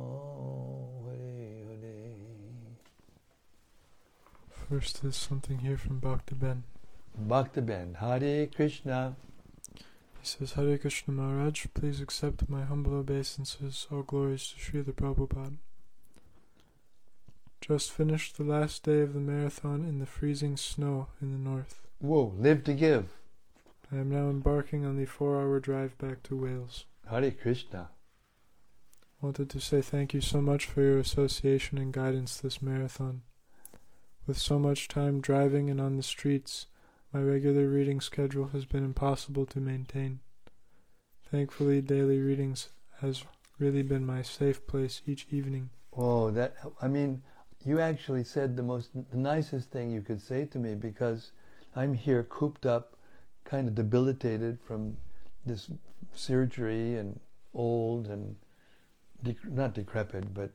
Hare 1.04 1.64
Hare. 1.68 2.14
First 4.68 5.02
there's 5.02 5.16
something 5.16 5.58
here 5.58 5.76
from 5.76 5.98
Bhakti 5.98 6.36
Ben. 6.36 6.62
Bhakta 7.18 7.60
Ben, 7.60 7.94
Hare 7.94 8.46
Krishna. 8.46 9.16
He 10.20 10.26
says, 10.26 10.52
Hare 10.52 10.76
Krishna 10.76 11.14
Maharaj, 11.14 11.66
please 11.72 12.00
accept 12.00 12.48
my 12.48 12.62
humble 12.62 12.94
obeisances, 12.94 13.86
all 13.90 14.02
glories 14.02 14.52
to 14.52 14.56
Srila 14.56 14.92
Prabhupada. 14.92 15.56
Just 17.62 17.90
finished 17.90 18.36
the 18.36 18.44
last 18.44 18.82
day 18.82 19.00
of 19.00 19.14
the 19.14 19.20
marathon 19.20 19.84
in 19.84 19.98
the 19.98 20.06
freezing 20.06 20.56
snow 20.56 21.08
in 21.22 21.32
the 21.32 21.50
north. 21.50 21.80
Whoa, 22.00 22.34
live 22.38 22.64
to 22.64 22.74
give. 22.74 23.08
I 23.90 23.96
am 23.96 24.10
now 24.10 24.28
embarking 24.28 24.84
on 24.84 24.96
the 24.96 25.06
four 25.06 25.40
hour 25.40 25.58
drive 25.58 25.96
back 25.98 26.22
to 26.24 26.36
Wales. 26.36 26.84
Hare 27.10 27.30
Krishna. 27.30 27.88
Wanted 29.22 29.50
to 29.50 29.60
say 29.60 29.80
thank 29.80 30.14
you 30.14 30.20
so 30.20 30.40
much 30.40 30.66
for 30.66 30.82
your 30.82 30.98
association 30.98 31.76
and 31.78 31.92
guidance 31.92 32.36
this 32.36 32.62
marathon. 32.62 33.22
With 34.26 34.38
so 34.38 34.58
much 34.58 34.88
time 34.88 35.20
driving 35.20 35.70
and 35.70 35.80
on 35.80 35.96
the 35.96 36.02
streets, 36.02 36.66
my 37.12 37.20
regular 37.20 37.66
reading 37.66 38.00
schedule 38.00 38.48
has 38.48 38.64
been 38.64 38.84
impossible 38.84 39.44
to 39.46 39.60
maintain. 39.60 40.20
Thankfully, 41.30 41.80
daily 41.80 42.20
readings 42.20 42.68
has 43.00 43.24
really 43.58 43.82
been 43.82 44.06
my 44.06 44.22
safe 44.22 44.66
place 44.66 45.02
each 45.06 45.26
evening. 45.30 45.70
Oh, 45.96 46.30
that 46.30 46.56
I 46.80 46.88
mean, 46.88 47.22
you 47.64 47.80
actually 47.80 48.24
said 48.24 48.56
the 48.56 48.62
most 48.62 48.90
the 49.10 49.16
nicest 49.16 49.70
thing 49.70 49.90
you 49.90 50.02
could 50.02 50.22
say 50.22 50.44
to 50.46 50.58
me 50.58 50.74
because 50.74 51.32
I'm 51.74 51.94
here 51.94 52.22
cooped 52.24 52.64
up, 52.64 52.96
kind 53.44 53.66
of 53.66 53.74
debilitated 53.74 54.58
from 54.60 54.96
this 55.44 55.70
surgery 56.14 56.96
and 56.96 57.18
old 57.54 58.06
and 58.06 58.36
dec- 59.24 59.50
not 59.50 59.74
decrepit, 59.74 60.32
but 60.32 60.52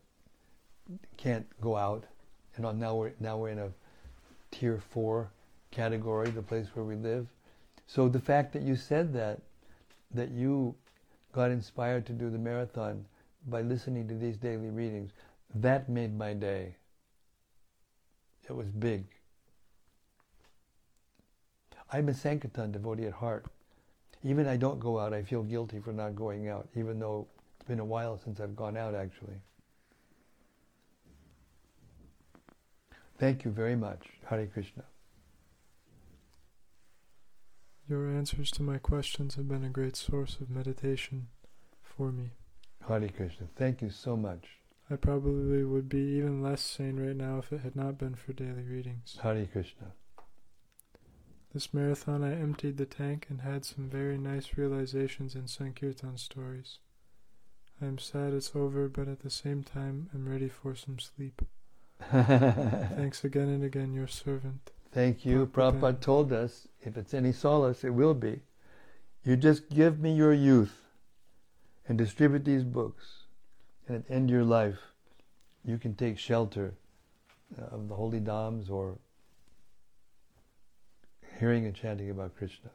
can't 1.17 1.47
go 1.59 1.75
out. 1.75 2.05
And 2.55 2.79
now 2.79 2.95
we're 2.95 3.13
now 3.19 3.37
we're 3.37 3.49
in 3.49 3.59
a 3.59 3.71
tier 4.51 4.79
four 4.79 5.31
category, 5.75 6.29
the 6.29 6.41
place 6.41 6.67
where 6.73 6.85
we 6.85 6.95
live. 6.95 7.27
So 7.87 8.07
the 8.07 8.19
fact 8.19 8.53
that 8.53 8.63
you 8.63 8.75
said 8.75 9.13
that, 9.13 9.41
that 10.11 10.31
you 10.31 10.75
got 11.33 11.51
inspired 11.51 12.05
to 12.07 12.13
do 12.13 12.29
the 12.29 12.37
marathon 12.37 13.05
by 13.47 13.61
listening 13.61 14.07
to 14.07 14.15
these 14.15 14.37
daily 14.37 14.69
readings, 14.69 15.11
that 15.53 15.89
made 15.89 16.17
my 16.17 16.33
day. 16.33 16.75
It 18.47 18.55
was 18.55 18.67
big. 18.67 19.05
I'm 21.91 22.09
a 22.09 22.13
Sankirtan 22.13 22.71
devotee 22.71 23.05
at 23.05 23.13
heart. 23.13 23.45
Even 24.23 24.47
I 24.47 24.57
don't 24.57 24.79
go 24.79 24.99
out, 24.99 25.13
I 25.13 25.21
feel 25.21 25.43
guilty 25.43 25.79
for 25.79 25.93
not 25.93 26.15
going 26.15 26.47
out, 26.47 26.67
even 26.75 26.99
though 26.99 27.27
it's 27.57 27.67
been 27.67 27.79
a 27.79 27.85
while 27.85 28.17
since 28.17 28.39
I've 28.39 28.55
gone 28.55 28.75
out 28.75 28.95
actually. 28.95 29.35
Thank 33.19 33.45
you 33.45 33.51
very 33.51 33.75
much. 33.75 34.01
Hare 34.25 34.47
Krishna. 34.47 34.83
Your 37.87 38.09
answers 38.09 38.49
to 38.51 38.63
my 38.63 38.79
questions 38.79 39.35
have 39.35 39.47
been 39.47 39.63
a 39.63 39.69
great 39.69 39.95
source 39.95 40.37
of 40.41 40.49
meditation 40.49 41.27
for 41.83 42.11
me. 42.11 42.31
Hare 42.87 43.07
Krishna. 43.09 43.47
Thank 43.55 43.83
you 43.83 43.91
so 43.91 44.17
much. 44.17 44.45
I 44.89 44.95
probably 44.95 45.63
would 45.63 45.87
be 45.87 46.17
even 46.17 46.41
less 46.41 46.61
sane 46.61 46.99
right 46.99 47.15
now 47.15 47.37
if 47.37 47.53
it 47.53 47.61
had 47.61 47.75
not 47.75 47.99
been 47.99 48.15
for 48.15 48.33
daily 48.33 48.63
readings. 48.63 49.19
Hare 49.21 49.45
Krishna. 49.45 49.91
This 51.53 51.73
marathon, 51.73 52.23
I 52.23 52.33
emptied 52.33 52.77
the 52.77 52.87
tank 52.87 53.27
and 53.29 53.41
had 53.41 53.65
some 53.65 53.87
very 53.87 54.17
nice 54.17 54.57
realizations 54.57 55.35
in 55.35 55.47
Sankirtan 55.47 56.17
stories. 56.17 56.79
I 57.81 57.85
am 57.85 57.99
sad 57.99 58.33
it's 58.33 58.55
over, 58.55 58.89
but 58.89 59.07
at 59.07 59.19
the 59.19 59.29
same 59.29 59.63
time, 59.63 60.09
I'm 60.13 60.27
ready 60.27 60.49
for 60.49 60.75
some 60.75 60.97
sleep. 60.97 61.43
Thanks 62.11 63.23
again 63.23 63.49
and 63.49 63.63
again, 63.63 63.93
your 63.93 64.07
servant. 64.07 64.71
Thank 64.95 65.25
you. 65.25 65.47
Prabhupada. 65.47 65.81
Prabhupada 65.81 65.99
told 65.99 66.31
us, 66.31 66.69
if 66.81 66.95
it's 66.95 67.13
any 67.13 67.33
solace, 67.33 67.83
it 67.83 67.89
will 67.89 68.13
be. 68.13 68.39
You 69.25 69.35
just 69.35 69.69
give 69.69 69.99
me 69.99 70.15
your 70.15 70.31
youth 70.31 70.83
and 71.85 71.97
distribute 71.97 72.45
these 72.45 72.63
books, 72.63 73.25
and 73.89 73.97
at 73.97 74.07
the 74.07 74.13
end 74.13 74.29
of 74.29 74.33
your 74.33 74.45
life, 74.45 74.79
you 75.65 75.77
can 75.77 75.95
take 75.95 76.17
shelter 76.17 76.75
uh, 77.59 77.75
of 77.75 77.89
the 77.89 77.95
holy 77.95 78.21
dhams 78.21 78.69
or 78.71 78.97
hearing 81.39 81.65
and 81.65 81.75
chanting 81.75 82.09
about 82.09 82.37
Krishna. 82.37 82.69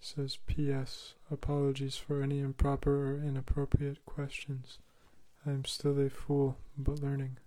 Says 0.00 0.36
P.S. 0.46 1.14
Apologies 1.30 1.96
for 1.96 2.22
any 2.22 2.40
improper 2.40 3.14
or 3.14 3.22
inappropriate 3.26 4.04
questions. 4.04 4.76
I 5.46 5.50
am 5.50 5.64
still 5.64 5.98
a 5.98 6.10
fool, 6.10 6.56
but 6.76 7.00
learning. 7.02 7.38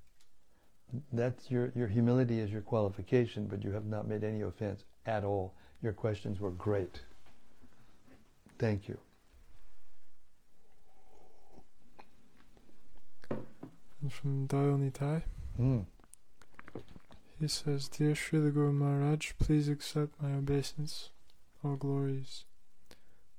That's 1.11 1.49
your, 1.49 1.71
your 1.75 1.87
humility 1.87 2.39
is 2.39 2.51
your 2.51 2.61
qualification, 2.61 3.47
but 3.47 3.63
you 3.63 3.71
have 3.71 3.85
not 3.85 4.07
made 4.07 4.23
any 4.23 4.41
offense 4.41 4.83
at 5.05 5.23
all. 5.23 5.53
Your 5.81 5.93
questions 5.93 6.39
were 6.39 6.51
great. 6.51 7.01
Thank 8.59 8.87
you. 8.87 8.97
And 14.01 14.11
from 14.11 14.47
Dayal 14.47 14.77
Nitai, 14.79 15.23
Mm. 15.59 15.85
he 17.39 17.47
says, 17.47 17.87
Dear 17.87 18.13
Srila 18.13 18.53
Guru 18.53 18.71
Maharaj, 18.73 19.33
please 19.39 19.69
accept 19.69 20.19
my 20.21 20.33
obeisance, 20.33 21.09
all 21.63 21.75
glories. 21.75 22.45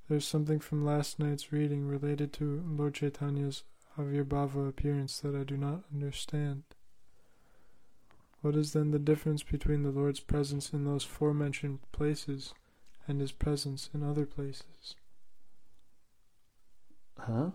There's 0.08 0.26
something 0.26 0.60
from 0.60 0.84
last 0.84 1.18
night's 1.18 1.52
reading 1.52 1.86
related 1.88 2.32
to 2.34 2.62
Lord 2.66 2.94
Chaitanya's 2.94 3.64
Avirbhava 3.98 4.68
appearance 4.68 5.20
that 5.20 5.34
I 5.34 5.44
do 5.44 5.56
not 5.56 5.84
understand. 5.92 6.64
What 8.40 8.56
is 8.56 8.72
then 8.72 8.90
the 8.90 8.98
difference 8.98 9.42
between 9.42 9.82
the 9.82 9.90
Lord's 9.90 10.20
presence 10.20 10.72
in 10.72 10.84
those 10.84 11.04
forementioned 11.04 11.78
places 11.92 12.52
and 13.06 13.20
his 13.20 13.32
presence 13.32 13.88
in 13.94 14.02
other 14.02 14.26
places? 14.26 14.96
Huh? 17.18 17.50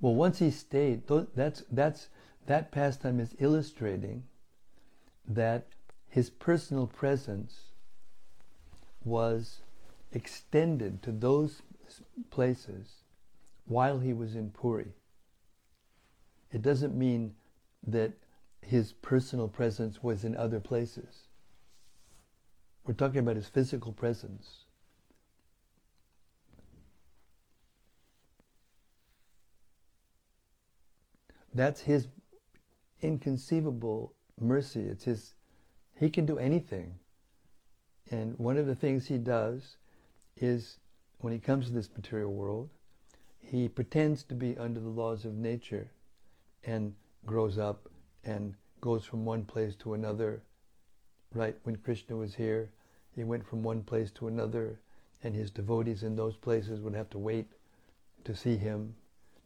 Well, 0.00 0.14
once 0.14 0.38
he 0.38 0.50
stayed, 0.50 1.02
that's 1.34 1.64
that's 1.70 2.08
that 2.46 2.70
pastime 2.70 3.20
is 3.20 3.34
illustrating 3.38 4.22
that 5.26 5.66
his 6.08 6.30
personal 6.30 6.86
presence 6.86 7.72
was 9.04 9.60
extended 10.12 11.02
to 11.02 11.12
those 11.12 11.62
places 12.30 13.02
while 13.66 13.98
he 13.98 14.12
was 14.12 14.34
in 14.34 14.50
Puri. 14.50 14.92
It 16.52 16.62
doesn't 16.62 16.96
mean 16.96 17.34
that 17.86 18.12
his 18.62 18.92
personal 18.92 19.48
presence 19.48 20.02
was 20.02 20.24
in 20.24 20.36
other 20.36 20.60
places. 20.60 21.28
We're 22.86 22.94
talking 22.94 23.20
about 23.20 23.36
his 23.36 23.48
physical 23.48 23.92
presence. 23.92 24.64
That's 31.54 31.82
his 31.82 32.08
inconceivable 33.00 34.14
mercy. 34.40 34.82
It's 34.82 35.04
his, 35.04 35.34
he 35.98 36.08
can 36.08 36.24
do 36.24 36.38
anything. 36.38 36.94
And 38.10 38.38
one 38.38 38.56
of 38.56 38.66
the 38.66 38.74
things 38.74 39.06
he 39.06 39.18
does 39.18 39.76
is 40.36 40.78
when 41.20 41.32
he 41.32 41.38
comes 41.38 41.66
to 41.66 41.72
this 41.72 41.90
material 41.96 42.32
world, 42.32 42.68
he 43.40 43.68
pretends 43.68 44.22
to 44.24 44.34
be 44.34 44.56
under 44.58 44.80
the 44.80 44.88
laws 44.88 45.24
of 45.24 45.34
nature 45.34 45.90
and 46.64 46.94
grows 47.26 47.58
up 47.58 47.88
and 48.24 48.54
goes 48.80 49.04
from 49.04 49.24
one 49.24 49.44
place 49.44 49.74
to 49.76 49.94
another. 49.94 50.42
Right 51.34 51.56
when 51.64 51.76
Krishna 51.76 52.16
was 52.16 52.34
here, 52.34 52.70
he 53.14 53.24
went 53.24 53.46
from 53.46 53.62
one 53.62 53.82
place 53.82 54.10
to 54.12 54.28
another, 54.28 54.78
and 55.22 55.34
his 55.34 55.50
devotees 55.50 56.02
in 56.04 56.14
those 56.14 56.36
places 56.36 56.80
would 56.80 56.94
have 56.94 57.10
to 57.10 57.18
wait 57.18 57.46
to 58.24 58.36
see 58.36 58.56
him. 58.56 58.94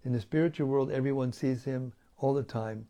In 0.05 0.13
the 0.13 0.21
spiritual 0.21 0.69
world, 0.69 0.91
everyone 0.91 1.33
sees 1.33 1.65
him 1.65 1.93
all 2.19 2.35
the 2.35 2.43
time 2.43 2.87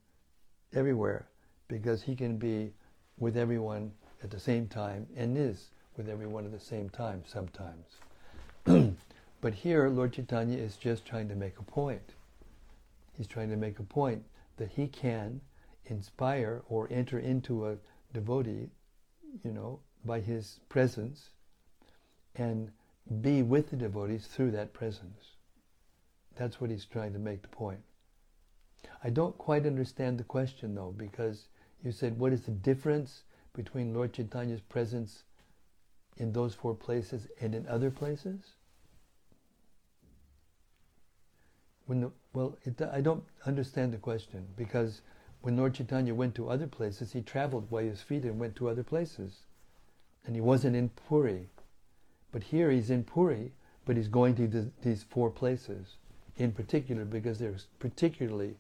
everywhere 0.73 1.29
because 1.69 2.03
he 2.03 2.17
can 2.17 2.37
be 2.37 2.73
with 3.19 3.37
everyone 3.37 3.93
at 4.23 4.31
the 4.31 4.41
same 4.41 4.67
time 4.67 5.07
and 5.15 5.39
is 5.39 5.71
with 5.97 6.09
everyone 6.09 6.45
at 6.45 6.53
the 6.53 6.59
same 6.61 6.89
time 6.89 7.23
sometimes. 7.27 7.99
but 9.41 9.55
here, 9.55 9.89
Lord 9.89 10.13
Chaitanya 10.13 10.59
is 10.59 10.77
just 10.77 11.05
trying 11.05 11.29
to 11.29 11.35
make 11.35 11.59
a 11.59 11.63
point. 11.63 12.15
He's 13.17 13.27
trying 13.27 13.51
to 13.51 13.57
make 13.57 13.79
a 13.79 13.85
point 13.85 14.23
that 14.57 14.71
he 14.71 14.87
can 14.87 15.41
inspire 15.87 16.63
or 16.69 16.89
enter 16.91 17.19
into 17.19 17.67
a 17.67 17.77
devotee, 18.13 18.71
you 19.45 19.53
know, 19.53 19.81
by 20.05 20.21
his 20.21 20.61
presence 20.69 21.31
and 22.37 22.71
be 23.21 23.43
with 23.43 23.71
the 23.71 23.77
devotees 23.77 24.27
through 24.27 24.53
that 24.53 24.73
presence. 24.73 25.33
That's 26.37 26.61
what 26.61 26.71
he's 26.71 26.85
trying 26.85 27.13
to 27.13 27.19
make 27.19 27.43
the 27.43 27.49
point. 27.49 27.81
I 29.05 29.11
don't 29.11 29.37
quite 29.39 29.67
understand 29.67 30.19
the 30.19 30.25
question 30.25 30.75
though, 30.75 30.95
because 30.97 31.47
you 31.85 31.93
said, 31.93 32.19
what 32.19 32.33
is 32.33 32.43
the 32.43 32.53
difference 32.53 33.25
between 33.55 33.95
Lord 33.95 34.13
Chaitanya's 34.13 34.61
presence 34.61 35.25
in 36.17 36.33
those 36.33 36.55
four 36.55 36.75
places 36.75 37.27
and 37.41 37.55
in 37.55 37.67
other 37.67 37.91
places? 37.91 38.41
When 41.87 42.01
the, 42.01 42.11
well, 42.33 42.57
it, 42.65 42.81
I 42.81 43.01
don't 43.01 43.25
understand 43.47 43.93
the 43.93 43.99
question 43.99 44.47
because 44.57 45.01
when 45.41 45.57
Lord 45.57 45.75
Chaitanya 45.75 46.15
went 46.15 46.35
to 46.37 46.49
other 46.49 46.69
places, 46.69 47.13
he 47.13 47.21
traveled 47.21 47.69
by 47.71 47.83
his 47.83 48.01
feet 48.01 48.23
and 48.23 48.39
went 48.39 48.57
to 48.57 48.69
other 48.69 48.85
places. 48.85 49.41
And 50.25 50.37
he 50.37 50.41
wasn't 50.41 50.77
in 50.77 50.91
Puri. 50.91 51.49
But 52.31 52.45
here 52.45 52.71
he's 52.71 52.91
in 52.91 53.03
Puri, 53.03 53.53
but 53.85 53.97
he's 53.97 54.09
going 54.09 54.37
to 54.37 54.47
the, 54.47 54.71
these 54.83 55.03
four 55.03 55.31
places 55.31 55.97
in 56.39 56.53
particular 56.53 57.05
because 57.05 57.39
they're 57.39 57.57
particularly 57.79 58.55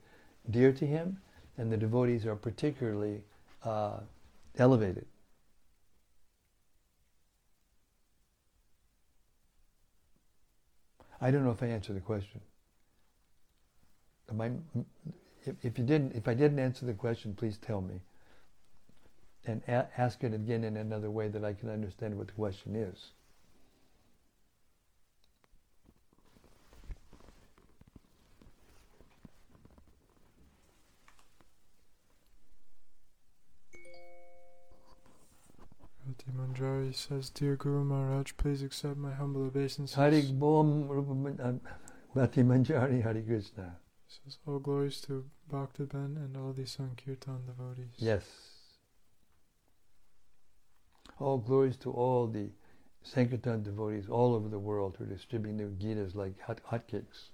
dear 0.51 0.73
to 0.73 0.87
him 0.87 1.19
and 1.57 1.71
the 1.71 1.77
devotees 1.77 2.27
are 2.27 2.37
particularly 2.37 3.23
uh, 3.65 4.01
elevated. 4.59 5.07
I 11.23 11.31
don't 11.31 11.45
know 11.45 11.53
if 11.53 11.63
I 11.63 11.67
answered 11.67 11.95
the 11.95 12.01
question. 12.01 12.41
I, 14.41 14.51
if, 15.45 15.55
if, 15.63 15.79
you 15.79 15.85
didn't, 15.85 16.17
if 16.17 16.27
I 16.27 16.35
didn't 16.35 16.59
answer 16.59 16.85
the 16.85 16.95
question, 16.95 17.35
please 17.35 17.59
tell 17.59 17.81
me, 17.81 18.01
and 19.47 19.63
a- 19.69 19.89
ask 19.97 20.25
it 20.25 20.35
again 20.35 20.65
in 20.65 20.77
another 20.77 21.11
way 21.11 21.29
that 21.29 21.45
I 21.45 21.53
can 21.53 21.69
understand 21.69 22.19
what 22.19 22.27
the 22.27 22.33
question 22.33 22.75
is. 22.75 23.13
Rati 36.13 36.31
Manjari 36.37 36.95
says, 36.95 37.31
Dear 37.31 37.57
Guru 37.57 37.85
Maharaj, 37.85 38.33
please 38.37 38.63
accept 38.63 38.99
my 38.99 39.13
humble 39.13 39.47
obeisances. 39.47 39.97
Hari 39.97 40.21
Bom 40.21 40.87
Rati 42.15 42.43
Manjari 42.43 43.03
Hari 43.03 43.23
Krishna. 43.23 43.77
Says, 44.09 44.37
All 44.47 44.59
glories 44.59 45.01
to 45.03 45.25
Bhaktaben 45.51 46.17
and 46.17 46.37
all 46.37 46.53
the 46.53 46.67
Sankirtan 46.67 47.47
devotees. 47.47 47.95
Yes. 47.97 48.25
All 51.19 51.39
glories 51.39 51.79
to 51.79 51.91
all 51.91 52.27
the 52.27 52.51
Sankirtan 53.03 53.63
devotees 53.63 54.11
all 54.11 54.35
over 54.35 54.51
the 54.51 54.59
world 54.59 54.97
who 54.99 55.05
are 55.05 55.07
distributing 55.07 55.57
their 55.57 55.69
Gitas 55.69 56.15
like 56.15 56.39
hot 56.43 56.61
hotcakes. 56.71 57.31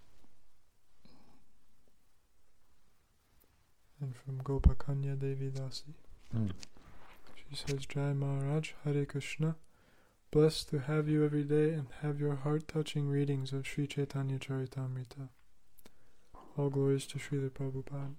And 4.00 4.14
from 4.14 4.38
Gopakanya 4.42 5.18
Devi 5.18 5.50
Dasi. 5.50 5.94
Mm. 6.36 6.52
She 7.50 7.56
says, 7.56 7.86
Jai 7.86 8.12
Maharaj, 8.12 8.72
Hare 8.84 9.06
Krishna. 9.06 9.56
Blessed 10.30 10.68
to 10.68 10.80
have 10.80 11.08
you 11.08 11.24
every 11.24 11.44
day 11.44 11.72
and 11.72 11.86
have 12.02 12.20
your 12.20 12.34
heart 12.34 12.68
touching 12.68 13.08
readings 13.08 13.54
of 13.54 13.66
Sri 13.66 13.86
Chaitanya 13.86 14.38
Charitamrita. 14.38 15.30
All 16.58 16.68
glories 16.68 17.06
to 17.06 17.18
Srila 17.18 17.50
Prabhupada. 17.50 18.16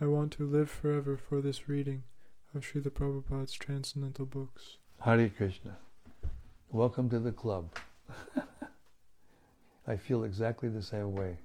I 0.00 0.06
want 0.06 0.32
to 0.32 0.46
live 0.46 0.70
forever 0.70 1.18
for 1.18 1.42
this 1.42 1.68
reading 1.68 2.04
of 2.54 2.62
Srila 2.62 2.90
Prabhupada's 2.90 3.52
transcendental 3.52 4.24
books. 4.24 4.78
Hare 5.00 5.28
Krishna. 5.28 5.76
Welcome 6.70 7.10
to 7.10 7.18
the 7.18 7.32
club. 7.32 7.76
I 9.86 9.96
feel 9.96 10.24
exactly 10.24 10.70
the 10.70 10.82
same 10.82 11.12
way. 11.12 11.36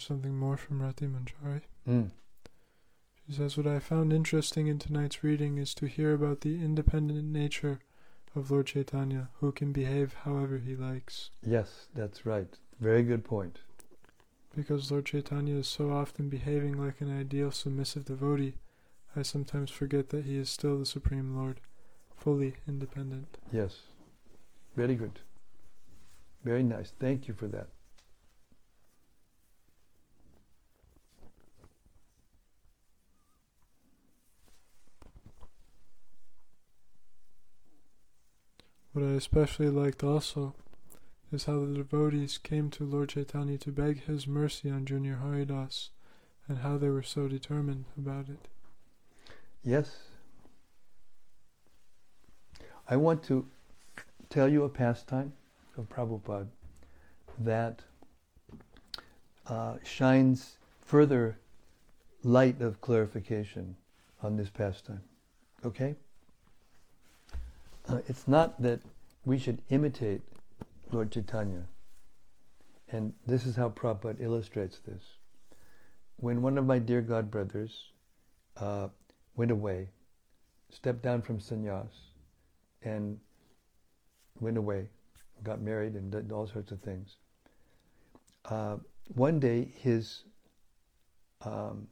Something 0.00 0.36
more 0.36 0.56
from 0.56 0.82
Rati 0.82 1.06
Manjari. 1.06 1.62
Mm. 1.88 2.10
She 3.26 3.34
says, 3.34 3.56
What 3.56 3.66
I 3.66 3.78
found 3.78 4.12
interesting 4.12 4.66
in 4.66 4.78
tonight's 4.78 5.22
reading 5.22 5.58
is 5.58 5.74
to 5.74 5.86
hear 5.86 6.12
about 6.14 6.40
the 6.40 6.56
independent 6.56 7.24
nature 7.24 7.78
of 8.34 8.50
Lord 8.50 8.66
Chaitanya, 8.66 9.28
who 9.40 9.52
can 9.52 9.72
behave 9.72 10.14
however 10.24 10.58
he 10.58 10.76
likes. 10.76 11.30
Yes, 11.44 11.86
that's 11.94 12.24
right. 12.26 12.58
Very 12.80 13.02
good 13.02 13.24
point. 13.24 13.60
Because 14.56 14.90
Lord 14.90 15.06
Chaitanya 15.06 15.56
is 15.56 15.68
so 15.68 15.90
often 15.90 16.28
behaving 16.28 16.76
like 16.76 17.00
an 17.00 17.16
ideal 17.16 17.50
submissive 17.50 18.04
devotee, 18.04 18.54
I 19.14 19.22
sometimes 19.22 19.70
forget 19.70 20.10
that 20.10 20.24
he 20.24 20.36
is 20.36 20.48
still 20.48 20.78
the 20.78 20.86
Supreme 20.86 21.36
Lord, 21.36 21.60
fully 22.16 22.54
independent. 22.66 23.38
Yes. 23.52 23.78
Very 24.76 24.94
good. 24.94 25.20
Very 26.44 26.62
nice. 26.62 26.92
Thank 26.98 27.28
you 27.28 27.34
for 27.34 27.48
that. 27.48 27.68
What 38.92 39.04
I 39.04 39.10
especially 39.10 39.68
liked 39.68 40.02
also 40.02 40.54
is 41.32 41.44
how 41.44 41.60
the 41.60 41.74
devotees 41.74 42.38
came 42.38 42.70
to 42.70 42.84
Lord 42.84 43.10
Chaitanya 43.10 43.56
to 43.58 43.70
beg 43.70 44.04
his 44.04 44.26
mercy 44.26 44.68
on 44.68 44.84
Junior 44.84 45.16
Haridas 45.16 45.90
and 46.48 46.58
how 46.58 46.76
they 46.76 46.88
were 46.88 47.02
so 47.02 47.28
determined 47.28 47.84
about 47.96 48.28
it. 48.28 48.48
Yes. 49.62 49.96
I 52.88 52.96
want 52.96 53.22
to 53.24 53.46
tell 54.28 54.48
you 54.48 54.64
a 54.64 54.68
pastime 54.68 55.34
of 55.78 55.88
Prabhupada 55.88 56.48
that 57.38 57.82
uh, 59.46 59.74
shines 59.84 60.56
further 60.80 61.38
light 62.24 62.60
of 62.60 62.80
clarification 62.80 63.76
on 64.20 64.36
this 64.36 64.50
pastime. 64.50 65.02
Okay? 65.64 65.94
Uh, 67.90 67.98
it's 68.08 68.28
not 68.28 68.60
that 68.62 68.80
we 69.24 69.36
should 69.36 69.60
imitate 69.68 70.22
Lord 70.92 71.10
Chaitanya. 71.10 71.64
And 72.92 73.14
this 73.26 73.46
is 73.46 73.56
how 73.56 73.70
Prabhupada 73.70 74.20
illustrates 74.20 74.78
this. 74.78 75.02
When 76.16 76.40
one 76.40 76.56
of 76.56 76.66
my 76.66 76.78
dear 76.78 77.00
God 77.00 77.30
brothers 77.30 77.90
uh, 78.56 78.88
went 79.34 79.50
away, 79.50 79.88
stepped 80.70 81.02
down 81.02 81.22
from 81.22 81.38
sannyas, 81.38 81.90
and 82.82 83.18
went 84.38 84.56
away, 84.56 84.88
got 85.42 85.60
married, 85.60 85.94
and 85.94 86.12
did 86.12 86.30
all 86.30 86.46
sorts 86.46 86.70
of 86.70 86.80
things. 86.80 87.16
Uh, 88.44 88.76
one 89.14 89.40
day, 89.40 89.68
his 89.80 90.22
um, 91.42 91.88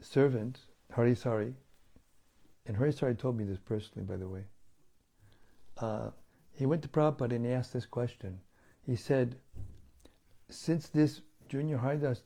servant, 0.00 0.60
Hari 0.92 1.14
Sauri, 1.14 1.54
and 2.66 2.76
Hari 2.76 2.92
Sauri 2.92 3.16
told 3.16 3.36
me 3.36 3.44
this 3.44 3.58
personally, 3.58 4.04
by 4.04 4.16
the 4.16 4.28
way, 4.28 4.44
uh, 5.78 6.10
he 6.52 6.66
went 6.66 6.82
to 6.82 6.88
Prabhupada 6.88 7.32
and 7.32 7.44
he 7.44 7.52
asked 7.52 7.72
this 7.72 7.86
question. 7.86 8.40
He 8.84 8.96
said, 8.96 9.36
since 10.48 10.88
this 10.88 11.20
Junior 11.48 11.78
Haridas 11.78 12.22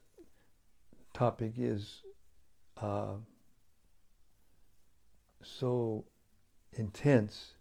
topic 1.13 1.55
is 1.57 2.03
uh, 2.81 3.15
so 5.43 6.05
intense, 6.73 7.55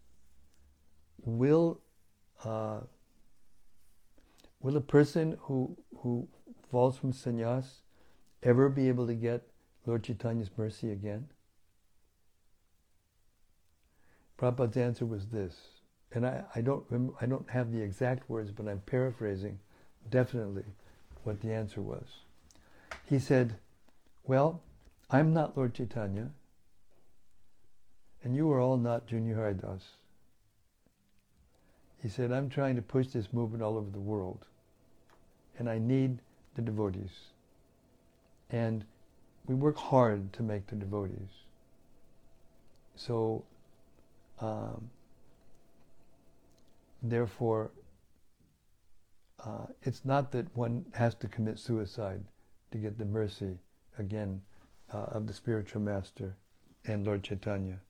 will 1.24 1.80
uh, 2.44 2.80
will 4.60 4.76
a 4.76 4.80
person 4.80 5.36
who 5.40 5.76
who 5.98 6.28
falls 6.70 6.96
from 6.96 7.12
sannyas 7.12 7.80
ever 8.42 8.68
be 8.68 8.88
able 8.88 9.06
to 9.06 9.14
get 9.14 9.42
Lord 9.86 10.04
Chaitanya's 10.04 10.50
mercy 10.56 10.92
again? 10.92 11.28
Prabhupada's 14.40 14.76
answer 14.76 15.04
was 15.04 15.26
this, 15.26 15.54
and 16.12 16.26
I, 16.26 16.44
I 16.54 16.60
don't 16.60 16.84
rem- 16.88 17.14
I 17.20 17.26
don't 17.26 17.48
have 17.50 17.72
the 17.72 17.82
exact 17.82 18.30
words, 18.30 18.50
but 18.50 18.66
I'm 18.66 18.80
paraphrasing 18.80 19.58
definitely 20.08 20.64
what 21.24 21.40
the 21.40 21.52
answer 21.52 21.82
was. 21.82 22.06
He 23.04 23.18
said, 23.18 23.56
"Well, 24.24 24.62
I'm 25.10 25.34
not 25.34 25.56
Lord 25.56 25.74
Chaitanya, 25.74 26.30
and 28.22 28.36
you 28.36 28.50
are 28.52 28.60
all 28.60 28.76
not 28.76 29.06
Junior 29.06 29.34
Haridas. 29.34 29.82
He 32.02 32.08
said, 32.08 32.32
I'm 32.32 32.48
trying 32.48 32.76
to 32.76 32.82
push 32.82 33.08
this 33.08 33.32
movement 33.32 33.62
all 33.62 33.76
over 33.76 33.90
the 33.90 34.00
world. 34.00 34.46
And 35.58 35.68
I 35.68 35.78
need 35.78 36.18
the 36.54 36.62
devotees. 36.62 37.10
And 38.50 38.84
we 39.46 39.54
work 39.54 39.76
hard 39.76 40.32
to 40.34 40.42
make 40.42 40.66
the 40.66 40.76
devotees. 40.76 41.28
So, 42.96 43.44
um, 44.40 44.90
therefore, 47.02 47.70
uh, 49.44 49.66
it's 49.82 50.04
not 50.04 50.32
that 50.32 50.54
one 50.56 50.84
has 50.92 51.14
to 51.16 51.28
commit 51.28 51.58
suicide 51.58 52.24
to 52.72 52.78
get 52.78 52.98
the 52.98 53.04
mercy, 53.04 53.58
again, 53.98 54.40
uh, 54.92 55.04
of 55.12 55.26
the 55.26 55.32
spiritual 55.32 55.80
master 55.80 56.36
and 56.84 57.06
Lord 57.06 57.22
Chaitanya 57.22 57.80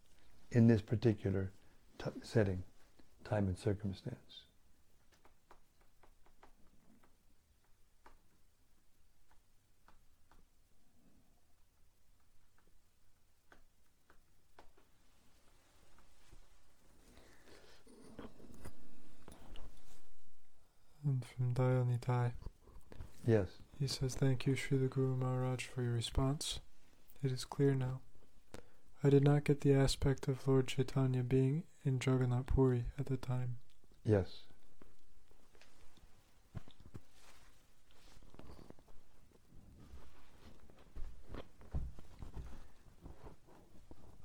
in 0.52 0.66
this 0.66 0.82
particular 0.82 1.52
t- 1.98 2.10
setting, 2.22 2.62
time, 3.24 3.46
and 3.46 3.58
circumstance. 3.58 4.42
And 21.04 21.24
from 21.24 21.49
Dayal 21.60 21.84
Nitai, 21.86 22.32
Yes. 23.26 23.48
he 23.78 23.86
says, 23.86 24.14
Thank 24.14 24.46
you, 24.46 24.54
Srila 24.54 24.88
Guru 24.88 25.14
Maharaj, 25.14 25.66
for 25.66 25.82
your 25.82 25.92
response. 25.92 26.60
It 27.22 27.30
is 27.30 27.44
clear 27.44 27.74
now. 27.74 28.00
I 29.04 29.10
did 29.10 29.22
not 29.22 29.44
get 29.44 29.60
the 29.60 29.74
aspect 29.74 30.26
of 30.26 30.48
Lord 30.48 30.68
Chaitanya 30.68 31.22
being 31.22 31.64
in 31.84 31.94
Jagannath 31.94 32.46
Puri 32.46 32.84
at 32.98 33.06
the 33.06 33.18
time. 33.18 33.58
Yes. 34.06 34.44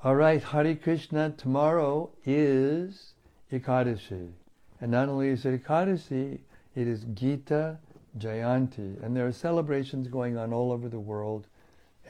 All 0.03 0.15
right, 0.15 0.41
Hare 0.43 0.75
Krishna. 0.75 1.31
Tomorrow 1.36 2.11
is 2.25 3.13
Ekadashi. 3.51 4.31
And 4.81 4.91
not 4.91 5.09
only 5.09 5.29
is 5.29 5.45
it 5.45 5.63
Ekadashi, 5.63 6.39
it 6.76 6.88
is 6.88 7.05
Gita 7.13 7.78
Jayanti. 8.19 9.01
And 9.03 9.15
there 9.15 9.26
are 9.26 9.32
celebrations 9.32 10.07
going 10.07 10.38
on 10.38 10.53
all 10.53 10.71
over 10.71 10.89
the 10.89 10.99
world. 10.99 11.47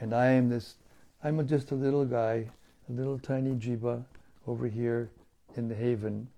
And 0.00 0.14
I 0.14 0.26
am 0.26 0.48
this, 0.48 0.76
I'm 1.22 1.46
just 1.46 1.70
a 1.70 1.74
little 1.74 2.04
guy, 2.04 2.50
a 2.88 2.92
little 2.92 3.18
tiny 3.18 3.54
jiva 3.54 4.04
over 4.46 4.66
here 4.66 5.10
in 5.56 5.68
the 5.68 5.74
haven. 5.74 6.28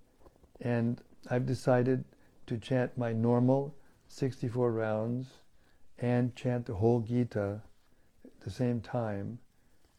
And 0.61 1.01
I've 1.31 1.47
decided 1.47 2.05
to 2.47 2.59
chant 2.59 2.97
my 2.97 3.13
normal 3.13 3.75
64 4.09 4.73
rounds 4.73 5.27
and 5.99 6.35
chant 6.37 6.67
the 6.67 6.75
whole 6.75 7.01
Gita 7.01 7.61
at 8.25 8.41
the 8.41 8.51
same 8.51 8.81
time 8.81 9.39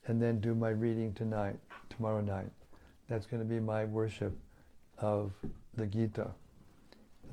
and 0.08 0.22
then 0.22 0.40
do 0.40 0.56
my 0.56 0.70
reading 0.70 1.14
tonight, 1.14 1.58
tomorrow 1.90 2.22
night. 2.22 2.50
That's 3.08 3.26
going 3.26 3.42
to 3.42 3.48
be 3.48 3.60
my 3.60 3.86
worship 3.86 4.36
of 4.98 5.32
the 5.76 5.86
Gita 5.86 6.32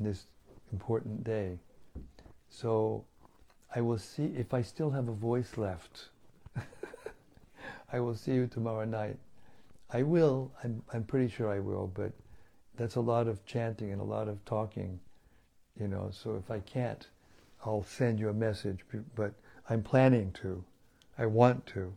this 0.00 0.26
important 0.72 1.24
day. 1.24 1.58
So 2.48 3.04
I 3.74 3.80
will 3.80 3.98
see 3.98 4.32
if 4.36 4.54
I 4.54 4.62
still 4.62 4.90
have 4.90 5.08
a 5.08 5.12
voice 5.12 5.56
left. 5.56 6.08
I 7.92 8.00
will 8.00 8.14
see 8.14 8.32
you 8.32 8.46
tomorrow 8.46 8.84
night. 8.84 9.18
I 9.90 10.02
will, 10.02 10.50
I'm, 10.64 10.82
I'm 10.92 11.04
pretty 11.04 11.28
sure 11.28 11.50
I 11.50 11.60
will, 11.60 11.90
but 11.94 12.12
that's 12.76 12.96
a 12.96 13.00
lot 13.00 13.28
of 13.28 13.44
chanting 13.46 13.92
and 13.92 14.00
a 14.00 14.04
lot 14.04 14.28
of 14.28 14.44
talking, 14.44 14.98
you 15.78 15.88
know. 15.88 16.10
So 16.12 16.36
if 16.36 16.50
I 16.50 16.60
can't, 16.60 17.06
I'll 17.64 17.84
send 17.84 18.18
you 18.18 18.28
a 18.28 18.34
message, 18.34 18.80
but 19.14 19.32
I'm 19.68 19.82
planning 19.82 20.32
to. 20.42 20.64
I 21.18 21.26
want 21.26 21.66
to. 21.66 21.92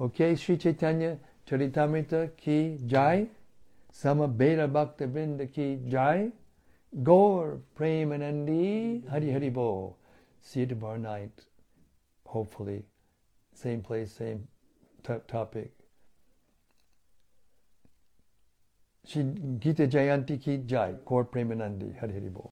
Okay, 0.00 0.36
Sri 0.36 0.56
Chaitanya 0.56 1.18
Charitamrita 1.48 2.36
ki 2.36 2.78
jai, 2.86 3.28
Samaveta 3.92 4.70
Bhakta 4.70 5.06
Vrinda 5.06 5.50
ki 5.52 5.80
jai, 5.88 6.30
Gaur 7.02 7.60
Premanandi 7.78 9.08
Hari 9.08 9.30
Hari 9.32 9.50
Bo. 9.50 9.96
See 10.40 10.60
you 10.60 10.66
tomorrow 10.66 10.96
night, 10.96 11.44
hopefully. 12.24 12.84
Same 13.54 13.82
place, 13.82 14.12
same 14.12 14.46
t- 15.02 15.14
topic. 15.26 15.72
Shri 19.06 19.24
Gita 19.58 19.86
Jayanti 19.86 20.40
ki 20.40 20.58
jai, 20.58 20.94
Gaur 21.06 21.24
Premanandi 21.24 21.98
Hari 21.98 22.12
Hari 22.12 22.28
Bo. 22.28 22.44